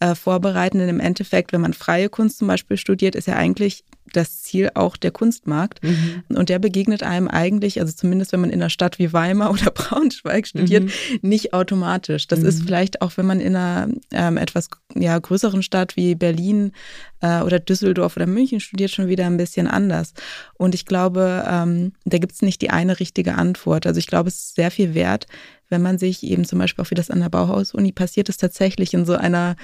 äh, 0.00 0.14
vorbereiten. 0.14 0.78
Denn 0.78 0.88
im 0.88 1.00
Endeffekt, 1.00 1.52
wenn 1.52 1.60
man 1.60 1.74
freie 1.74 2.08
Kunst 2.08 2.38
zum 2.38 2.48
Beispiel 2.48 2.76
studiert, 2.76 3.14
ist 3.14 3.26
ja 3.26 3.36
eigentlich 3.36 3.84
das 4.12 4.42
Ziel 4.42 4.70
auch 4.74 4.96
der 4.96 5.10
Kunstmarkt. 5.10 5.82
Mhm. 5.84 6.24
Und 6.28 6.48
der 6.48 6.58
begegnet 6.58 7.02
einem 7.02 7.28
eigentlich, 7.28 7.80
also 7.80 7.92
zumindest 7.92 8.32
wenn 8.32 8.40
man 8.40 8.50
in 8.50 8.60
einer 8.60 8.70
Stadt 8.70 8.98
wie 8.98 9.12
Weimar 9.12 9.50
oder 9.52 9.70
Braunschweig 9.70 10.46
studiert, 10.46 10.84
mhm. 10.84 10.90
nicht 11.22 11.52
automatisch. 11.54 12.26
Das 12.26 12.40
mhm. 12.40 12.46
ist 12.46 12.62
vielleicht 12.62 13.02
auch, 13.02 13.12
wenn 13.16 13.26
man 13.26 13.40
in 13.40 13.54
einer 13.54 13.88
ähm, 14.10 14.36
etwas 14.36 14.68
ja, 14.94 15.18
größeren 15.18 15.62
Stadt 15.62 15.96
wie 15.96 16.14
Berlin 16.14 16.72
äh, 17.20 17.42
oder 17.42 17.58
Düsseldorf 17.58 18.16
oder 18.16 18.26
München 18.26 18.60
studiert, 18.60 18.90
schon 18.90 19.08
wieder 19.08 19.26
ein 19.26 19.36
bisschen 19.36 19.66
anders. 19.66 20.14
Und 20.54 20.74
ich 20.74 20.86
glaube, 20.86 21.44
ähm, 21.46 21.92
da 22.04 22.18
gibt 22.18 22.32
es 22.32 22.42
nicht 22.42 22.62
die 22.62 22.70
eine 22.70 22.98
richtige 23.00 23.34
Antwort. 23.34 23.86
Also 23.86 23.98
ich 23.98 24.06
glaube, 24.06 24.28
es 24.28 24.36
ist 24.36 24.54
sehr 24.56 24.70
viel 24.70 24.94
wert, 24.94 25.26
wenn 25.70 25.82
man 25.82 25.98
sich 25.98 26.22
eben 26.22 26.44
zum 26.44 26.58
Beispiel 26.58 26.84
auch 26.84 26.90
wie 26.90 26.96
das 26.96 27.10
an 27.10 27.20
der 27.20 27.28
Bauhaus-Uni 27.28 27.92
passiert 27.92 28.28
ist, 28.28 28.38
tatsächlich 28.38 28.92
in 28.92 29.06
so 29.06 29.14
einer, 29.14 29.56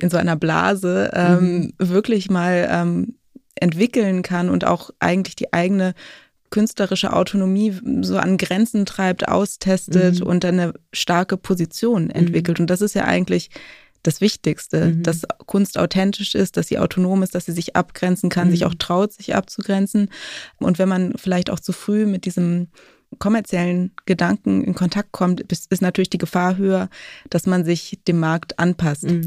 in 0.00 0.10
so 0.10 0.16
einer 0.16 0.36
Blase 0.36 1.10
ähm, 1.14 1.72
mhm. 1.78 1.88
wirklich 1.88 2.30
mal 2.30 2.68
ähm, 2.70 3.14
entwickeln 3.56 4.22
kann 4.22 4.50
und 4.50 4.64
auch 4.64 4.90
eigentlich 5.00 5.34
die 5.34 5.52
eigene 5.52 5.94
künstlerische 6.50 7.12
Autonomie 7.12 7.74
so 8.02 8.18
an 8.18 8.36
Grenzen 8.36 8.86
treibt, 8.86 9.28
austestet 9.28 10.20
mhm. 10.20 10.26
und 10.26 10.44
dann 10.44 10.60
eine 10.60 10.74
starke 10.92 11.36
Position 11.36 12.04
mhm. 12.04 12.10
entwickelt. 12.10 12.58
Mhm. 12.58 12.64
Und 12.64 12.70
das 12.70 12.82
ist 12.82 12.94
ja 12.94 13.04
eigentlich 13.04 13.50
das 14.02 14.20
Wichtigste, 14.20 14.86
mhm. 14.86 15.02
dass 15.02 15.22
Kunst 15.46 15.78
authentisch 15.78 16.34
ist, 16.34 16.56
dass 16.56 16.68
sie 16.68 16.78
autonom 16.78 17.22
ist, 17.22 17.34
dass 17.34 17.46
sie 17.46 17.52
sich 17.52 17.74
abgrenzen 17.74 18.30
kann, 18.30 18.48
mhm. 18.48 18.52
sich 18.52 18.64
auch 18.64 18.74
traut, 18.74 19.12
sich 19.12 19.34
abzugrenzen. 19.34 20.10
Und 20.58 20.78
wenn 20.78 20.88
man 20.88 21.14
vielleicht 21.16 21.50
auch 21.50 21.60
zu 21.60 21.72
früh 21.72 22.06
mit 22.06 22.24
diesem 22.24 22.68
kommerziellen 23.18 23.92
Gedanken 24.06 24.62
in 24.64 24.74
Kontakt 24.74 25.12
kommt, 25.12 25.40
ist, 25.40 25.82
natürlich 25.82 26.10
die 26.10 26.18
Gefahr 26.18 26.56
höher, 26.56 26.88
dass 27.30 27.46
man 27.46 27.64
sich 27.64 27.98
dem 28.06 28.20
Markt 28.20 28.58
anpasst. 28.58 29.04
Mhm. 29.04 29.24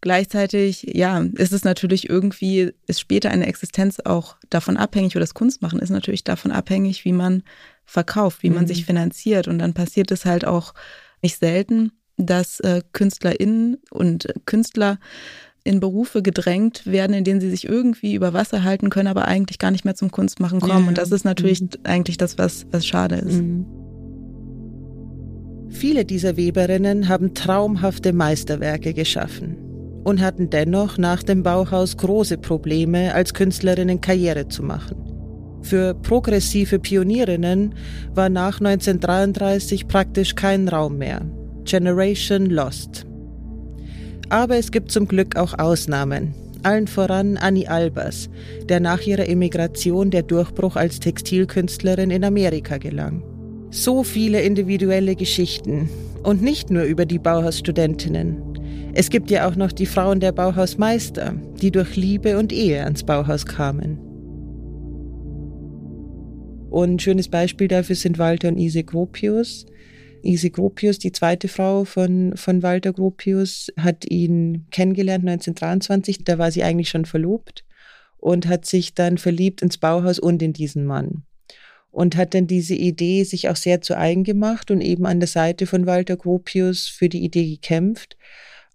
Gleichzeitig, 0.00 0.82
ja, 0.94 1.20
ist 1.34 1.52
es 1.52 1.64
natürlich 1.64 2.10
irgendwie, 2.10 2.72
ist 2.86 3.00
später 3.00 3.30
eine 3.30 3.46
Existenz 3.46 4.00
auch 4.00 4.36
davon 4.50 4.76
abhängig, 4.76 5.14
oder 5.14 5.22
das 5.22 5.34
Kunstmachen 5.34 5.78
ist 5.78 5.90
natürlich 5.90 6.24
davon 6.24 6.50
abhängig, 6.50 7.04
wie 7.04 7.12
man 7.12 7.44
verkauft, 7.84 8.42
wie 8.42 8.50
mhm. 8.50 8.56
man 8.56 8.66
sich 8.66 8.84
finanziert. 8.84 9.46
Und 9.46 9.58
dann 9.58 9.74
passiert 9.74 10.10
es 10.10 10.24
halt 10.24 10.44
auch 10.44 10.74
nicht 11.22 11.38
selten, 11.38 11.92
dass 12.16 12.60
äh, 12.60 12.82
KünstlerInnen 12.92 13.78
und 13.90 14.28
Künstler 14.44 14.98
in 15.64 15.80
Berufe 15.80 16.22
gedrängt 16.22 16.86
werden, 16.86 17.14
in 17.14 17.24
denen 17.24 17.40
sie 17.40 17.50
sich 17.50 17.68
irgendwie 17.68 18.14
über 18.14 18.32
Wasser 18.32 18.64
halten 18.64 18.90
können, 18.90 19.08
aber 19.08 19.26
eigentlich 19.26 19.58
gar 19.58 19.70
nicht 19.70 19.84
mehr 19.84 19.94
zum 19.94 20.10
Kunstmachen 20.10 20.60
kommen. 20.60 20.82
Ja, 20.82 20.88
Und 20.88 20.98
das 20.98 21.12
ist 21.12 21.24
natürlich 21.24 21.60
mhm. 21.60 21.68
eigentlich 21.84 22.16
das, 22.16 22.38
was, 22.38 22.66
was 22.70 22.86
schade 22.86 23.16
ist. 23.16 23.40
Mhm. 23.40 23.66
Viele 25.70 26.04
dieser 26.04 26.36
Weberinnen 26.36 27.08
haben 27.08 27.34
traumhafte 27.34 28.12
Meisterwerke 28.12 28.92
geschaffen. 28.92 29.56
und 30.04 30.20
hatten 30.20 30.50
dennoch 30.50 30.98
nach 30.98 31.22
dem 31.22 31.42
Bauhaus 31.42 31.96
große 31.96 32.38
Probleme, 32.38 33.14
als 33.14 33.34
Künstlerinnen 33.34 34.00
Karriere 34.00 34.48
zu 34.48 34.62
machen. 34.62 34.96
Für 35.62 35.94
progressive 35.94 36.80
Pionierinnen 36.80 37.74
war 38.12 38.28
nach 38.28 38.58
1933 38.60 39.86
praktisch 39.86 40.34
kein 40.34 40.68
Raum 40.68 40.98
mehr. 40.98 41.22
Generation 41.64 42.46
Lost. 42.46 43.06
Aber 44.32 44.56
es 44.56 44.72
gibt 44.72 44.90
zum 44.90 45.06
Glück 45.06 45.36
auch 45.36 45.58
Ausnahmen. 45.58 46.32
Allen 46.62 46.86
voran 46.86 47.36
Annie 47.36 47.68
Albers, 47.68 48.30
der 48.66 48.80
nach 48.80 49.02
ihrer 49.02 49.28
Emigration 49.28 50.10
der 50.10 50.22
Durchbruch 50.22 50.74
als 50.74 51.00
Textilkünstlerin 51.00 52.10
in 52.10 52.24
Amerika 52.24 52.78
gelang. 52.78 53.22
So 53.70 54.02
viele 54.02 54.40
individuelle 54.40 55.16
Geschichten. 55.16 55.90
Und 56.22 56.40
nicht 56.40 56.70
nur 56.70 56.84
über 56.84 57.04
die 57.04 57.18
Bauhausstudentinnen. 57.18 58.92
Es 58.94 59.10
gibt 59.10 59.30
ja 59.30 59.46
auch 59.46 59.56
noch 59.56 59.70
die 59.70 59.84
Frauen 59.84 60.20
der 60.20 60.32
Bauhausmeister, 60.32 61.34
die 61.60 61.70
durch 61.70 61.94
Liebe 61.96 62.38
und 62.38 62.54
Ehe 62.54 62.84
ans 62.84 63.04
Bauhaus 63.04 63.44
kamen. 63.44 63.98
Und 66.70 66.94
ein 66.94 66.98
schönes 66.98 67.28
Beispiel 67.28 67.68
dafür 67.68 67.96
sind 67.96 68.18
Walter 68.18 68.48
und 68.48 68.56
Ise 68.56 68.82
Gropius. 68.82 69.66
Ise 70.24 70.50
Gropius, 70.50 70.98
die 70.98 71.12
zweite 71.12 71.48
Frau 71.48 71.84
von, 71.84 72.36
von 72.36 72.62
Walter 72.62 72.92
Gropius, 72.92 73.72
hat 73.78 74.04
ihn 74.08 74.66
kennengelernt 74.70 75.28
1923. 75.28 76.24
Da 76.24 76.38
war 76.38 76.50
sie 76.50 76.62
eigentlich 76.62 76.88
schon 76.88 77.04
verlobt 77.04 77.64
und 78.18 78.46
hat 78.46 78.64
sich 78.64 78.94
dann 78.94 79.18
verliebt 79.18 79.62
ins 79.62 79.78
Bauhaus 79.78 80.18
und 80.18 80.42
in 80.42 80.52
diesen 80.52 80.86
Mann. 80.86 81.24
Und 81.90 82.16
hat 82.16 82.34
dann 82.34 82.46
diese 82.46 82.74
Idee 82.74 83.24
sich 83.24 83.48
auch 83.48 83.56
sehr 83.56 83.82
zu 83.82 83.98
eigen 83.98 84.24
gemacht 84.24 84.70
und 84.70 84.80
eben 84.80 85.04
an 85.06 85.20
der 85.20 85.26
Seite 85.26 85.66
von 85.66 85.86
Walter 85.86 86.16
Gropius 86.16 86.86
für 86.86 87.08
die 87.08 87.22
Idee 87.22 87.50
gekämpft, 87.50 88.16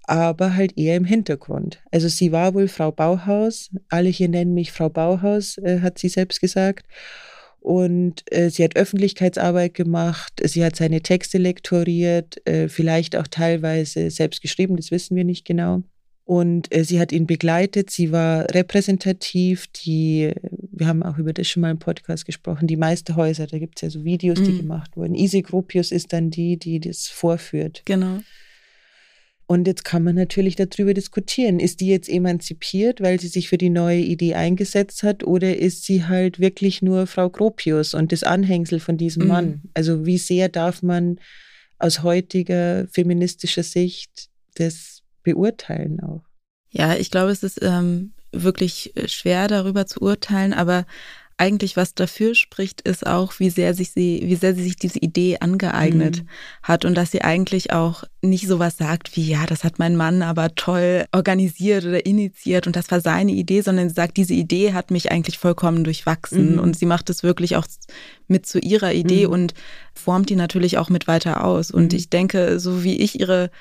aber 0.04 0.56
halt 0.56 0.78
eher 0.78 0.96
im 0.96 1.06
Hintergrund. 1.06 1.82
Also 1.92 2.08
sie 2.08 2.32
war 2.32 2.54
wohl 2.54 2.68
Frau 2.68 2.92
Bauhaus, 2.92 3.72
alle 3.90 4.10
hier 4.10 4.30
nennen 4.30 4.54
mich 4.54 4.72
Frau 4.72 4.90
Bauhaus, 4.90 5.58
äh, 5.58 5.80
hat 5.82 5.98
sie 5.98 6.10
selbst 6.10 6.42
gesagt. 6.42 6.86
Und 7.68 8.24
äh, 8.32 8.50
sie 8.50 8.64
hat 8.64 8.78
Öffentlichkeitsarbeit 8.78 9.74
gemacht, 9.74 10.42
sie 10.42 10.64
hat 10.64 10.78
seine 10.78 11.02
Texte 11.02 11.38
lektoriert, 11.38 12.38
äh, 12.48 12.70
vielleicht 12.70 13.18
auch 13.18 13.28
teilweise 13.28 14.10
selbst 14.10 14.42
geschrieben, 14.42 14.78
das 14.78 14.90
wissen 14.90 15.18
wir 15.18 15.26
nicht 15.26 15.44
genau. 15.44 15.84
Und 16.24 16.74
äh, 16.74 16.86
sie 16.86 16.98
hat 16.98 17.12
ihn 17.12 17.28
begleitet, 17.28 17.90
sie 17.90 18.14
war 18.14 18.46
repräsentativ, 18.54 19.68
die, 19.68 20.32
wir 20.72 20.88
haben 20.88 21.04
auch 21.04 21.18
über 21.18 21.34
das 21.34 21.50
schon 21.50 21.60
mal 21.60 21.72
im 21.72 21.78
Podcast 21.78 22.26
gesprochen, 22.26 22.68
die 22.68 22.78
Meisterhäuser, 22.78 23.48
da 23.48 23.60
gibt 23.60 23.80
es 23.80 23.82
ja 23.82 23.90
so 23.90 24.06
Videos, 24.06 24.42
die 24.42 24.54
mhm. 24.54 24.60
gemacht 24.60 24.96
wurden. 24.96 25.14
Isi 25.14 25.42
Gropius 25.42 25.92
ist 25.92 26.14
dann 26.14 26.30
die, 26.30 26.56
die 26.56 26.80
das 26.80 27.08
vorführt. 27.08 27.82
Genau. 27.84 28.20
Und 29.50 29.66
jetzt 29.66 29.86
kann 29.86 30.04
man 30.04 30.16
natürlich 30.16 30.58
darüber 30.58 30.94
diskutieren. 30.94 31.62
Ist 31.62 31.80
die 31.80 31.88
jetzt 31.88 32.10
emanzipiert, 32.10 33.00
weil 33.00 33.18
sie 33.18 33.30
sich 33.30 33.48
für 33.48 33.58
die 33.58 33.70
neue 33.70 34.02
Idee 34.02 34.36
eingesetzt 34.36 35.04
hat, 35.04 35.24
oder 35.24 35.58
ist 35.58 35.86
sie 35.86 36.06
halt 36.06 36.40
wirklich 36.40 36.82
nur 36.82 37.08
Frau 37.08 37.30
Gropius 37.30 37.94
und 37.94 38.12
das 38.12 38.24
Anhängsel 38.24 38.82
von 38.82 38.98
diesem 38.98 39.24
mhm. 39.24 39.30
Mann? 39.30 39.62
Also 39.74 40.06
wie 40.06 40.18
sehr 40.18 40.50
darf 40.50 40.84
man 40.84 41.20
aus 41.80 42.04
heutiger 42.04 42.88
feministischer 42.92 43.64
Sicht 43.64 44.30
das 44.56 45.04
beurteilen 45.24 46.02
auch? 46.02 46.24
Ja, 46.70 46.96
ich 46.96 47.10
glaube, 47.10 47.32
es 47.32 47.42
ist 47.42 47.60
ähm, 47.62 48.12
wirklich 48.34 48.94
schwer 49.06 49.48
darüber 49.48 49.88
zu 49.88 50.02
urteilen, 50.02 50.52
aber 50.52 50.86
eigentlich 51.38 51.78
was 51.78 51.94
dafür 51.94 52.34
spricht, 52.34 52.82
ist 52.82 53.06
auch, 53.06 53.40
wie 53.40 53.52
sehr 53.52 53.76
sich 53.76 53.92
sie, 53.92 54.22
wie 54.26 54.36
sehr 54.36 54.56
sie 54.56 54.64
sich 54.64 54.76
diese 54.76 54.98
Idee 54.98 55.38
angeeignet 55.40 56.24
mhm. 56.24 56.28
hat 56.64 56.84
und 56.84 56.96
dass 56.96 57.12
sie 57.12 57.22
eigentlich 57.22 57.72
auch 57.72 58.04
nicht 58.22 58.48
sowas 58.48 58.78
sagt 58.78 59.16
wie, 59.16 59.30
ja, 59.30 59.46
das 59.46 59.64
hat 59.64 59.78
mein 59.78 59.96
Mann 59.96 60.24
aber 60.24 60.56
toll 60.56 61.06
organisiert 61.12 61.86
oder 61.86 62.06
initiiert 62.06 62.66
und 62.66 62.76
das 62.76 62.90
war 62.90 63.02
seine 63.02 63.34
Idee, 63.34 63.62
sondern 63.62 63.88
sie 63.90 63.96
sagt, 63.96 64.18
diese 64.18 64.34
Idee 64.34 64.74
hat 64.74 64.90
mich 64.90 65.12
eigentlich 65.12 65.38
vollkommen 65.38 65.84
durchwachsen 65.84 66.54
mhm. 66.54 66.60
und 66.60 66.78
sie 66.78 66.88
macht 66.88 67.10
es 67.12 67.22
wirklich 67.22 67.56
auch 67.56 67.68
mit 68.28 68.48
zu 68.48 68.60
ihrer 68.60 68.94
Idee 68.94 69.28
mhm. 69.28 69.34
und 69.34 69.54
formt 69.94 70.30
die 70.30 70.36
natürlich 70.36 70.78
auch 70.78 70.90
mit 70.90 71.08
weiter 71.08 71.44
aus. 71.44 71.72
Und 71.72 71.94
mhm. 71.94 71.98
ich 71.98 72.10
denke, 72.10 72.60
so 72.60 72.84
wie 72.84 72.98
ich 72.98 73.20
ihre 73.20 73.52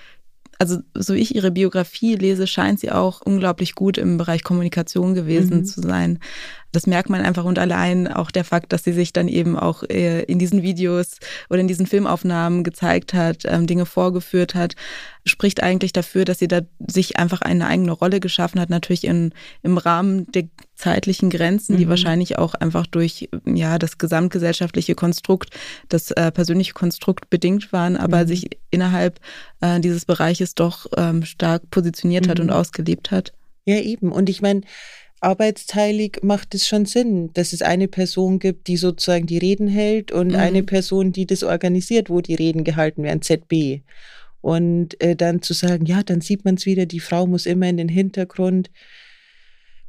also 0.59 0.79
so 0.95 1.15
ich 1.15 1.35
ihre 1.35 1.51
Biografie 1.51 2.15
lese, 2.15 2.47
scheint 2.47 2.81
sie 2.81 2.91
auch 2.91 3.21
unglaublich 3.21 3.75
gut 3.75 3.99
im 3.99 4.17
Bereich 4.17 4.43
Kommunikation 4.43 5.15
gewesen 5.15 5.59
mhm. 5.59 5.65
zu 5.65 5.81
sein. 5.81 6.19
Das 6.73 6.87
merkt 6.87 7.09
man 7.09 7.23
einfach 7.23 7.45
und 7.45 7.59
allein 7.59 8.07
auch 8.07 8.31
der 8.31 8.45
Fakt, 8.45 8.73
dass 8.73 8.85
sie 8.85 8.93
sich 8.93 9.13
dann 9.13 9.29
eben 9.29 9.59
auch 9.59 9.83
äh, 9.85 10.23
in 10.25 10.39
diesen 10.39 10.63
Videos 10.63 11.19
oder 11.49 11.61
in 11.61 11.69
diesen 11.69 11.87
Filmaufnahmen 11.87 12.65
gezeigt 12.65 13.15
hat, 13.15 13.45
ähm, 13.47 13.67
Dinge 13.67 13.87
vorgeführt 13.87 14.55
hat, 14.55 14.75
spricht 15.25 15.63
eigentlich 15.63 15.93
dafür, 15.93 16.25
dass 16.25 16.39
sie 16.39 16.49
da 16.49 16.61
sich 16.87 17.19
einfach 17.19 17.41
eine 17.41 17.67
eigene 17.67 17.93
Rolle 17.93 18.21
geschaffen 18.21 18.61
hat, 18.61 18.69
natürlich 18.69 19.05
in, 19.05 19.33
im 19.63 19.79
Rahmen 19.79 20.31
der 20.33 20.49
zeitlichen 20.77 21.31
Grenzen, 21.31 21.77
die 21.77 21.87
mhm. 21.87 21.91
wahrscheinlich 21.91 22.39
auch 22.39 22.55
einfach 22.55 22.87
durch 22.87 23.29
ja 23.47 23.79
das 23.79 23.99
gesamtgesellschaftliche 23.99 24.95
Konstrukt, 24.95 25.51
das 25.89 26.11
äh, 26.11 26.31
persönliche 26.31 26.75
Konstrukt 26.75 27.31
bedingt 27.31 27.73
waren, 27.73 27.97
aber 27.97 28.23
mhm. 28.23 28.29
sich 28.29 28.51
innerhalb 28.71 29.19
äh, 29.61 29.81
dieses 29.81 30.05
Bereiches 30.05 30.55
doch 30.55 30.87
ähm, 30.97 31.25
stark 31.25 31.71
positioniert 31.71 32.27
mhm. 32.27 32.31
hat 32.31 32.41
und 32.41 32.47
mhm. 32.47 32.53
ausgelebt 32.53 33.11
hat. 33.11 33.33
Ja, 33.65 33.81
eben. 33.81 34.13
Und 34.13 34.29
ich 34.29 34.43
meine, 34.43 34.61
arbeitsteilig 35.21 36.21
macht 36.23 36.55
es 36.55 36.69
schon 36.69 36.85
Sinn, 36.85 37.31
dass 37.33 37.53
es 37.53 37.63
eine 37.63 37.89
Person 37.89 38.39
gibt, 38.39 38.69
die 38.69 38.77
sozusagen 38.77 39.27
die 39.27 39.39
Reden 39.39 39.69
hält 39.69 40.13
und 40.13 40.29
mhm. 40.29 40.37
eine 40.37 40.63
Person, 40.63 41.13
die 41.13 41.27
das 41.27 41.43
organisiert, 41.43 42.11
wo 42.11 42.21
die 42.21 42.35
Reden 42.35 42.65
gehalten 42.65 43.03
werden, 43.03 43.23
ZB. 43.23 43.81
Und 44.43 45.01
äh, 45.01 45.17
dann 45.17 45.43
zu 45.43 45.55
sagen, 45.55 45.87
ja, 45.87 46.03
dann 46.03 46.21
sieht 46.21 46.45
man 46.45 46.55
es 46.55 46.67
wieder, 46.67 46.87
die 46.87 47.01
Frau 47.01 47.27
muss 47.27 47.47
immer 47.47 47.67
in 47.67 47.79
den 47.79 47.89
Hintergrund. 47.89 48.71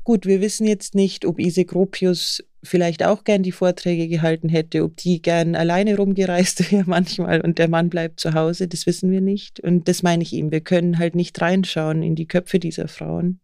Gut, 0.08 0.26
wir 0.26 0.40
wissen 0.40 0.66
jetzt 0.66 0.96
nicht, 0.96 1.26
ob 1.26 1.38
Ise 1.38 1.66
Gropius 1.66 2.42
vielleicht 2.64 3.04
auch 3.04 3.26
gern 3.26 3.44
die 3.44 3.52
Vorträge 3.52 4.08
gehalten 4.08 4.48
hätte, 4.48 4.86
ob 4.86 4.96
die 4.96 5.22
gern 5.22 5.54
alleine 5.54 5.98
rumgereist 5.98 6.72
wäre 6.72 6.86
manchmal 6.88 7.42
und 7.42 7.58
der 7.58 7.68
Mann 7.68 7.90
bleibt 7.90 8.22
zu 8.22 8.34
Hause, 8.34 8.70
das 8.70 8.86
wissen 8.86 9.12
wir 9.12 9.20
nicht. 9.20 9.60
Und 9.60 9.90
das 9.90 10.04
meine 10.04 10.24
ich 10.24 10.32
ihm, 10.32 10.50
wir 10.50 10.62
können 10.62 10.98
halt 10.98 11.14
nicht 11.16 11.42
reinschauen 11.42 12.04
in 12.04 12.16
die 12.16 12.26
Köpfe 12.26 12.58
dieser 12.58 12.88
Frauen, 12.88 13.42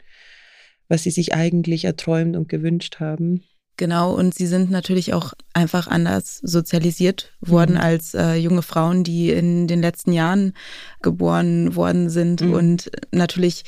was 0.87 1.03
sie 1.03 1.11
sich 1.11 1.33
eigentlich 1.33 1.83
erträumt 1.83 2.37
und 2.37 2.47
gewünscht 2.47 3.01
haben. 3.01 3.43
Genau, 3.75 4.15
und 4.15 4.33
sie 4.33 4.47
sind 4.47 4.71
natürlich 4.71 5.13
auch 5.13 5.33
einfach 5.51 5.87
anders 5.87 6.37
sozialisiert 6.37 7.33
worden 7.41 7.75
mhm. 7.75 7.81
als 7.81 8.13
äh, 8.13 8.35
junge 8.35 8.61
Frauen, 8.61 9.03
die 9.03 9.31
in 9.31 9.67
den 9.67 9.81
letzten 9.81 10.13
Jahren 10.13 10.53
geboren 11.01 11.75
worden 11.75 12.09
sind 12.09 12.39
mhm. 12.39 12.53
und 12.53 12.91
natürlich 13.11 13.65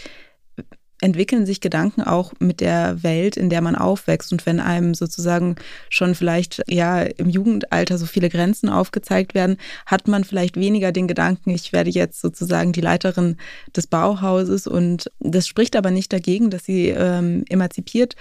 entwickeln 1.06 1.46
sich 1.46 1.62
Gedanken 1.62 2.02
auch 2.02 2.34
mit 2.40 2.60
der 2.62 3.04
Welt, 3.04 3.38
in 3.38 3.52
der 3.52 3.62
man 3.62 3.76
aufwächst. 3.76 4.32
Und 4.32 4.46
wenn 4.48 4.60
einem 4.60 4.96
sozusagen 4.96 5.56
schon 5.90 6.16
vielleicht 6.16 6.64
ja 6.68 7.04
im 7.04 7.30
Jugendalter 7.30 8.00
so 8.00 8.08
viele 8.08 8.30
Grenzen 8.30 8.70
aufgezeigt 8.70 9.36
werden, 9.36 9.58
hat 9.86 10.08
man 10.08 10.24
vielleicht 10.24 10.58
weniger 10.58 10.92
den 10.92 11.08
Gedanken, 11.08 11.52
ich 11.52 11.72
werde 11.72 11.92
jetzt 11.92 12.20
sozusagen 12.22 12.72
die 12.72 12.82
Leiterin 12.82 13.38
des 13.76 13.86
Bauhauses. 13.86 14.66
Und 14.66 15.12
das 15.20 15.48
spricht 15.48 15.76
aber 15.76 15.92
nicht 15.92 16.12
dagegen, 16.12 16.50
dass 16.50 16.66
sie 16.66 16.90
ähm, 16.90 17.46
emanzipiert 17.50 18.16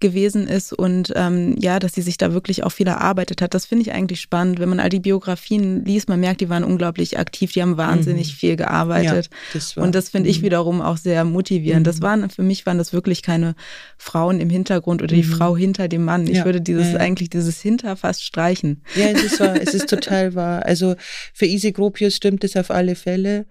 gewesen 0.00 0.48
ist 0.48 0.72
und 0.72 1.12
ähm, 1.14 1.56
ja, 1.58 1.78
dass 1.78 1.92
sie 1.92 2.02
sich 2.02 2.16
da 2.16 2.32
wirklich 2.32 2.64
auch 2.64 2.72
viel 2.72 2.88
erarbeitet 2.88 3.42
hat. 3.42 3.54
Das 3.54 3.66
finde 3.66 3.82
ich 3.82 3.92
eigentlich 3.92 4.20
spannend. 4.20 4.58
Wenn 4.58 4.68
man 4.68 4.80
all 4.80 4.88
die 4.88 5.00
Biografien 5.00 5.84
liest, 5.84 6.08
man 6.08 6.20
merkt, 6.20 6.40
die 6.40 6.48
waren 6.48 6.64
unglaublich 6.64 7.18
aktiv, 7.18 7.52
die 7.52 7.62
haben 7.62 7.76
wahnsinnig 7.76 8.32
mhm. 8.32 8.36
viel 8.36 8.56
gearbeitet. 8.56 9.26
Ja, 9.26 9.38
das 9.54 9.76
und 9.76 9.94
das 9.94 10.08
finde 10.08 10.28
ich 10.28 10.40
mhm. 10.40 10.46
wiederum 10.46 10.80
auch 10.80 10.96
sehr 10.96 11.24
motivierend. 11.24 11.86
Das 11.86 11.98
mhm. 11.98 12.02
waren, 12.02 12.30
für 12.30 12.42
mich 12.42 12.66
waren 12.66 12.78
das 12.78 12.92
wirklich 12.92 13.22
keine 13.22 13.54
Frauen 13.98 14.40
im 14.40 14.50
Hintergrund 14.50 15.02
oder 15.02 15.14
die 15.14 15.22
mhm. 15.22 15.32
Frau 15.32 15.56
hinter 15.56 15.88
dem 15.88 16.04
Mann. 16.04 16.26
Ich 16.26 16.38
ja, 16.38 16.44
würde 16.44 16.60
dieses, 16.60 16.92
ja, 16.92 16.98
eigentlich 16.98 17.30
dieses 17.30 17.60
Hinter 17.60 17.96
fast 17.96 18.24
streichen. 18.24 18.82
Ja, 18.96 19.06
es 19.06 19.22
ist 19.24 19.40
wahr, 19.40 19.60
es 19.60 19.74
ist 19.74 19.88
total 19.90 20.34
wahr. 20.34 20.64
Also 20.64 20.96
für 21.34 21.46
Isi 21.46 21.72
Gropius 21.72 22.16
stimmt 22.16 22.44
es 22.44 22.56
auf 22.56 22.70
alle 22.70 22.94
Fälle 22.94 23.46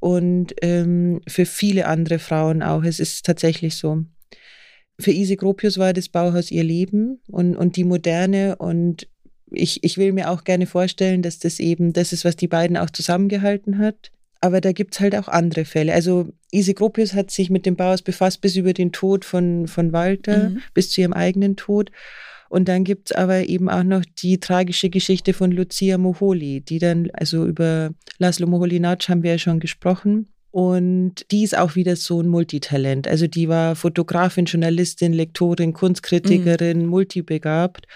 und 0.00 0.54
ähm, 0.62 1.20
für 1.26 1.46
viele 1.46 1.86
andere 1.86 2.18
Frauen 2.18 2.62
auch. 2.62 2.84
Es 2.84 3.00
ist 3.00 3.24
tatsächlich 3.24 3.76
so 3.76 4.04
für 5.00 5.12
Ise 5.12 5.36
Gropius 5.36 5.78
war 5.78 5.92
das 5.92 6.08
Bauhaus 6.08 6.50
ihr 6.50 6.64
Leben 6.64 7.20
und, 7.28 7.56
und 7.56 7.76
die 7.76 7.84
Moderne 7.84 8.56
und 8.56 9.08
ich, 9.50 9.82
ich 9.84 9.96
will 9.96 10.12
mir 10.12 10.30
auch 10.30 10.44
gerne 10.44 10.66
vorstellen, 10.66 11.22
dass 11.22 11.38
das 11.38 11.60
eben 11.60 11.92
das 11.92 12.12
ist, 12.12 12.24
was 12.24 12.36
die 12.36 12.48
beiden 12.48 12.76
auch 12.76 12.90
zusammengehalten 12.90 13.78
hat. 13.78 14.10
Aber 14.40 14.60
da 14.60 14.72
gibt 14.72 14.94
es 14.94 15.00
halt 15.00 15.16
auch 15.16 15.28
andere 15.28 15.64
Fälle. 15.64 15.94
Also 15.94 16.28
Ise 16.52 16.74
Gropius 16.74 17.14
hat 17.14 17.30
sich 17.30 17.50
mit 17.50 17.66
dem 17.66 17.76
Bauhaus 17.76 18.02
befasst 18.02 18.40
bis 18.40 18.56
über 18.56 18.72
den 18.72 18.92
Tod 18.92 19.24
von, 19.24 19.66
von 19.66 19.92
Walter, 19.92 20.50
mhm. 20.50 20.60
bis 20.74 20.90
zu 20.90 21.00
ihrem 21.00 21.12
eigenen 21.12 21.56
Tod. 21.56 21.90
Und 22.48 22.68
dann 22.68 22.84
gibt 22.84 23.10
es 23.10 23.16
aber 23.16 23.48
eben 23.48 23.68
auch 23.68 23.82
noch 23.82 24.04
die 24.04 24.38
tragische 24.38 24.90
Geschichte 24.90 25.32
von 25.32 25.50
Lucia 25.50 25.98
Moholi, 25.98 26.60
die 26.60 26.78
dann, 26.78 27.10
also 27.12 27.46
über 27.46 27.90
Laszlo 28.18 28.46
Moholy-Nagy 28.46 29.06
haben 29.08 29.22
wir 29.22 29.32
ja 29.32 29.38
schon 29.38 29.60
gesprochen, 29.60 30.28
und 30.50 31.30
die 31.30 31.44
ist 31.44 31.56
auch 31.56 31.74
wieder 31.74 31.96
so 31.96 32.20
ein 32.20 32.28
Multitalent. 32.28 33.06
Also 33.06 33.26
die 33.26 33.48
war 33.48 33.76
Fotografin, 33.76 34.46
Journalistin, 34.46 35.12
Lektorin, 35.12 35.72
Kunstkritikerin, 35.72 36.82
mhm. 36.82 36.86
multibegabt. 36.86 37.86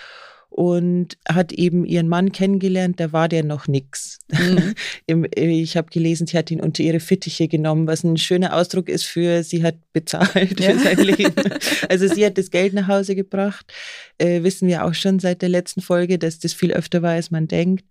und 0.54 1.16
hat 1.26 1.50
eben 1.52 1.86
ihren 1.86 2.08
Mann 2.08 2.30
kennengelernt, 2.30 3.00
da 3.00 3.10
war 3.10 3.26
der 3.26 3.42
noch 3.42 3.68
nix. 3.68 4.18
Mhm. 4.28 4.74
ich 5.34 5.78
habe 5.78 5.88
gelesen, 5.88 6.26
sie 6.26 6.36
hat 6.36 6.50
ihn 6.50 6.60
unter 6.60 6.82
ihre 6.82 7.00
Fittiche 7.00 7.48
genommen, 7.48 7.86
was 7.86 8.04
ein 8.04 8.18
schöner 8.18 8.54
Ausdruck 8.54 8.90
ist 8.90 9.04
für, 9.04 9.42
sie 9.44 9.62
hat 9.62 9.76
bezahlt 9.94 10.60
ja. 10.60 10.72
für 10.72 10.78
sein 10.78 10.98
Leben. 10.98 11.54
Also 11.88 12.06
sie 12.06 12.26
hat 12.26 12.36
das 12.36 12.50
Geld 12.50 12.74
nach 12.74 12.86
Hause 12.86 13.16
gebracht, 13.16 13.72
äh, 14.18 14.42
wissen 14.42 14.68
wir 14.68 14.84
auch 14.84 14.92
schon 14.92 15.20
seit 15.20 15.40
der 15.40 15.48
letzten 15.48 15.80
Folge, 15.80 16.18
dass 16.18 16.38
das 16.38 16.52
viel 16.52 16.74
öfter 16.74 17.00
war, 17.00 17.12
als 17.12 17.30
man 17.30 17.48
denkt. 17.48 17.86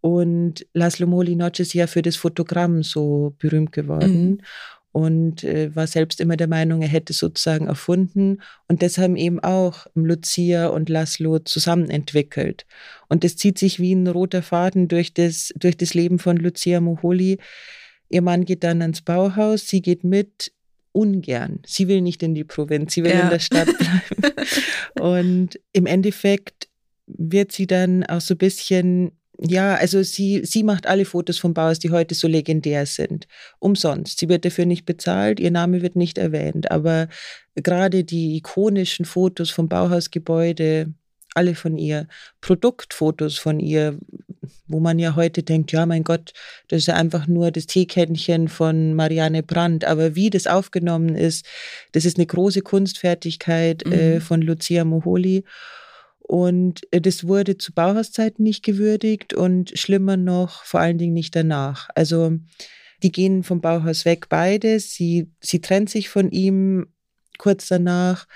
Und 0.00 0.66
Laszlo 0.74 1.06
Molinoc 1.06 1.58
ist 1.60 1.74
ja 1.74 1.86
für 1.86 2.02
das 2.02 2.16
Fotogramm 2.16 2.82
so 2.82 3.34
berühmt 3.38 3.72
geworden. 3.72 4.30
Mhm 4.30 4.40
und 4.92 5.44
äh, 5.44 5.74
war 5.76 5.86
selbst 5.86 6.20
immer 6.20 6.36
der 6.36 6.48
Meinung, 6.48 6.82
er 6.82 6.88
hätte 6.88 7.12
sozusagen 7.12 7.68
erfunden. 7.68 8.40
Und 8.68 8.82
das 8.82 8.98
haben 8.98 9.16
eben 9.16 9.38
auch 9.38 9.86
Lucia 9.94 10.68
und 10.68 10.88
Laszlo 10.88 11.38
zusammen 11.38 11.90
entwickelt. 11.90 12.66
Und 13.08 13.22
das 13.22 13.36
zieht 13.36 13.58
sich 13.58 13.78
wie 13.78 13.92
ein 13.92 14.08
roter 14.08 14.42
Faden 14.42 14.88
durch 14.88 15.14
das, 15.14 15.52
durch 15.56 15.76
das 15.76 15.94
Leben 15.94 16.18
von 16.18 16.36
Lucia 16.36 16.80
Moholi. 16.80 17.38
Ihr 18.08 18.22
Mann 18.22 18.44
geht 18.44 18.64
dann 18.64 18.80
ans 18.82 19.02
Bauhaus, 19.02 19.68
sie 19.68 19.82
geht 19.82 20.04
mit, 20.04 20.52
ungern. 20.92 21.60
Sie 21.66 21.86
will 21.86 22.00
nicht 22.00 22.22
in 22.22 22.34
die 22.34 22.44
Provinz, 22.44 22.94
sie 22.94 23.04
will 23.04 23.12
ja. 23.12 23.20
in 23.20 23.30
der 23.30 23.38
Stadt 23.38 23.68
bleiben. 23.78 24.34
und 25.00 25.60
im 25.72 25.86
Endeffekt 25.86 26.68
wird 27.06 27.52
sie 27.52 27.66
dann 27.66 28.04
auch 28.04 28.20
so 28.20 28.34
ein 28.34 28.38
bisschen 28.38 29.12
ja, 29.40 29.76
also 29.76 30.02
sie, 30.02 30.44
sie 30.44 30.64
macht 30.64 30.86
alle 30.86 31.04
Fotos 31.04 31.38
vom 31.38 31.54
Bauhaus, 31.54 31.78
die 31.78 31.90
heute 31.90 32.14
so 32.14 32.26
legendär 32.26 32.86
sind. 32.86 33.28
Umsonst. 33.60 34.18
Sie 34.18 34.28
wird 34.28 34.44
dafür 34.44 34.66
nicht 34.66 34.84
bezahlt, 34.84 35.38
ihr 35.38 35.52
Name 35.52 35.80
wird 35.80 35.94
nicht 35.94 36.18
erwähnt. 36.18 36.72
Aber 36.72 37.08
gerade 37.54 38.02
die 38.02 38.36
ikonischen 38.36 39.04
Fotos 39.04 39.50
vom 39.50 39.68
Bauhausgebäude, 39.68 40.92
alle 41.34 41.54
von 41.54 41.78
ihr, 41.78 42.08
Produktfotos 42.40 43.38
von 43.38 43.60
ihr, 43.60 43.96
wo 44.66 44.80
man 44.80 44.98
ja 44.98 45.14
heute 45.14 45.44
denkt, 45.44 45.70
ja, 45.70 45.86
mein 45.86 46.02
Gott, 46.02 46.32
das 46.66 46.80
ist 46.80 46.86
ja 46.86 46.94
einfach 46.94 47.28
nur 47.28 47.52
das 47.52 47.66
Teekännchen 47.66 48.48
von 48.48 48.94
Marianne 48.94 49.44
Brandt. 49.44 49.84
Aber 49.84 50.16
wie 50.16 50.30
das 50.30 50.48
aufgenommen 50.48 51.14
ist, 51.14 51.46
das 51.92 52.04
ist 52.04 52.16
eine 52.16 52.26
große 52.26 52.62
Kunstfertigkeit 52.62 53.84
äh, 53.84 53.88
mhm. 53.88 53.92
äh, 53.92 54.20
von 54.20 54.42
Lucia 54.42 54.84
Moholi. 54.84 55.44
Und 56.28 56.82
äh, 56.92 57.00
das 57.00 57.26
wurde 57.26 57.56
zu 57.56 57.72
Bauhauszeiten 57.72 58.44
nicht 58.44 58.62
gewürdigt 58.62 59.32
und 59.32 59.76
schlimmer 59.76 60.18
noch, 60.18 60.62
vor 60.62 60.78
allen 60.78 60.98
Dingen 60.98 61.14
nicht 61.14 61.34
danach. 61.34 61.88
Also 61.94 62.32
die 63.02 63.10
gehen 63.10 63.42
vom 63.42 63.62
Bauhaus 63.62 64.04
weg, 64.04 64.28
beide. 64.28 64.78
Sie, 64.78 65.30
sie 65.40 65.60
trennt 65.60 65.88
sich 65.88 66.10
von 66.10 66.30
ihm 66.30 66.86
kurz 67.38 67.68
danach, 67.68 68.26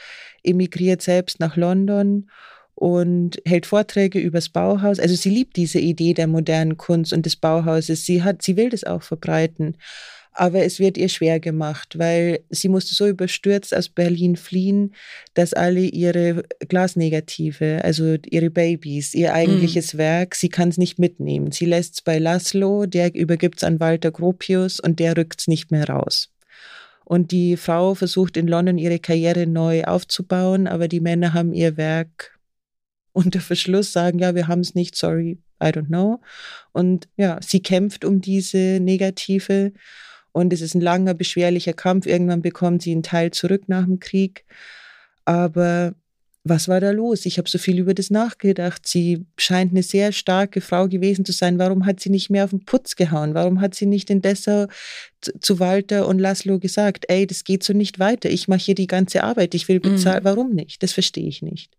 emigriert 0.42 1.02
selbst 1.02 1.38
nach 1.38 1.56
London 1.56 2.30
und 2.74 3.42
hält 3.44 3.66
Vorträge 3.66 4.20
übers 4.20 4.48
Bauhaus. 4.48 4.98
Also 4.98 5.14
sie 5.14 5.30
liebt 5.30 5.56
diese 5.56 5.78
Idee 5.78 6.14
der 6.14 6.28
modernen 6.28 6.78
Kunst 6.78 7.12
und 7.12 7.26
des 7.26 7.36
Bauhauses. 7.36 8.06
Sie 8.06 8.22
hat, 8.22 8.40
sie 8.40 8.56
will 8.56 8.70
das 8.70 8.84
auch 8.84 9.02
verbreiten 9.02 9.76
aber 10.32 10.64
es 10.64 10.78
wird 10.78 10.96
ihr 10.96 11.08
schwer 11.08 11.40
gemacht, 11.40 11.98
weil 11.98 12.40
sie 12.48 12.68
musste 12.68 12.94
so 12.94 13.06
überstürzt 13.06 13.74
aus 13.74 13.88
Berlin 13.88 14.36
fliehen, 14.36 14.94
dass 15.34 15.52
alle 15.52 15.80
ihre 15.80 16.44
Glasnegative, 16.68 17.80
also 17.84 18.16
ihre 18.30 18.50
Babys, 18.50 19.14
ihr 19.14 19.34
eigentliches 19.34 19.94
mhm. 19.94 19.98
Werk, 19.98 20.34
sie 20.34 20.48
kann 20.48 20.70
es 20.70 20.78
nicht 20.78 20.98
mitnehmen. 20.98 21.52
Sie 21.52 21.66
lässt 21.66 21.94
es 21.94 22.00
bei 22.02 22.18
Laszlo, 22.18 22.86
der 22.86 23.14
übergibt 23.14 23.58
es 23.58 23.64
an 23.64 23.78
Walter 23.78 24.10
Gropius 24.10 24.80
und 24.80 25.00
der 25.00 25.16
rückt 25.16 25.40
es 25.40 25.48
nicht 25.48 25.70
mehr 25.70 25.88
raus. 25.88 26.30
Und 27.04 27.30
die 27.30 27.56
Frau 27.56 27.94
versucht 27.94 28.36
in 28.38 28.48
London 28.48 28.78
ihre 28.78 28.98
Karriere 28.98 29.46
neu 29.46 29.84
aufzubauen, 29.84 30.66
aber 30.66 30.88
die 30.88 31.00
Männer 31.00 31.34
haben 31.34 31.52
ihr 31.52 31.76
Werk 31.76 32.38
unter 33.12 33.40
Verschluss, 33.40 33.92
sagen, 33.92 34.18
ja, 34.18 34.34
wir 34.34 34.48
haben 34.48 34.60
es 34.60 34.74
nicht, 34.74 34.96
sorry, 34.96 35.38
I 35.62 35.66
don't 35.66 35.88
know. 35.88 36.20
Und 36.72 37.08
ja, 37.16 37.38
sie 37.42 37.60
kämpft 37.60 38.06
um 38.06 38.22
diese 38.22 38.78
Negative 38.80 39.72
und 40.32 40.52
es 40.52 40.60
ist 40.60 40.74
ein 40.74 40.80
langer, 40.80 41.14
beschwerlicher 41.14 41.74
Kampf. 41.74 42.06
Irgendwann 42.06 42.42
bekommt 42.42 42.82
sie 42.82 42.92
einen 42.92 43.02
Teil 43.02 43.30
zurück 43.30 43.64
nach 43.68 43.84
dem 43.84 44.00
Krieg. 44.00 44.44
Aber 45.24 45.94
was 46.44 46.66
war 46.66 46.80
da 46.80 46.90
los? 46.90 47.24
Ich 47.24 47.38
habe 47.38 47.48
so 47.48 47.58
viel 47.58 47.78
über 47.78 47.94
das 47.94 48.10
nachgedacht. 48.10 48.86
Sie 48.86 49.26
scheint 49.36 49.72
eine 49.72 49.82
sehr 49.82 50.10
starke 50.10 50.60
Frau 50.60 50.88
gewesen 50.88 51.24
zu 51.24 51.32
sein. 51.32 51.58
Warum 51.58 51.86
hat 51.86 52.00
sie 52.00 52.10
nicht 52.10 52.30
mehr 52.30 52.44
auf 52.44 52.50
den 52.50 52.64
Putz 52.64 52.96
gehauen? 52.96 53.34
Warum 53.34 53.60
hat 53.60 53.74
sie 53.74 53.86
nicht 53.86 54.10
in 54.10 54.22
Dessau 54.22 54.66
zu 55.20 55.60
Walter 55.60 56.08
und 56.08 56.18
Laszlo 56.18 56.58
gesagt, 56.58 57.04
ey, 57.08 57.26
das 57.26 57.44
geht 57.44 57.62
so 57.62 57.72
nicht 57.72 58.00
weiter. 58.00 58.28
Ich 58.28 58.48
mache 58.48 58.60
hier 58.60 58.74
die 58.74 58.88
ganze 58.88 59.22
Arbeit. 59.22 59.54
Ich 59.54 59.68
will 59.68 59.78
bezahlen. 59.78 60.24
Mhm. 60.24 60.28
Warum 60.28 60.54
nicht? 60.54 60.82
Das 60.82 60.92
verstehe 60.92 61.28
ich 61.28 61.42
nicht. 61.42 61.76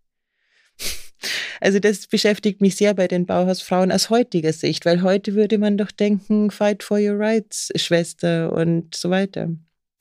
Also 1.60 1.78
das 1.78 2.06
beschäftigt 2.06 2.60
mich 2.60 2.76
sehr 2.76 2.94
bei 2.94 3.08
den 3.08 3.26
Bauhausfrauen 3.26 3.92
aus 3.92 4.10
heutiger 4.10 4.52
Sicht, 4.52 4.84
weil 4.86 5.02
heute 5.02 5.34
würde 5.34 5.58
man 5.58 5.76
doch 5.76 5.90
denken, 5.90 6.50
fight 6.50 6.82
for 6.82 6.98
your 6.98 7.18
rights, 7.18 7.70
Schwester 7.76 8.52
und 8.52 8.94
so 8.94 9.10
weiter. 9.10 9.48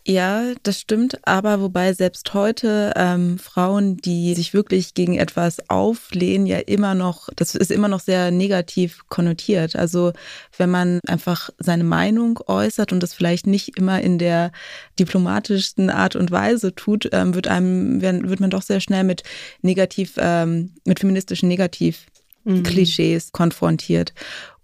Ja, 0.06 0.52
das 0.64 0.82
stimmt, 0.82 1.26
aber 1.26 1.62
wobei 1.62 1.94
selbst 1.94 2.34
heute 2.34 2.92
ähm, 2.98 3.40
Frauen, 3.40 3.96
die 3.96 4.34
sich 4.36 4.54
wirklich 4.54 4.96
gegen 4.96 5.16
etwas 5.16 5.70
auflehnen, 5.70 6.46
ja 6.46 6.58
immer 6.58 6.94
noch, 6.94 7.30
das 7.38 7.56
ist 7.56 7.72
immer 7.72 7.88
noch 7.88 8.02
sehr 8.02 8.30
negativ 8.30 9.06
konnotiert. 9.08 9.78
Also 9.78 10.12
wenn 10.58 10.70
man 10.70 11.00
einfach 11.08 11.52
seine 11.58 11.86
Meinung 11.86 12.38
äußert 12.48 12.92
und 12.92 13.02
das 13.02 13.14
vielleicht 13.14 13.48
nicht 13.48 13.78
immer 13.78 14.02
in 14.02 14.18
der 14.18 14.52
diplomatischsten 15.00 15.90
Art 15.90 16.18
und 16.18 16.32
Weise 16.32 16.76
tut, 16.76 17.08
ähm, 17.14 17.34
wird 17.34 17.48
einem, 17.48 18.02
wird 18.02 18.42
man 18.42 18.50
doch 18.50 18.62
sehr 18.62 18.82
schnell 18.82 19.06
mit 19.06 19.24
negativ, 19.62 20.16
ähm, 20.18 20.74
mit 20.84 21.00
feministischen 21.00 21.48
Negativ-Klischees 21.48 23.28
mhm. 23.28 23.32
konfrontiert. 23.32 24.14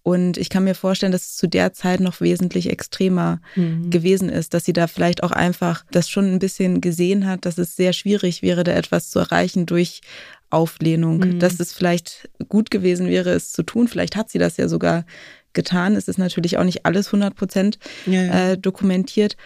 Und 0.10 0.38
ich 0.38 0.50
kann 0.50 0.64
mir 0.64 0.74
vorstellen, 0.74 1.12
dass 1.12 1.28
es 1.28 1.38
zu 1.38 1.48
der 1.48 1.72
Zeit 1.72 2.00
noch 2.00 2.20
wesentlich 2.20 2.72
extremer 2.72 3.42
mhm. 3.56 3.92
gewesen 3.92 4.28
ist, 4.28 4.56
dass 4.56 4.66
sie 4.66 4.74
da 4.74 4.88
vielleicht 4.88 5.22
auch 5.22 5.30
einfach 5.30 5.86
das 5.92 6.10
schon 6.10 6.34
ein 6.34 6.40
bisschen 6.40 6.82
gesehen 6.82 7.28
hat, 7.28 7.46
dass 7.46 7.60
es 7.60 7.76
sehr 7.76 7.94
schwierig 7.94 8.42
wäre, 8.42 8.64
da 8.64 8.72
etwas 8.72 9.12
zu 9.12 9.20
erreichen 9.20 9.68
durch 9.68 10.02
Auflehnung. 10.50 11.20
Mhm. 11.20 11.40
Dass 11.40 11.60
es 11.60 11.74
vielleicht 11.74 12.28
gut 12.48 12.72
gewesen 12.72 13.08
wäre, 13.08 13.30
es 13.30 13.52
zu 13.52 13.62
tun. 13.62 13.88
Vielleicht 13.88 14.16
hat 14.16 14.32
sie 14.32 14.40
das 14.40 14.58
ja 14.58 14.68
sogar 14.68 15.06
getan. 15.54 15.96
Es 15.96 16.08
ist 16.08 16.18
natürlich 16.18 16.58
auch 16.58 16.64
nicht 16.64 16.88
alles 16.88 17.10
100 17.10 17.36
Prozent 17.36 17.78
ja, 18.08 18.24
ja. 18.24 18.50
äh, 18.52 18.58
dokumentiert. 18.58 19.38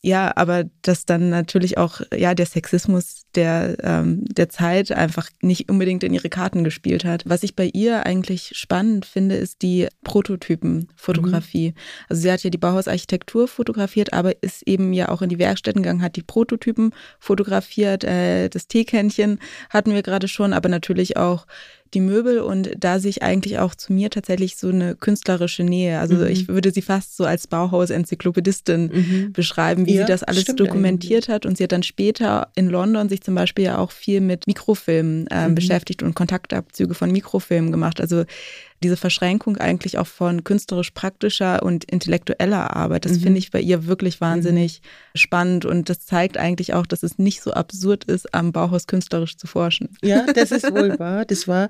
Ja, 0.00 0.32
aber 0.36 0.62
dass 0.82 1.06
dann 1.06 1.28
natürlich 1.28 1.76
auch 1.76 2.02
ja 2.16 2.34
der 2.34 2.46
Sexismus 2.46 3.23
der 3.36 3.76
ähm, 3.82 4.24
der 4.24 4.48
Zeit 4.48 4.92
einfach 4.92 5.28
nicht 5.40 5.70
unbedingt 5.70 6.04
in 6.04 6.14
ihre 6.14 6.28
Karten 6.28 6.64
gespielt 6.64 7.04
hat. 7.04 7.22
Was 7.26 7.42
ich 7.42 7.56
bei 7.56 7.70
ihr 7.72 8.06
eigentlich 8.06 8.52
spannend 8.54 9.06
finde, 9.06 9.36
ist 9.36 9.62
die 9.62 9.88
Prototypenfotografie. 10.04 11.70
Mhm. 11.70 11.74
Also 12.08 12.22
sie 12.22 12.32
hat 12.32 12.42
ja 12.42 12.50
die 12.50 12.58
Bauhausarchitektur 12.58 13.48
fotografiert, 13.48 14.12
aber 14.12 14.42
ist 14.42 14.62
eben 14.66 14.92
ja 14.92 15.08
auch 15.08 15.22
in 15.22 15.28
die 15.28 15.38
Werkstätten 15.38 15.82
gegangen, 15.82 16.02
hat 16.02 16.16
die 16.16 16.22
Prototypen 16.22 16.94
fotografiert. 17.18 18.04
Äh, 18.04 18.48
das 18.48 18.68
Teekännchen 18.68 19.38
hatten 19.70 19.92
wir 19.92 20.02
gerade 20.02 20.28
schon, 20.28 20.52
aber 20.52 20.68
natürlich 20.68 21.16
auch 21.16 21.46
die 21.92 22.00
Möbel 22.00 22.40
und 22.40 22.70
da 22.78 22.98
sehe 22.98 23.10
ich 23.10 23.22
eigentlich 23.22 23.58
auch 23.58 23.74
zu 23.74 23.92
mir 23.92 24.10
tatsächlich 24.10 24.56
so 24.56 24.68
eine 24.68 24.96
künstlerische 24.96 25.62
Nähe. 25.62 26.00
Also 26.00 26.16
mhm. 26.16 26.26
ich 26.26 26.48
würde 26.48 26.72
sie 26.72 26.82
fast 26.82 27.16
so 27.16 27.24
als 27.24 27.46
Bauhaus-Enzyklopädistin 27.46 28.90
mhm. 28.92 29.32
beschreiben, 29.32 29.86
wie 29.86 29.94
ja, 29.94 30.02
sie 30.02 30.10
das 30.10 30.22
alles 30.24 30.44
dokumentiert 30.44 31.28
eigentlich. 31.28 31.34
hat. 31.34 31.46
Und 31.46 31.56
sie 31.56 31.64
hat 31.64 31.72
dann 31.72 31.82
später 31.82 32.48
in 32.56 32.68
London 32.68 33.08
sich 33.08 33.22
zum 33.22 33.34
Beispiel 33.34 33.66
ja 33.66 33.78
auch 33.78 33.92
viel 33.92 34.20
mit 34.20 34.46
Mikrofilmen 34.46 35.26
äh, 35.28 35.48
mhm. 35.48 35.54
beschäftigt 35.54 36.02
und 36.02 36.14
Kontaktabzüge 36.14 36.94
von 36.94 37.12
Mikrofilmen 37.12 37.70
gemacht. 37.70 38.00
Also 38.00 38.24
diese 38.82 38.96
Verschränkung 38.96 39.56
eigentlich 39.56 39.98
auch 39.98 40.06
von 40.06 40.44
künstlerisch 40.44 40.90
praktischer 40.90 41.62
und 41.62 41.84
intellektueller 41.84 42.76
Arbeit, 42.76 43.04
das 43.04 43.12
mhm. 43.12 43.20
finde 43.20 43.38
ich 43.38 43.50
bei 43.50 43.60
ihr 43.60 43.86
wirklich 43.86 44.20
wahnsinnig 44.20 44.82
mhm. 44.82 45.18
spannend 45.18 45.64
und 45.64 45.88
das 45.88 46.04
zeigt 46.04 46.36
eigentlich 46.36 46.74
auch, 46.74 46.86
dass 46.86 47.02
es 47.02 47.18
nicht 47.18 47.40
so 47.40 47.52
absurd 47.52 48.04
ist, 48.04 48.34
am 48.34 48.52
Bauhaus 48.52 48.86
künstlerisch 48.86 49.36
zu 49.36 49.46
forschen. 49.46 49.96
Ja, 50.02 50.26
das 50.32 50.52
ist 50.52 50.70
wohl 50.70 50.98
wahr. 50.98 51.24
Das 51.24 51.48
war, 51.48 51.68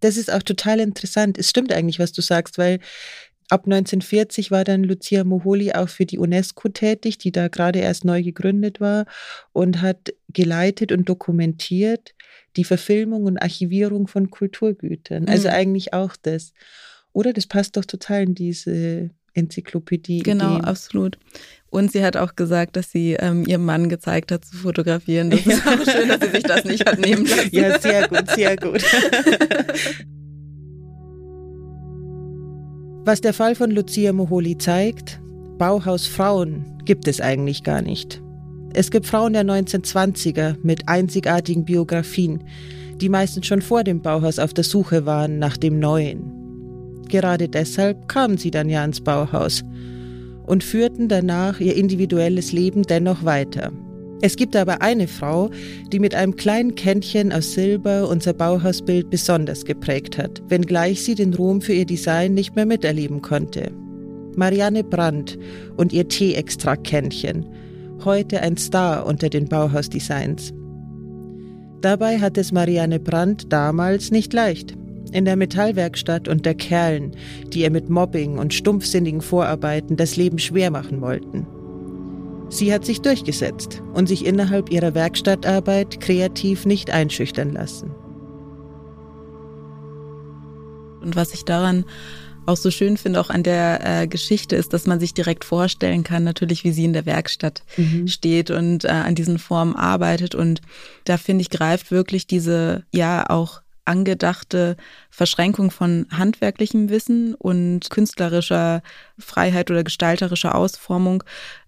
das 0.00 0.16
ist 0.16 0.32
auch 0.32 0.42
total 0.42 0.80
interessant. 0.80 1.38
Es 1.38 1.50
stimmt 1.50 1.72
eigentlich, 1.72 1.98
was 1.98 2.12
du 2.12 2.22
sagst, 2.22 2.58
weil 2.58 2.80
Ab 3.50 3.66
1940 3.66 4.50
war 4.50 4.64
dann 4.64 4.84
Lucia 4.84 5.22
Moholi 5.22 5.72
auch 5.72 5.90
für 5.90 6.06
die 6.06 6.18
UNESCO 6.18 6.70
tätig, 6.70 7.18
die 7.18 7.30
da 7.30 7.48
gerade 7.48 7.78
erst 7.78 8.06
neu 8.06 8.22
gegründet 8.22 8.80
war 8.80 9.04
und 9.52 9.82
hat 9.82 10.14
geleitet 10.30 10.92
und 10.92 11.08
dokumentiert 11.08 12.14
die 12.56 12.64
Verfilmung 12.64 13.24
und 13.24 13.38
Archivierung 13.38 14.06
von 14.06 14.30
Kulturgütern. 14.30 15.28
Also 15.28 15.48
mhm. 15.48 15.54
eigentlich 15.54 15.92
auch 15.92 16.16
das. 16.20 16.52
Oder 17.12 17.32
das 17.32 17.46
passt 17.46 17.76
doch 17.76 17.84
total 17.84 18.22
in 18.24 18.34
diese 18.34 19.10
Enzyklopädie. 19.34 20.22
Genau, 20.22 20.56
absolut. 20.56 21.18
Und 21.70 21.90
sie 21.92 22.04
hat 22.04 22.16
auch 22.16 22.36
gesagt, 22.36 22.76
dass 22.76 22.92
sie 22.92 23.14
ähm, 23.14 23.44
ihrem 23.46 23.64
Mann 23.64 23.88
gezeigt 23.88 24.30
hat 24.30 24.44
zu 24.44 24.56
fotografieren. 24.56 25.30
Das 25.30 25.44
ist 25.44 25.66
auch 25.66 25.84
schön, 25.90 26.08
dass 26.08 26.20
sie 26.20 26.30
sich 26.30 26.44
das 26.44 26.64
nicht 26.64 26.86
hat 26.86 27.00
nehmen 27.00 27.26
lassen. 27.26 27.48
Ja, 27.50 27.78
sehr 27.80 28.08
gut, 28.08 28.30
sehr 28.30 28.56
gut. 28.56 28.84
Was 33.06 33.20
der 33.20 33.34
Fall 33.34 33.54
von 33.54 33.70
Lucia 33.70 34.12
Moholi 34.12 34.56
zeigt, 34.56 35.20
Bauhausfrauen 35.58 36.82
gibt 36.84 37.06
es 37.06 37.20
eigentlich 37.20 37.62
gar 37.62 37.82
nicht. 37.82 38.23
Es 38.76 38.90
gibt 38.90 39.06
Frauen 39.06 39.34
der 39.34 39.44
1920er 39.44 40.56
mit 40.64 40.88
einzigartigen 40.88 41.64
Biografien, 41.64 42.42
die 43.00 43.08
meistens 43.08 43.46
schon 43.46 43.62
vor 43.62 43.84
dem 43.84 44.02
Bauhaus 44.02 44.40
auf 44.40 44.52
der 44.52 44.64
Suche 44.64 45.06
waren 45.06 45.38
nach 45.38 45.56
dem 45.56 45.78
Neuen. 45.78 47.04
Gerade 47.08 47.48
deshalb 47.48 48.08
kamen 48.08 48.36
sie 48.36 48.50
dann 48.50 48.68
ja 48.68 48.80
ans 48.80 49.00
Bauhaus 49.00 49.62
und 50.46 50.64
führten 50.64 51.08
danach 51.08 51.60
ihr 51.60 51.76
individuelles 51.76 52.50
Leben 52.50 52.82
dennoch 52.82 53.24
weiter. 53.24 53.70
Es 54.22 54.34
gibt 54.34 54.56
aber 54.56 54.82
eine 54.82 55.06
Frau, 55.06 55.50
die 55.92 56.00
mit 56.00 56.16
einem 56.16 56.34
kleinen 56.34 56.74
Kännchen 56.74 57.32
aus 57.32 57.52
Silber 57.52 58.08
unser 58.08 58.32
Bauhausbild 58.32 59.08
besonders 59.08 59.64
geprägt 59.64 60.18
hat, 60.18 60.42
wenngleich 60.48 61.04
sie 61.04 61.14
den 61.14 61.32
Ruhm 61.34 61.60
für 61.60 61.74
ihr 61.74 61.86
Design 61.86 62.34
nicht 62.34 62.56
mehr 62.56 62.66
miterleben 62.66 63.22
konnte. 63.22 63.70
Marianne 64.34 64.82
Brandt 64.82 65.38
und 65.76 65.92
ihr 65.92 66.08
Tee-Extrakt-Kännchen, 66.08 67.46
heute 68.04 68.40
ein 68.40 68.56
Star 68.56 69.06
unter 69.06 69.28
den 69.28 69.48
Bauhausdesigns. 69.48 70.52
Dabei 71.80 72.18
hat 72.18 72.38
es 72.38 72.52
Marianne 72.52 72.98
Brandt 72.98 73.52
damals 73.52 74.10
nicht 74.10 74.32
leicht. 74.32 74.74
In 75.12 75.26
der 75.26 75.36
Metallwerkstatt 75.36 76.28
unter 76.28 76.54
Kerlen, 76.54 77.12
die 77.48 77.60
ihr 77.60 77.70
mit 77.70 77.90
Mobbing 77.90 78.38
und 78.38 78.54
stumpfsinnigen 78.54 79.20
Vorarbeiten 79.20 79.96
das 79.96 80.16
Leben 80.16 80.38
schwer 80.38 80.70
machen 80.70 81.00
wollten. 81.00 81.46
Sie 82.48 82.72
hat 82.72 82.84
sich 82.84 83.00
durchgesetzt 83.00 83.82
und 83.92 84.08
sich 84.08 84.24
innerhalb 84.24 84.70
ihrer 84.70 84.94
Werkstattarbeit 84.94 86.00
kreativ 86.00 86.66
nicht 86.66 86.90
einschüchtern 86.90 87.52
lassen. 87.52 87.90
Und 91.02 91.16
was 91.16 91.34
ich 91.34 91.44
daran 91.44 91.84
auch 92.46 92.56
so 92.56 92.70
schön 92.70 92.96
finde, 92.96 93.20
auch 93.20 93.30
an 93.30 93.42
der 93.42 94.02
äh, 94.02 94.06
Geschichte, 94.06 94.56
ist, 94.56 94.72
dass 94.72 94.86
man 94.86 95.00
sich 95.00 95.14
direkt 95.14 95.44
vorstellen 95.44 96.04
kann, 96.04 96.24
natürlich, 96.24 96.64
wie 96.64 96.72
sie 96.72 96.84
in 96.84 96.92
der 96.92 97.06
Werkstatt 97.06 97.62
mhm. 97.76 98.06
steht 98.08 98.50
und 98.50 98.84
äh, 98.84 98.88
an 98.88 99.14
diesen 99.14 99.38
Formen 99.38 99.74
arbeitet. 99.74 100.34
Und 100.34 100.60
da 101.04 101.16
finde 101.16 101.42
ich, 101.42 101.50
greift 101.50 101.90
wirklich 101.90 102.26
diese, 102.26 102.84
ja, 102.92 103.28
auch 103.28 103.62
angedachte 103.84 104.76
Verschränkung 105.10 105.70
von 105.70 106.06
handwerklichem 106.10 106.88
Wissen 106.88 107.34
und 107.34 107.90
künstlerischer 107.90 108.82
Freiheit 109.18 109.70
oder 109.70 109.84
gestalterischer 109.84 110.54
Ausformung 110.54 111.22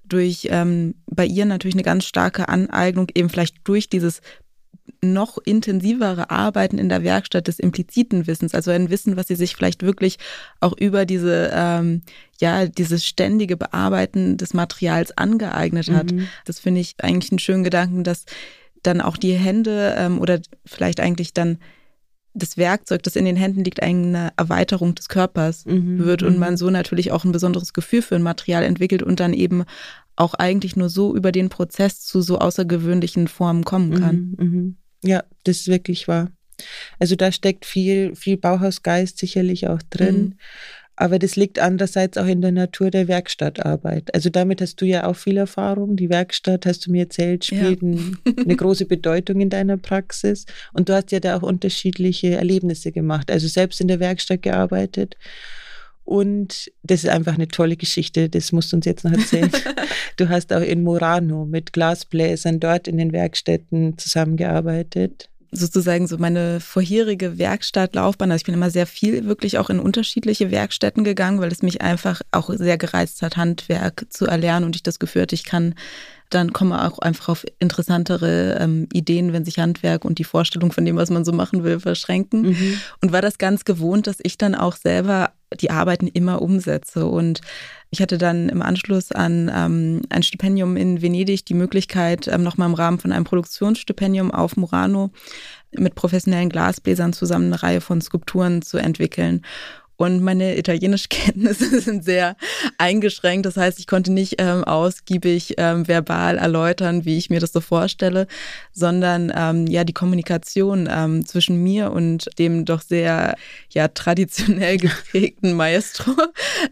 durch 0.05 0.49
ähm, 0.51 0.95
bei 1.07 1.27
ihr 1.27 1.45
natürlich 1.45 1.75
eine 1.75 1.83
ganz 1.83 2.05
starke 2.05 2.49
Aneignung, 2.49 3.09
eben 3.15 3.29
vielleicht 3.29 3.57
durch 3.65 3.89
dieses 3.89 4.21
noch 5.03 5.39
intensivere 5.39 6.31
Arbeiten 6.31 6.79
in 6.79 6.89
der 6.89 7.03
Werkstatt 7.03 7.49
des 7.49 7.59
impliziten 7.59 8.27
Wissens, 8.27 8.55
also 8.55 8.71
ein 8.71 8.91
Wissen, 8.91 9.17
was 9.17 9.29
sie 9.29 9.37
sich 9.37 9.57
vielleicht 9.57 9.83
wirklich 9.83 10.19
auch 10.61 10.77
über 10.77 11.07
diese, 11.07 11.51
ähm, 11.53 12.03
ja, 12.41 12.67
dieses 12.67 13.07
ständige 13.07 13.57
Bearbeiten 13.57 14.37
des 14.37 14.55
Materials 14.55 15.17
angeeignet 15.17 15.91
hat. 15.91 16.13
Mhm. 16.13 16.29
Das 16.45 16.59
finde 16.59 16.81
ich 16.81 16.95
eigentlich 16.99 17.33
einen 17.33 17.39
schönen 17.39 17.65
Gedanken, 17.65 18.05
dass 18.05 18.25
dann 18.83 19.01
auch 19.01 19.17
die 19.17 19.33
Hände 19.33 19.95
ähm, 19.99 20.21
oder 20.21 20.41
vielleicht 20.65 21.01
eigentlich 21.01 21.33
dann 21.33 21.59
das 22.37 22.57
Werkzeug, 22.57 23.03
das 23.03 23.17
in 23.17 23.25
den 23.25 23.37
Händen 23.37 23.65
liegt, 23.65 23.83
eine 23.83 24.33
Erweiterung 24.37 24.95
des 24.95 25.09
Körpers 25.09 25.65
mhm. 25.65 25.99
wird 25.99 26.23
und 26.23 26.35
mhm. 26.35 26.41
man 26.41 26.57
so 26.57 26.71
natürlich 26.71 27.13
auch 27.13 27.25
ein 27.25 27.33
besonderes 27.33 27.73
Gefühl 27.73 28.03
für 28.03 28.17
ein 28.17 28.23
Material 28.23 28.63
entwickelt 28.63 29.03
und 29.03 29.21
dann 29.21 29.33
eben 29.33 29.65
auch 30.17 30.35
eigentlich 30.35 30.77
nur 30.77 30.89
so 30.89 31.15
über 31.15 31.33
den 31.33 31.49
Prozess 31.49 32.01
zu 32.01 32.21
so 32.23 32.39
außergewöhnlichen 32.39 33.29
Formen 33.29 33.65
kommen 33.65 33.99
kann. 34.01 34.35
Mhm, 34.39 34.47
mhm. 34.47 34.77
Ja, 35.05 35.25
das 35.45 35.59
ist 35.59 35.69
wirklich 35.69 36.09
wahr. 36.09 36.31
Also 36.99 37.17
da 37.17 37.33
steckt 37.33 37.67
viel, 37.67 38.15
viel 38.17 38.37
Bauhausgeist 38.39 39.19
sicherlich 39.19 39.69
auch 39.69 39.83
drin. 39.91 40.17
Mhm. 40.17 40.35
Aber 40.97 41.19
das 41.19 41.37
liegt 41.37 41.59
andererseits 41.59 42.17
auch 42.17 42.27
in 42.27 42.41
der 42.41 42.53
Natur 42.53 42.91
der 42.91 43.07
Werkstattarbeit. 43.07 44.15
Also 44.15 44.31
damit 44.31 44.63
hast 44.63 44.81
du 44.81 44.87
ja 44.87 45.07
auch 45.07 45.17
viel 45.17 45.37
Erfahrung. 45.37 45.97
Die 45.97 46.09
Werkstatt, 46.09 46.65
hast 46.65 46.87
du 46.87 46.91
mir 46.91 47.03
erzählt, 47.03 47.45
spielt 47.45 47.83
ja. 47.83 47.89
eine 48.25 48.57
große 48.57 48.87
Bedeutung 48.87 49.41
in 49.41 49.51
deiner 49.51 49.77
Praxis. 49.77 50.47
Und 50.73 50.89
du 50.89 50.95
hast 50.95 51.13
ja 51.13 51.21
da 51.21 51.37
auch 51.37 51.43
unterschiedliche 51.43 52.37
Erlebnisse 52.37 52.93
gemacht. 52.93 53.31
Also 53.31 53.47
selbst 53.47 53.81
in 53.83 53.89
der 53.89 54.01
Werkstatt 54.01 54.43
gearbeitet. 54.43 55.17
Und 56.05 56.73
das 56.83 57.05
ist 57.05 57.11
einfach 57.11 57.35
eine 57.35 57.49
tolle 57.49 57.77
Geschichte, 57.77 58.29
das 58.29 58.53
musst 58.53 58.73
du 58.73 58.77
uns 58.77 58.87
jetzt 58.87 59.05
noch 59.05 59.13
erzählen. 59.13 59.51
du 60.17 60.29
hast 60.29 60.53
auch 60.53 60.61
in 60.61 60.83
Murano 60.85 61.45
mit 61.45 61.73
Glasbläsern 61.73 62.61
dort 62.61 62.87
in 62.87 62.97
den 62.97 63.13
Werkstätten 63.13 63.99
zusammengearbeitet 63.99 65.29
sozusagen 65.53 66.07
so 66.07 66.19
meine 66.19 66.61
vorherige 66.61 67.39
Werkstattlaufbahn. 67.39 68.31
Also 68.31 68.43
ich 68.43 68.47
bin 68.47 68.55
immer 68.55 68.71
sehr 68.71 68.87
viel 68.87 69.27
wirklich 69.27 69.59
auch 69.59 69.71
in 69.71 69.81
unterschiedliche 69.81 70.51
Werkstätten 70.51 71.05
gegangen, 71.05 71.41
weil 71.41 71.53
es 71.53 71.63
mich 71.63 71.81
einfach 71.83 72.23
auch 72.33 72.51
sehr 72.55 72.79
gereizt 72.79 73.23
hat, 73.23 73.37
Handwerk 73.37 74.07
zu 74.11 74.27
erlernen 74.27 74.67
und 74.67 74.77
ich 74.77 74.83
das 74.83 74.99
Gefühl 74.99 75.23
hatte, 75.23 75.35
ich 75.35 75.45
kann 75.45 75.75
dann 76.31 76.53
komme 76.53 76.87
auch 76.87 76.99
einfach 76.99 77.29
auf 77.29 77.45
interessantere 77.59 78.59
ähm, 78.61 78.89
Ideen, 78.93 79.33
wenn 79.33 79.45
sich 79.45 79.59
Handwerk 79.59 80.05
und 80.05 80.19
die 80.19 80.25
Vorstellung 80.25 80.73
von 80.73 80.85
dem, 80.85 80.97
was 80.97 81.11
man 81.11 81.25
so 81.25 81.33
machen 81.33 81.63
will, 81.65 81.81
verschränken. 81.81 82.43
Mhm. 82.43 82.79
Und 83.01 83.13
war 83.13 83.23
das 83.23 83.39
ganz 83.39 83.65
gewohnt, 83.65 84.07
dass 84.07 84.17
ich 84.23 84.37
dann 84.39 84.55
auch 84.55 84.77
selber 84.77 85.31
die 85.61 85.71
Arbeiten 85.71 86.09
immer 86.09 86.43
umsetze. 86.43 87.07
Und 87.07 87.41
ich 87.91 88.03
hatte 88.03 88.19
dann 88.19 88.49
im 88.49 88.63
Anschluss 88.63 89.13
an 89.13 89.51
ähm, 89.55 90.03
ein 90.11 90.23
Stipendium 90.23 90.77
in 90.77 91.01
Venedig 91.01 91.45
die 91.47 91.55
Möglichkeit, 91.55 92.27
ähm, 92.29 92.43
nochmal 92.43 92.69
im 92.69 92.75
Rahmen 92.75 92.99
von 92.99 93.13
einem 93.13 93.25
Produktionsstipendium 93.25 94.33
auf 94.33 94.57
Murano 94.57 95.11
mit 95.73 95.95
professionellen 95.95 96.49
Glasbläsern 96.49 97.13
zusammen 97.13 97.47
eine 97.47 97.63
Reihe 97.63 97.81
von 97.81 98.01
Skulpturen 98.01 98.63
zu 98.63 98.79
entwickeln. 98.79 99.43
Und 99.97 100.23
meine 100.23 100.59
italienische 100.59 101.09
Kenntnisse 101.11 101.81
sind 101.81 102.05
sehr 102.05 102.37
eingeschränkt. 102.79 103.47
Das 103.47 103.57
heißt, 103.57 103.79
ich 103.79 103.87
konnte 103.87 104.13
nicht 104.13 104.37
ähm, 104.39 104.65
ausgiebig 104.65 105.55
ähm, 105.59 105.89
verbal 105.89 106.39
erläutern, 106.39 107.05
wie 107.05 107.17
ich 107.17 107.31
mir 107.31 107.41
das 107.41 107.53
so 107.53 107.61
vorstelle, 107.61 108.27
sondern 108.73 109.33
ähm, 109.35 109.67
ja 109.67 109.85
die 109.85 109.93
Kommunikation 109.93 110.89
ähm, 110.91 111.25
zwischen 111.25 111.63
mir 111.63 111.93
und 111.93 112.27
dem 112.39 112.65
doch 112.65 112.83
sehr 112.83 113.37
ja 113.71 113.89
traditionell 113.89 114.77
geprägten 114.79 115.55
Maestro 115.55 116.13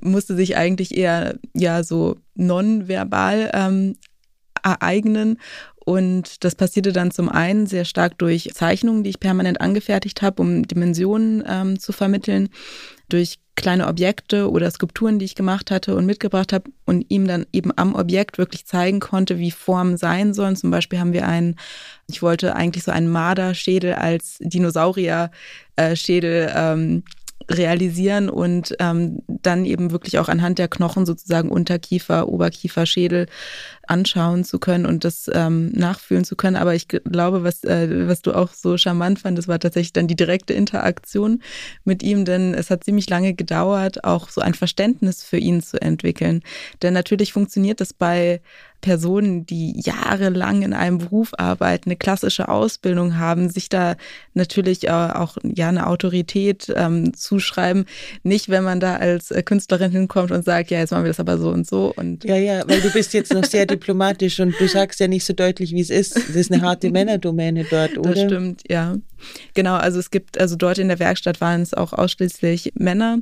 musste 0.00 0.34
sich 0.34 0.56
eigentlich 0.56 0.96
eher 0.96 1.38
ja 1.54 1.82
so 1.82 2.16
nonverbal 2.34 3.50
ähm, 3.54 3.96
ereignen 4.62 5.38
und 5.84 6.44
das 6.44 6.54
passierte 6.54 6.92
dann 6.92 7.10
zum 7.10 7.28
einen 7.28 7.66
sehr 7.66 7.84
stark 7.84 8.16
durch 8.18 8.50
Zeichnungen, 8.54 9.04
die 9.04 9.10
ich 9.10 9.20
permanent 9.20 9.60
angefertigt 9.60 10.22
habe, 10.22 10.40
um 10.40 10.66
Dimensionen 10.66 11.44
ähm, 11.46 11.78
zu 11.78 11.92
vermitteln, 11.92 12.48
durch 13.08 13.38
kleine 13.56 13.86
Objekte 13.86 14.50
oder 14.50 14.70
Skulpturen, 14.70 15.18
die 15.18 15.26
ich 15.26 15.34
gemacht 15.34 15.70
hatte 15.70 15.94
und 15.94 16.06
mitgebracht 16.06 16.52
habe 16.52 16.70
und 16.86 17.04
ihm 17.10 17.26
dann 17.26 17.46
eben 17.52 17.70
am 17.76 17.94
Objekt 17.94 18.38
wirklich 18.38 18.66
zeigen 18.66 18.98
konnte, 18.98 19.38
wie 19.38 19.50
Formen 19.50 19.96
sein 19.96 20.34
sollen. 20.34 20.56
Zum 20.56 20.70
Beispiel 20.70 20.98
haben 20.98 21.12
wir 21.12 21.28
einen, 21.28 21.56
ich 22.08 22.22
wollte 22.22 22.56
eigentlich 22.56 22.84
so 22.84 22.90
einen 22.90 23.08
Marderschädel 23.08 23.94
als 23.94 24.38
Dinosaurier-Schädel 24.40 26.52
ähm, 26.54 27.04
realisieren 27.50 28.28
und 28.28 28.74
ähm, 28.78 29.22
dann 29.26 29.64
eben 29.64 29.90
wirklich 29.90 30.18
auch 30.18 30.28
anhand 30.28 30.58
der 30.58 30.68
Knochen 30.68 31.06
sozusagen 31.06 31.50
Unterkiefer, 31.50 32.28
Oberkiefer, 32.28 32.86
Schädel 32.86 33.26
anschauen 33.86 34.44
zu 34.44 34.58
können 34.58 34.86
und 34.86 35.04
das 35.04 35.30
ähm, 35.32 35.70
nachfühlen 35.72 36.24
zu 36.24 36.36
können. 36.36 36.56
Aber 36.56 36.74
ich 36.74 36.88
glaube, 36.88 37.44
was, 37.44 37.64
äh, 37.64 38.08
was 38.08 38.22
du 38.22 38.32
auch 38.32 38.52
so 38.52 38.76
charmant 38.76 39.18
fandest, 39.18 39.48
war 39.48 39.58
tatsächlich 39.58 39.92
dann 39.92 40.08
die 40.08 40.16
direkte 40.16 40.54
Interaktion 40.54 41.42
mit 41.84 42.02
ihm, 42.02 42.24
denn 42.24 42.54
es 42.54 42.70
hat 42.70 42.84
ziemlich 42.84 43.08
lange 43.10 43.34
gedauert, 43.34 44.04
auch 44.04 44.28
so 44.28 44.40
ein 44.40 44.54
Verständnis 44.54 45.22
für 45.22 45.38
ihn 45.38 45.62
zu 45.62 45.80
entwickeln. 45.80 46.42
Denn 46.82 46.94
natürlich 46.94 47.32
funktioniert 47.32 47.80
das 47.80 47.92
bei 47.92 48.40
Personen, 48.84 49.46
die 49.46 49.80
jahrelang 49.80 50.60
in 50.60 50.74
einem 50.74 50.98
Beruf 50.98 51.30
arbeiten, 51.38 51.88
eine 51.88 51.96
klassische 51.96 52.50
Ausbildung 52.50 53.16
haben, 53.16 53.48
sich 53.48 53.70
da 53.70 53.96
natürlich 54.34 54.90
auch 54.90 55.38
ja 55.42 55.70
eine 55.70 55.86
Autorität 55.86 56.70
ähm, 56.76 57.14
zuschreiben. 57.14 57.86
Nicht, 58.24 58.50
wenn 58.50 58.62
man 58.62 58.80
da 58.80 58.96
als 58.96 59.30
äh, 59.30 59.42
Künstlerin 59.42 59.90
hinkommt 59.90 60.32
und 60.32 60.44
sagt, 60.44 60.70
ja, 60.70 60.80
jetzt 60.80 60.90
machen 60.90 61.04
wir 61.04 61.08
das 61.08 61.18
aber 61.18 61.38
so 61.38 61.48
und 61.48 61.66
so. 61.66 61.94
Und 61.96 62.24
ja, 62.24 62.36
ja, 62.36 62.62
weil 62.68 62.82
du 62.82 62.90
bist 62.90 63.14
jetzt 63.14 63.32
noch 63.32 63.44
sehr 63.44 63.64
diplomatisch 63.64 64.38
und 64.38 64.54
du 64.60 64.68
sagst 64.68 65.00
ja 65.00 65.08
nicht 65.08 65.24
so 65.24 65.32
deutlich, 65.32 65.72
wie 65.72 65.80
es 65.80 65.88
ist. 65.88 66.16
Das 66.16 66.36
ist 66.36 66.52
eine 66.52 66.60
harte 66.60 66.90
Männerdomäne 66.90 67.64
dort, 67.64 67.96
oder? 67.96 68.10
Das 68.10 68.22
stimmt, 68.22 68.64
ja. 68.68 68.96
Genau, 69.54 69.76
also 69.76 69.98
es 69.98 70.10
gibt, 70.10 70.38
also 70.38 70.56
dort 70.56 70.76
in 70.76 70.88
der 70.88 70.98
Werkstatt 70.98 71.40
waren 71.40 71.62
es 71.62 71.72
auch 71.72 71.94
ausschließlich 71.94 72.72
Männer. 72.74 73.20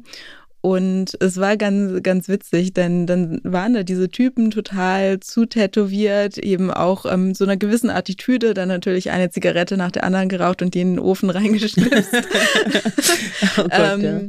Und 0.63 1.17
es 1.21 1.39
war 1.39 1.57
ganz, 1.57 2.05
ganz 2.05 2.29
witzig, 2.29 2.73
denn 2.73 3.09
dann 3.09 3.41
waren 3.43 3.75
da 3.75 3.83
diese 3.83 4.09
Typen 4.09 4.53
total 4.53 5.19
zu 5.19 5.45
tätowiert, 5.45 6.39
eben 6.39 6.71
auch 6.71 7.05
ähm, 7.05 7.35
so 7.35 7.43
einer 7.43 7.57
gewissen 7.57 7.91
Attitüde, 7.91 8.55
dann 8.55 8.69
natürlich 8.69 9.11
eine 9.11 9.29
Zigarette 9.31 9.77
nach 9.77 9.91
der 9.91 10.05
anderen 10.05 10.29
geraucht 10.29 10.63
und 10.63 10.75
die 10.75 10.83
in 10.83 10.95
den 10.95 10.99
Ofen 11.01 11.31
reingeschnipst. 11.31 12.15
oh 13.59 13.63
Gott, 13.63 13.73
ähm, 13.73 14.01
ja. 14.01 14.21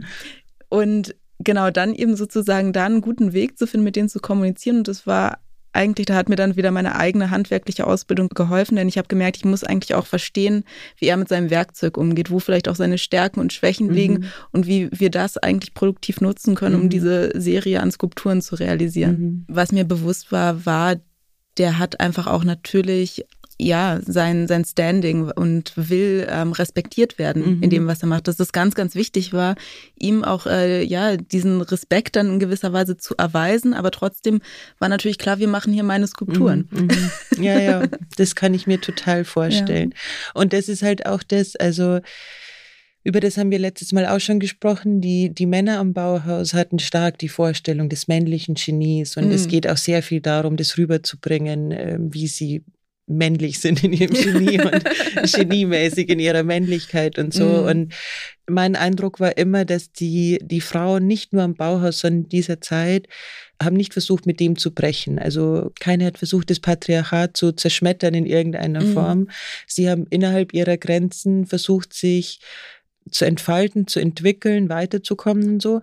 Und 0.70 1.16
genau 1.38 1.70
dann 1.70 1.94
eben 1.94 2.16
sozusagen 2.16 2.74
da 2.74 2.88
einen 2.88 3.02
guten 3.02 3.34
Weg 3.34 3.60
zu 3.60 3.68
finden, 3.68 3.84
mit 3.84 3.96
denen 3.96 4.10
zu 4.10 4.20
kommunizieren. 4.20 4.78
Und 4.78 4.88
das 4.88 5.06
war 5.06 5.38
eigentlich, 5.74 6.06
da 6.06 6.16
hat 6.16 6.30
mir 6.30 6.36
dann 6.36 6.56
wieder 6.56 6.72
meine 6.72 6.96
eigene 6.96 7.32
handwerkliche 7.32 7.86
Ausbildung 7.88 8.30
geholfen, 8.30 8.76
denn 8.76 8.88
ich 8.88 8.98
habe 8.98 9.08
gemerkt, 9.08 9.38
ich 9.38 9.46
muss 9.46 9.64
eigentlich 9.64 9.96
auch 9.96 10.06
verstehen, 10.06 10.64
wie 10.98 11.08
er 11.08 11.18
mit 11.18 11.28
seinem 11.28 11.50
Werkzeug 11.50 11.98
umgeht, 11.98 12.32
wo 12.32 12.40
vielleicht 12.40 12.70
auch 12.70 12.76
seine 12.76 12.98
Stärken 12.98 13.40
und 13.40 13.54
Schwächen 13.54 13.88
mhm. 13.88 13.94
liegen 13.94 14.26
und 14.52 14.68
wie 14.68 14.90
wir 14.92 15.10
das 15.10 15.38
eigentlich 15.38 15.74
produktiv 15.74 16.22
nutzen 16.22 16.56
können, 16.56 16.76
um 16.76 16.84
mhm. 16.84 16.90
diese 16.90 17.32
Serie 17.40 17.82
an 17.82 17.92
Skulpturen 17.92 18.42
zu 18.42 18.56
realisieren. 18.56 19.20
Mhm. 19.20 19.46
Was 19.48 19.72
mir 19.72 19.84
bewusst 19.84 20.32
war, 20.32 20.66
war, 20.66 20.96
der 21.58 21.80
hat 21.80 22.00
einfach 22.00 22.28
auch 22.28 22.44
natürlich 22.44 23.26
ja, 23.60 24.00
sein, 24.06 24.48
sein 24.48 24.66
Standing 24.66 25.32
und 25.32 25.74
will 25.76 26.28
ähm, 26.30 26.54
respektiert 26.54 27.20
werden 27.20 27.58
mhm. 27.58 27.64
in 27.64 27.70
dem, 27.70 27.88
was 27.88 28.02
er 28.02 28.08
macht. 28.08 28.28
Dass 28.28 28.36
das 28.36 28.52
ganz, 28.52 28.76
ganz 28.76 28.96
wichtig 28.96 29.34
war, 29.34 29.56
ihm 29.98 30.24
auch 30.24 30.48
äh, 30.48 30.84
ja 30.84 31.18
diesen 31.18 31.62
Respekt 31.62 32.16
dann 32.16 32.34
in 32.34 32.40
gewisser 32.40 32.74
Weise 32.74 32.98
zu 32.98 33.16
erweisen. 33.18 33.74
Aber 33.74 33.92
trotzdem 33.92 34.42
war 34.80 34.90
natürlich 34.90 35.18
klar, 35.18 35.40
wir 35.40 35.48
machen 35.48 35.74
hier 35.74 35.84
meine 35.84 36.08
Skulpturen. 36.08 36.68
Mhm. 36.72 36.82
mhm. 36.82 37.44
Ja, 37.44 37.60
ja, 37.60 37.84
das 38.18 38.36
kann 38.36 38.54
ich 38.54 38.68
mir 38.68 38.82
total 38.82 39.24
vorstellen. 39.26 39.92
Ja. 39.92 40.42
Und 40.42 40.54
das 40.54 40.68
ist 40.68 40.82
halt 40.82 41.06
auch 41.06 41.24
das, 41.24 41.56
also 41.56 42.00
über 43.04 43.20
das 43.20 43.38
haben 43.38 43.52
wir 43.52 43.60
letztes 43.60 43.92
Mal 43.92 44.08
auch 44.08 44.20
schon 44.20 44.40
gesprochen. 44.40 45.02
Die, 45.02 45.30
die 45.34 45.46
Männer 45.46 45.80
am 45.80 45.94
Bauhaus 45.94 46.54
hatten 46.54 46.80
stark 46.80 47.18
die 47.18 47.30
Vorstellung 47.30 47.90
des 47.90 48.08
männlichen 48.08 48.56
Genies 48.56 49.18
und 49.18 49.26
mhm. 49.26 49.32
es 49.32 49.48
geht 49.48 49.68
auch 49.68 49.78
sehr 49.78 50.02
viel 50.02 50.22
darum, 50.22 50.56
das 50.56 50.78
rüberzubringen, 50.78 51.72
äh, 51.72 51.98
wie 52.00 52.28
sie 52.28 52.64
männlich 53.06 53.60
sind 53.60 53.84
in 53.84 53.94
ihrem 53.94 54.14
Genie 54.14 54.62
und 54.64 55.34
geniemäßig 55.34 56.10
in 56.10 56.20
ihrer 56.20 56.44
Männlichkeit 56.44 57.20
und 57.20 57.34
so. 57.34 57.46
Mhm. 57.46 57.66
Und 57.66 57.94
mein 58.48 58.76
Eindruck 58.76 59.20
war 59.20 59.38
immer, 59.38 59.66
dass 59.66 59.92
die, 59.92 60.40
die 60.42 60.62
Frauen 60.62 61.08
nicht 61.08 61.34
nur 61.34 61.44
am 61.44 61.56
Bauhaus, 61.56 62.00
sondern 62.00 62.24
in 62.24 62.30
dieser 62.30 62.62
Zeit 62.62 63.08
haben 63.62 63.76
nicht 63.76 63.94
versucht, 63.94 64.26
mit 64.26 64.40
dem 64.40 64.58
zu 64.58 64.74
brechen. 64.74 65.20
Also 65.20 65.72
keiner 65.80 66.06
hat 66.06 66.18
versucht, 66.18 66.50
das 66.50 66.60
Patriarchat 66.60 67.38
zu 67.38 67.52
zerschmettern 67.52 68.14
in 68.14 68.26
irgendeiner 68.26 68.84
mhm. 68.84 68.94
Form. 68.94 69.30
Sie 69.68 69.90
haben 69.90 70.06
innerhalb 70.10 70.54
ihrer 70.54 70.78
Grenzen 70.78 71.46
versucht, 71.46 71.94
sich 71.94 72.40
zu 73.12 73.26
entfalten, 73.26 73.88
zu 73.88 74.00
entwickeln, 74.00 74.70
weiterzukommen 74.70 75.54
und 75.54 75.62
so. 75.62 75.82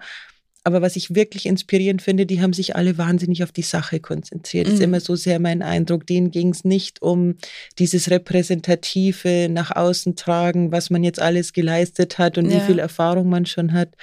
Aber 0.62 0.82
was 0.82 0.96
ich 0.96 1.14
wirklich 1.14 1.46
inspirierend 1.46 2.02
finde, 2.02 2.26
die 2.26 2.42
haben 2.42 2.52
sich 2.52 2.76
alle 2.76 2.98
wahnsinnig 2.98 3.42
auf 3.42 3.52
die 3.52 3.62
Sache 3.62 3.98
konzentriert. 3.98 4.66
Das 4.66 4.74
ist 4.74 4.80
mhm. 4.80 4.84
immer 4.84 5.00
so 5.00 5.16
sehr 5.16 5.40
mein 5.40 5.62
Eindruck. 5.62 6.06
Denen 6.06 6.30
ging 6.30 6.50
es 6.50 6.64
nicht 6.64 7.00
um 7.00 7.36
dieses 7.78 8.10
repräsentative 8.10 9.48
nach 9.50 9.74
außen 9.74 10.16
tragen, 10.16 10.70
was 10.70 10.90
man 10.90 11.02
jetzt 11.02 11.20
alles 11.20 11.54
geleistet 11.54 12.18
hat 12.18 12.36
und 12.36 12.50
ja. 12.50 12.56
wie 12.56 12.60
viel 12.60 12.78
Erfahrung 12.78 13.28
man 13.30 13.46
schon 13.46 13.72
hat. 13.72 13.94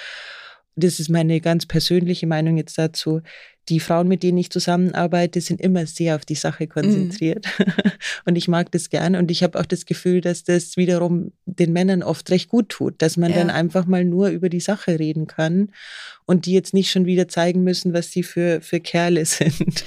Das 0.75 0.99
ist 0.99 1.09
meine 1.09 1.41
ganz 1.41 1.65
persönliche 1.65 2.27
Meinung 2.27 2.57
jetzt 2.57 2.77
dazu 2.77 3.21
die 3.69 3.79
Frauen, 3.79 4.07
mit 4.07 4.23
denen 4.23 4.37
ich 4.37 4.49
zusammenarbeite, 4.49 5.41
sind 5.41 5.59
immer 5.59 5.85
sehr 5.85 6.15
auf 6.15 6.25
die 6.25 6.35
Sache 6.35 6.63
mhm. 6.63 6.69
konzentriert. 6.69 7.45
Mm. 7.59 7.63
Und 8.25 8.35
ich 8.35 8.47
mag 8.47 8.71
das 8.71 8.89
gerne. 8.89 9.19
Und 9.19 9.29
ich 9.31 9.43
habe 9.43 9.59
auch 9.59 9.65
das 9.65 9.85
Gefühl, 9.85 10.21
dass 10.21 10.43
das 10.43 10.77
wiederum 10.77 11.31
den 11.45 11.73
Männern 11.73 12.03
oft 12.03 12.29
recht 12.29 12.49
gut 12.49 12.69
tut, 12.69 13.01
dass 13.01 13.17
man 13.17 13.31
ja. 13.31 13.37
dann 13.37 13.49
einfach 13.49 13.85
mal 13.85 14.05
nur 14.05 14.29
über 14.29 14.49
die 14.49 14.59
Sache 14.59 14.99
reden 14.99 15.27
kann 15.27 15.69
und 16.25 16.45
die 16.45 16.53
jetzt 16.53 16.73
nicht 16.73 16.91
schon 16.91 17.05
wieder 17.05 17.27
zeigen 17.27 17.63
müssen, 17.63 17.93
was 17.93 18.11
sie 18.11 18.23
für, 18.23 18.61
für 18.61 18.79
Kerle 18.79 19.25
sind. 19.25 19.83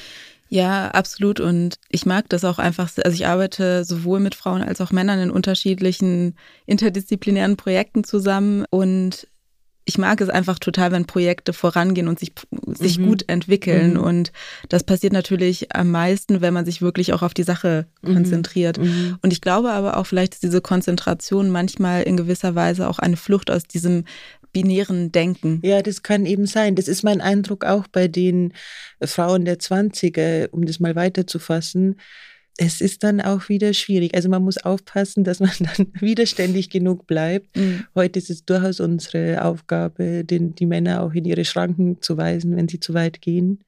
Ja, 0.51 0.89
absolut. 0.89 1.39
Und 1.39 1.79
ich 1.91 2.07
mag 2.07 2.29
das 2.29 2.45
auch 2.45 2.59
einfach. 2.59 2.91
Also 3.05 3.15
ich 3.15 3.27
arbeite 3.27 3.85
sowohl 3.85 4.19
mit 4.19 4.35
Frauen 4.35 4.63
als 4.63 4.81
auch 4.81 4.91
Männern 4.91 5.21
in 5.21 5.31
unterschiedlichen 5.31 6.35
interdisziplinären 6.67 7.57
Projekten 7.57 8.03
zusammen. 8.03 8.65
Und 8.69 9.29
ich 9.85 9.99
mag 9.99 10.21
es 10.21 10.29
einfach 10.29 10.59
total, 10.59 10.93
wenn 10.93 11.07
Projekte 11.07 11.53
vorangehen 11.53 12.09
und 12.09 12.19
sich, 12.19 12.33
sich 12.67 12.99
mhm. 12.99 13.07
gut 13.07 13.25
entwickeln. 13.29 13.95
Mhm. 13.95 14.01
Und 14.01 14.33
das 14.69 14.85
passiert 14.85 15.13
natürlich 15.13 15.75
am 15.75 15.91
meisten, 15.91 16.41
wenn 16.41 16.55
man 16.55 16.65
sich 16.65 16.83
wirklich 16.83 17.13
auch 17.13 17.23
auf 17.23 17.35
die 17.35 17.43
Sache 17.43 17.87
mhm. 18.03 18.15
konzentriert. 18.15 18.79
Mhm. 18.79 19.19
Und 19.23 19.33
ich 19.33 19.41
glaube 19.41 19.73
aber 19.73 19.97
auch, 19.97 20.07
vielleicht 20.07 20.35
ist 20.35 20.43
diese 20.43 20.61
Konzentration 20.61 21.51
manchmal 21.51 22.03
in 22.03 22.17
gewisser 22.17 22.55
Weise 22.55 22.89
auch 22.89 22.99
eine 22.99 23.17
Flucht 23.17 23.51
aus 23.51 23.65
diesem 23.65 24.05
binären 24.53 25.13
Denken. 25.13 25.61
Ja, 25.65 25.81
das 25.81 26.03
kann 26.03 26.27
eben 26.27 26.47
sein. 26.47 26.75
Das 26.75 26.89
ist 26.89 27.03
mein 27.03 27.21
Eindruck 27.21 27.65
auch 27.65 27.87
bei 27.87 28.09
den 28.09 28.53
Frauen 29.03 29.45
der 29.45 29.59
20er, 29.59 30.49
um 30.51 30.67
das 30.67 30.81
mal 30.81 30.95
weiterzufassen 30.97 31.97
es 32.63 32.83
ist 32.83 33.03
dann 33.05 33.23
auch 33.23 33.49
wieder 33.49 33.73
schwierig. 33.73 34.15
Also 34.15 34.29
man 34.29 34.43
muss 34.43 34.59
aufpassen, 34.59 35.25
dass 35.25 35.41
man 35.41 35.51
dann 35.61 35.87
widerständig 35.95 36.69
genug 36.69 37.07
bleibt. 37.07 37.57
Mhm. 37.57 37.85
Heute 37.95 38.19
ist 38.19 38.29
es 38.29 38.45
durchaus 38.45 38.81
unsere 38.81 39.43
Aufgabe, 39.43 40.25
den, 40.25 40.55
die 40.55 40.67
Männer 40.67 41.03
auch 41.03 41.15
in 41.15 41.25
ihre 41.25 41.47
Schranken 41.47 42.03
zu 42.03 42.19
weisen, 42.19 42.55
wenn 42.57 42.69
sie 42.69 42.79
zu 42.79 42.93
weit 42.93 43.23
gehen. 43.23 43.65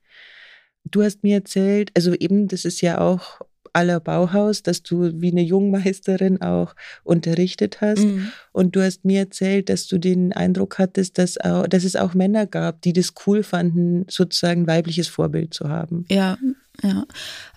Du 0.85 1.03
hast 1.03 1.23
mir 1.23 1.37
erzählt, 1.37 1.91
also 1.95 2.13
eben, 2.13 2.49
das 2.49 2.67
ist 2.67 2.83
ja 2.83 3.01
auch 3.01 3.41
aller 3.73 3.99
Bauhaus, 3.99 4.63
dass 4.63 4.83
du 4.83 5.23
wie 5.23 5.31
eine 5.31 5.43
Jungmeisterin 5.43 6.43
auch 6.43 6.75
unterrichtet 7.03 7.81
hast. 7.81 8.05
Mhm. 8.05 8.31
Und 8.53 8.77
du 8.77 8.83
hast 8.83 9.07
mir 9.07 9.21
erzählt, 9.21 9.71
dass 9.71 9.87
du 9.87 9.97
den 9.97 10.35
Eindruck 10.35 10.79
hattest, 10.79 11.17
dass, 11.17 11.41
auch, 11.41 11.67
dass 11.67 11.85
es 11.85 11.97
auch 11.97 12.13
Männer 12.13 12.47
gab, 12.47 12.83
die 12.83 12.93
das 12.93 13.15
cool 13.27 13.43
fanden, 13.43 14.05
sozusagen 14.11 14.67
weibliches 14.67 15.09
Vorbild 15.09 15.55
zu 15.55 15.71
haben. 15.71 16.05
Ja, 16.11 16.37
ja, 16.81 17.05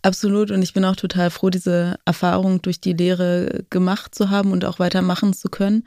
absolut. 0.01 0.51
Und 0.51 0.61
ich 0.61 0.73
bin 0.73 0.83
auch 0.83 0.97
total 0.97 1.29
froh, 1.29 1.49
diese 1.49 1.97
Erfahrung 2.03 2.61
durch 2.61 2.81
die 2.81 2.93
Lehre 2.93 3.63
gemacht 3.69 4.13
zu 4.13 4.29
haben 4.29 4.51
und 4.51 4.65
auch 4.65 4.77
weitermachen 4.77 5.33
zu 5.33 5.47
können. 5.47 5.85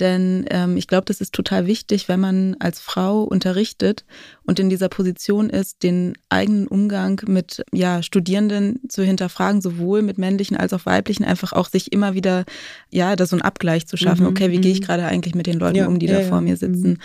Denn 0.00 0.46
ähm, 0.50 0.78
ich 0.78 0.86
glaube, 0.86 1.04
das 1.04 1.20
ist 1.20 1.34
total 1.34 1.66
wichtig, 1.66 2.08
wenn 2.08 2.20
man 2.20 2.56
als 2.58 2.80
Frau 2.80 3.22
unterrichtet 3.22 4.06
und 4.44 4.58
in 4.58 4.70
dieser 4.70 4.88
Position 4.88 5.50
ist, 5.50 5.82
den 5.82 6.14
eigenen 6.30 6.66
Umgang 6.66 7.20
mit 7.26 7.62
ja, 7.70 8.02
Studierenden 8.02 8.80
zu 8.88 9.02
hinterfragen, 9.02 9.60
sowohl 9.60 10.00
mit 10.00 10.16
männlichen 10.16 10.56
als 10.56 10.72
auch 10.72 10.86
weiblichen, 10.86 11.24
einfach 11.24 11.52
auch 11.52 11.68
sich 11.68 11.92
immer 11.92 12.14
wieder, 12.14 12.44
ja, 12.88 13.14
da 13.14 13.26
so 13.26 13.36
einen 13.36 13.42
Abgleich 13.42 13.86
zu 13.86 13.98
schaffen. 13.98 14.22
Mhm, 14.22 14.30
okay, 14.30 14.50
wie 14.50 14.60
gehe 14.60 14.72
ich 14.72 14.80
mhm. 14.80 14.84
gerade 14.84 15.04
eigentlich 15.04 15.34
mit 15.34 15.46
den 15.46 15.58
Leuten 15.58 15.76
ja, 15.76 15.86
um, 15.86 15.98
die 15.98 16.06
ja, 16.06 16.20
da 16.20 16.24
vor 16.24 16.40
mir 16.40 16.56
sitzen? 16.56 16.92
Mhm. 16.92 16.98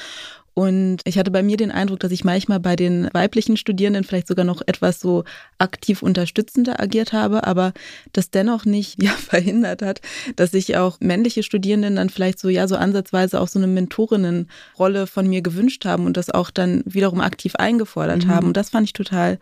Und 0.55 1.01
ich 1.03 1.17
hatte 1.17 1.31
bei 1.31 1.43
mir 1.43 1.57
den 1.57 1.69
Eindruck, 1.69 1.99
dass 1.99 2.13
ich 2.13 2.23
manchmal 2.23 2.61
bei 2.61 2.77
den 2.77 3.09
weiblichen 3.11 3.57
Studierenden 3.57 4.05
vielleicht 4.05 4.29
sogar 4.29 4.45
noch 4.45 4.61
etwas 4.65 5.01
so 5.01 5.25
aktiv 5.57 6.01
unterstützender 6.01 6.79
agiert 6.79 7.11
habe, 7.11 7.45
aber 7.45 7.73
das 8.13 8.31
dennoch 8.31 8.63
nicht 8.63 9.03
ja, 9.03 9.11
verhindert 9.11 9.81
hat, 9.81 9.99
dass 10.37 10.51
sich 10.51 10.77
auch 10.77 10.97
männliche 11.01 11.43
Studierenden 11.43 11.97
dann 11.97 12.09
vielleicht 12.09 12.39
so, 12.39 12.47
ja, 12.47 12.69
so 12.69 12.77
ansatzweise 12.77 13.41
auch 13.41 13.49
so 13.49 13.59
eine 13.59 13.67
Mentorinnenrolle 13.67 15.07
von 15.07 15.27
mir 15.27 15.41
gewünscht 15.41 15.83
haben 15.83 16.05
und 16.05 16.15
das 16.15 16.29
auch 16.29 16.51
dann 16.51 16.83
wiederum 16.85 17.19
aktiv 17.19 17.55
eingefordert 17.55 18.23
mhm. 18.23 18.29
haben. 18.29 18.47
Und 18.47 18.55
das 18.55 18.69
fand 18.69 18.87
ich 18.87 18.93
total 18.93 19.39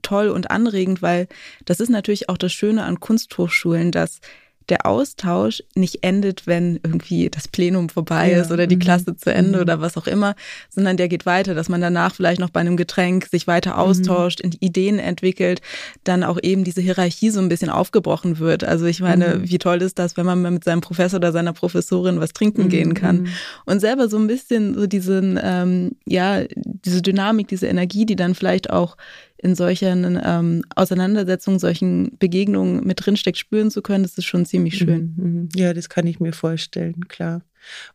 toll 0.00 0.28
und 0.28 0.50
anregend, 0.50 1.02
weil 1.02 1.28
das 1.66 1.78
ist 1.78 1.90
natürlich 1.90 2.30
auch 2.30 2.38
das 2.38 2.54
Schöne 2.54 2.84
an 2.84 3.00
Kunsthochschulen, 3.00 3.90
dass 3.90 4.20
der 4.68 4.86
Austausch 4.86 5.62
nicht 5.74 6.02
endet, 6.02 6.46
wenn 6.46 6.80
irgendwie 6.82 7.28
das 7.28 7.48
Plenum 7.48 7.88
vorbei 7.88 8.32
ja. 8.32 8.40
ist 8.40 8.50
oder 8.50 8.66
die 8.66 8.76
mhm. 8.76 8.80
Klasse 8.80 9.16
zu 9.16 9.32
Ende 9.32 9.58
mhm. 9.58 9.62
oder 9.62 9.80
was 9.80 9.96
auch 9.96 10.06
immer, 10.06 10.34
sondern 10.70 10.96
der 10.96 11.08
geht 11.08 11.26
weiter, 11.26 11.54
dass 11.54 11.68
man 11.68 11.80
danach 11.80 12.14
vielleicht 12.14 12.40
noch 12.40 12.50
bei 12.50 12.60
einem 12.60 12.76
Getränk 12.76 13.26
sich 13.26 13.46
weiter 13.46 13.74
mhm. 13.74 13.78
austauscht, 13.78 14.42
mhm. 14.42 14.52
Ideen 14.60 14.98
entwickelt, 14.98 15.60
dann 16.04 16.24
auch 16.24 16.38
eben 16.42 16.64
diese 16.64 16.80
Hierarchie 16.80 17.30
so 17.30 17.40
ein 17.40 17.48
bisschen 17.48 17.70
aufgebrochen 17.70 18.38
wird. 18.38 18.64
Also 18.64 18.86
ich 18.86 19.00
meine, 19.00 19.36
mhm. 19.36 19.50
wie 19.50 19.58
toll 19.58 19.82
ist 19.82 19.98
das, 19.98 20.16
wenn 20.16 20.26
man 20.26 20.40
mit 20.40 20.64
seinem 20.64 20.80
Professor 20.80 21.18
oder 21.18 21.32
seiner 21.32 21.52
Professorin 21.52 22.20
was 22.20 22.32
trinken 22.32 22.68
gehen 22.68 22.90
mhm. 22.90 22.94
kann 22.94 23.28
und 23.66 23.80
selber 23.80 24.08
so 24.08 24.16
ein 24.16 24.26
bisschen 24.26 24.74
so 24.74 24.86
diesen, 24.86 25.38
ähm, 25.42 25.92
ja, 26.06 26.44
diese 26.54 27.02
Dynamik, 27.02 27.48
diese 27.48 27.66
Energie, 27.66 28.06
die 28.06 28.16
dann 28.16 28.34
vielleicht 28.34 28.70
auch 28.70 28.96
in 29.38 29.54
solchen 29.54 30.18
ähm, 30.24 30.64
Auseinandersetzungen, 30.74 31.58
solchen 31.58 32.16
Begegnungen 32.18 32.86
mit 32.86 33.04
drinsteckt, 33.04 33.38
spüren 33.38 33.70
zu 33.70 33.82
können, 33.82 34.04
das 34.04 34.16
ist 34.16 34.24
schon 34.24 34.46
ziemlich 34.46 34.78
schön. 34.78 35.14
Mhm, 35.16 35.24
mhm. 35.24 35.48
Ja, 35.54 35.74
das 35.74 35.88
kann 35.88 36.06
ich 36.06 36.20
mir 36.20 36.32
vorstellen, 36.32 37.08
klar. 37.08 37.42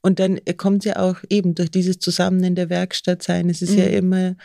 Und 0.01 0.19
dann 0.19 0.39
kommt 0.57 0.85
ja 0.85 0.97
auch 0.97 1.17
eben 1.29 1.55
durch 1.55 1.71
dieses 1.71 1.99
Zusammen 1.99 2.43
in 2.43 2.55
der 2.55 2.69
Werkstatt 2.69 3.23
sein. 3.23 3.49
Es 3.49 3.61
ist 3.61 3.71
mhm. 3.71 3.77
ja 3.77 3.85
immer 3.85 4.35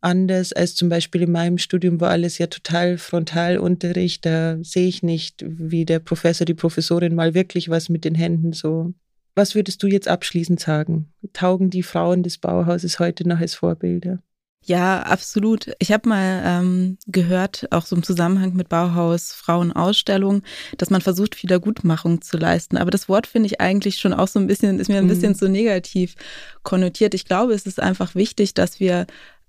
anders 0.00 0.52
als 0.52 0.74
zum 0.74 0.88
Beispiel 0.88 1.22
in 1.22 1.32
meinem 1.32 1.58
Studium, 1.58 2.00
wo 2.00 2.06
alles 2.06 2.38
ja 2.38 2.48
total 2.48 2.98
Frontalunterricht. 2.98 4.26
Da 4.26 4.58
sehe 4.62 4.88
ich 4.88 5.02
nicht, 5.02 5.44
wie 5.46 5.84
der 5.84 6.00
Professor, 6.00 6.44
die 6.44 6.54
Professorin 6.54 7.14
mal 7.14 7.34
wirklich 7.34 7.68
was 7.68 7.88
mit 7.88 8.04
den 8.04 8.14
Händen 8.14 8.52
so. 8.52 8.92
Was 9.34 9.54
würdest 9.54 9.82
du 9.82 9.86
jetzt 9.86 10.08
abschließend 10.08 10.60
sagen? 10.60 11.12
Taugen 11.32 11.70
die 11.70 11.82
Frauen 11.82 12.22
des 12.22 12.38
Bauhauses 12.38 12.98
heute 12.98 13.26
noch 13.26 13.40
als 13.40 13.54
Vorbilder? 13.54 14.18
Ja, 14.64 15.02
absolut. 15.02 15.72
Ich 15.80 15.90
habe 15.90 16.08
mal 16.08 16.42
ähm, 16.44 16.98
gehört, 17.06 17.66
auch 17.72 17.84
so 17.84 17.96
im 17.96 18.04
Zusammenhang 18.04 18.54
mit 18.54 18.68
Bauhaus 18.68 19.32
Frauenausstellung, 19.32 20.42
dass 20.78 20.90
man 20.90 21.00
versucht, 21.00 21.42
Wiedergutmachung 21.42 22.22
zu 22.22 22.36
leisten. 22.36 22.76
Aber 22.76 22.92
das 22.92 23.08
Wort 23.08 23.26
finde 23.26 23.46
ich 23.46 23.60
eigentlich 23.60 23.96
schon 23.96 24.12
auch 24.12 24.28
so 24.28 24.38
ein 24.38 24.46
bisschen, 24.46 24.78
ist 24.78 24.88
mir 24.88 24.98
ein 24.98 25.08
bisschen 25.08 25.32
mhm. 25.32 25.36
zu 25.36 25.48
negativ 25.48 26.14
konnotiert. 26.62 27.14
Ich 27.14 27.24
glaube, 27.24 27.54
es 27.54 27.66
ist 27.66 27.80
einfach 27.80 28.14
wichtig, 28.14 28.54
dass 28.54 28.78
wir 28.78 29.06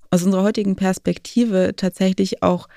aus 0.09 0.23
unserer 0.23 0.43
heutigen 0.43 0.75
Perspektive 0.75 1.73
tatsächlich 1.75 2.41
auch 2.41 2.67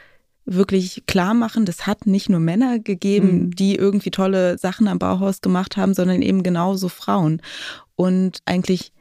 wirklich 0.44 1.04
klar 1.06 1.34
machen, 1.34 1.64
das 1.64 1.86
hat 1.86 2.06
nicht 2.06 2.28
nur 2.28 2.38
Männer 2.38 2.78
gegeben, 2.78 3.32
mhm. 3.32 3.50
die 3.50 3.74
irgendwie 3.74 4.10
tolle 4.10 4.58
Sachen 4.58 4.88
am 4.88 4.98
Bauhaus 4.98 5.40
gemacht 5.40 5.76
haben, 5.76 5.92
sondern 5.92 6.22
eben 6.22 6.42
genauso 6.42 6.88
Frauen. 6.88 7.42
Und 7.96 8.40
eigentlich 8.44 8.92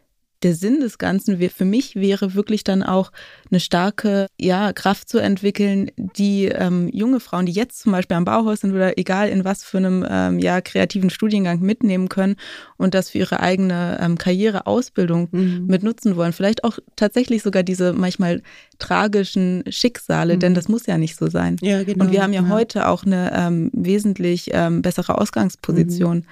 der 0.46 0.54
Sinn 0.54 0.80
des 0.80 1.00
Ganzen 1.00 1.40
für 1.50 1.66
mich 1.66 1.96
wäre 1.96 2.36
wirklich 2.36 2.64
dann 2.64 2.84
auch 2.84 3.12
eine 3.50 3.60
starke 3.60 4.28
ja, 4.40 4.74
Kraft 4.74 5.10
zu 5.10 5.18
entwickeln, 5.18 5.90
die 5.98 6.46
ähm, 6.46 6.88
junge 6.94 7.20
Frauen, 7.20 7.48
die 7.48 7.52
jetzt 7.52 7.80
zum 7.80 7.92
Beispiel 7.92 8.16
am 8.16 8.26
Bauhaus 8.26 8.60
sind 8.60 8.72
oder 8.72 8.96
egal 9.00 9.30
in 9.30 9.44
was 9.44 9.64
für 9.64 9.78
einem 9.78 10.06
ähm, 10.08 10.38
ja, 10.38 10.62
kreativen 10.62 11.10
Studiengang 11.10 11.62
mitnehmen 11.62 12.10
können 12.10 12.36
und 12.78 12.94
das 12.94 13.10
für 13.10 13.18
ihre 13.18 13.40
eigene 13.40 13.98
ähm, 14.00 14.20
Karriere, 14.20 14.68
Ausbildung 14.68 15.30
mhm. 15.32 15.66
mit 15.66 15.82
nutzen 15.82 16.16
wollen. 16.16 16.32
Vielleicht 16.32 16.64
auch 16.64 16.78
tatsächlich 16.96 17.42
sogar 17.42 17.64
diese 17.64 17.94
manchmal 17.94 18.44
tragischen 18.78 19.64
Schicksale, 19.70 20.36
mhm. 20.36 20.40
denn 20.42 20.54
das 20.54 20.68
muss 20.68 20.86
ja 20.86 21.00
nicht 21.00 21.16
so 21.16 21.28
sein. 21.28 21.58
Ja, 21.62 21.84
genau. 21.84 22.06
Und 22.06 22.12
wir 22.12 22.22
haben 22.22 22.34
ja, 22.34 22.44
ja. 22.44 22.50
heute 22.50 22.88
auch 22.88 23.04
eine 23.04 23.32
ähm, 23.34 23.72
wesentlich 23.74 24.52
ähm, 24.54 24.84
bessere 24.84 25.18
Ausgangsposition. 25.20 26.18
Mhm. 26.18 26.26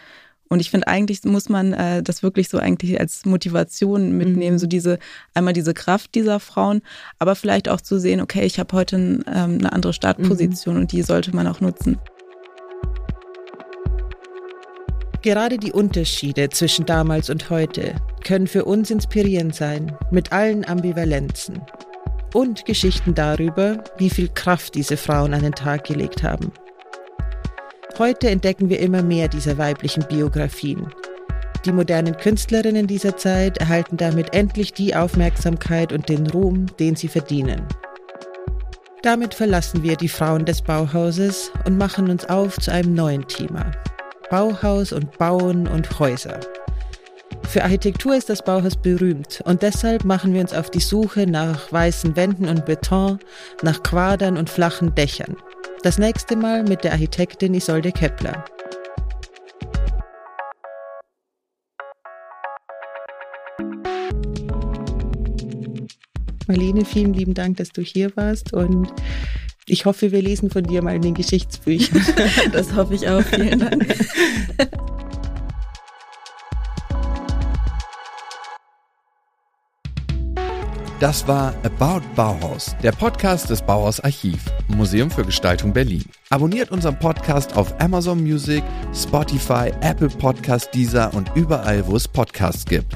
Und 0.53 0.59
ich 0.59 0.69
finde, 0.69 0.87
eigentlich 0.87 1.23
muss 1.23 1.49
man 1.49 1.73
äh, 1.73 2.03
das 2.03 2.21
wirklich 2.21 2.47
so 2.47 2.59
eigentlich 2.59 2.99
als 2.99 3.25
Motivation 3.25 4.15
mitnehmen, 4.15 4.57
mhm. 4.57 4.59
so 4.59 4.67
diese, 4.67 4.99
einmal 5.33 5.53
diese 5.53 5.73
Kraft 5.73 6.13
dieser 6.13 6.39
Frauen, 6.39 6.83
aber 7.17 7.33
vielleicht 7.33 7.69
auch 7.69 7.81
zu 7.81 7.99
sehen, 7.99 8.21
okay, 8.21 8.45
ich 8.45 8.59
habe 8.59 8.77
heute 8.77 8.97
ein, 8.97 9.25
ähm, 9.27 9.57
eine 9.57 9.73
andere 9.73 9.93
Startposition 9.93 10.75
mhm. 10.75 10.81
und 10.81 10.91
die 10.91 11.01
sollte 11.01 11.35
man 11.35 11.47
auch 11.47 11.59
nutzen. 11.59 11.97
Gerade 15.23 15.57
die 15.57 15.71
Unterschiede 15.71 16.49
zwischen 16.49 16.85
damals 16.85 17.31
und 17.31 17.49
heute 17.49 17.95
können 18.23 18.45
für 18.45 18.65
uns 18.65 18.91
inspirierend 18.91 19.55
sein, 19.55 19.97
mit 20.11 20.31
allen 20.31 20.65
Ambivalenzen. 20.65 21.63
Und 22.31 22.65
Geschichten 22.65 23.15
darüber, 23.15 23.83
wie 23.97 24.11
viel 24.11 24.27
Kraft 24.27 24.75
diese 24.75 24.97
Frauen 24.97 25.33
an 25.33 25.41
den 25.41 25.53
Tag 25.53 25.85
gelegt 25.85 26.21
haben. 26.21 26.51
Heute 27.99 28.27
entdecken 28.31 28.69
wir 28.69 28.79
immer 28.79 29.03
mehr 29.03 29.27
dieser 29.27 29.59
weiblichen 29.59 30.03
Biografien. 30.07 30.87
Die 31.63 31.71
modernen 31.71 32.17
Künstlerinnen 32.17 32.87
dieser 32.87 33.17
Zeit 33.17 33.59
erhalten 33.59 33.97
damit 33.97 34.33
endlich 34.33 34.73
die 34.73 34.95
Aufmerksamkeit 34.95 35.93
und 35.93 36.09
den 36.09 36.25
Ruhm, 36.25 36.65
den 36.79 36.95
sie 36.95 37.07
verdienen. 37.07 37.67
Damit 39.03 39.35
verlassen 39.35 39.83
wir 39.83 39.95
die 39.95 40.09
Frauen 40.09 40.45
des 40.45 40.63
Bauhauses 40.63 41.51
und 41.65 41.77
machen 41.77 42.09
uns 42.09 42.25
auf 42.25 42.57
zu 42.57 42.71
einem 42.71 42.95
neuen 42.95 43.27
Thema. 43.27 43.71
Bauhaus 44.31 44.91
und 44.91 45.15
Bauen 45.19 45.67
und 45.67 45.99
Häuser. 45.99 46.39
Für 47.47 47.63
Architektur 47.63 48.15
ist 48.15 48.29
das 48.29 48.43
Bauhaus 48.43 48.75
berühmt 48.75 49.43
und 49.45 49.61
deshalb 49.61 50.03
machen 50.03 50.33
wir 50.33 50.41
uns 50.41 50.53
auf 50.53 50.71
die 50.71 50.79
Suche 50.79 51.27
nach 51.27 51.71
weißen 51.71 52.15
Wänden 52.15 52.49
und 52.49 52.65
Beton, 52.65 53.19
nach 53.61 53.83
Quadern 53.83 54.37
und 54.37 54.49
flachen 54.49 54.95
Dächern. 54.95 55.35
Das 55.83 55.97
nächste 55.97 56.37
Mal 56.37 56.63
mit 56.63 56.85
der 56.85 56.93
Architektin 56.93 57.53
Isolde 57.53 57.91
Kepler. 57.91 58.45
Marlene, 66.47 66.85
vielen 66.85 67.13
lieben 67.13 67.33
Dank, 67.33 67.57
dass 67.57 67.71
du 67.71 67.81
hier 67.81 68.15
warst 68.15 68.53
und 68.53 68.93
ich 69.65 69.83
hoffe, 69.83 70.13
wir 70.13 70.21
lesen 70.21 70.49
von 70.49 70.63
dir 70.63 70.81
mal 70.81 70.95
in 70.95 71.01
den 71.01 71.13
Geschichtsbüchern. 71.15 72.01
Das 72.53 72.73
hoffe 72.73 72.95
ich 72.95 73.09
auch. 73.09 73.21
Vielen 73.21 73.59
Dank. 73.59 73.85
Das 81.03 81.27
war 81.27 81.53
About 81.65 82.01
Bauhaus, 82.15 82.77
der 82.81 82.93
Podcast 82.93 83.49
des 83.49 83.61
Bauhaus 83.61 83.99
Archiv, 83.99 84.39
Museum 84.69 85.11
für 85.11 85.25
Gestaltung 85.25 85.73
Berlin. 85.73 86.05
Abonniert 86.29 86.71
unseren 86.71 86.97
Podcast 86.97 87.57
auf 87.57 87.77
Amazon 87.81 88.23
Music, 88.23 88.63
Spotify, 88.95 89.73
Apple 89.81 90.07
Podcast, 90.07 90.73
Deezer 90.73 91.13
und 91.13 91.29
überall, 91.35 91.85
wo 91.87 91.97
es 91.97 92.07
Podcasts 92.07 92.63
gibt. 92.63 92.95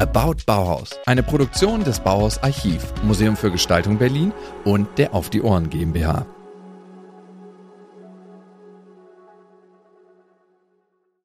About 0.00 0.38
Bauhaus, 0.46 0.98
eine 1.06 1.22
Produktion 1.22 1.84
des 1.84 2.00
Bauhaus 2.00 2.42
Archiv, 2.42 2.92
Museum 3.04 3.36
für 3.36 3.52
Gestaltung 3.52 3.98
Berlin 3.98 4.32
und 4.64 4.88
der 4.98 5.14
Auf 5.14 5.30
die 5.30 5.42
Ohren 5.42 5.70
GmbH. 5.70 6.26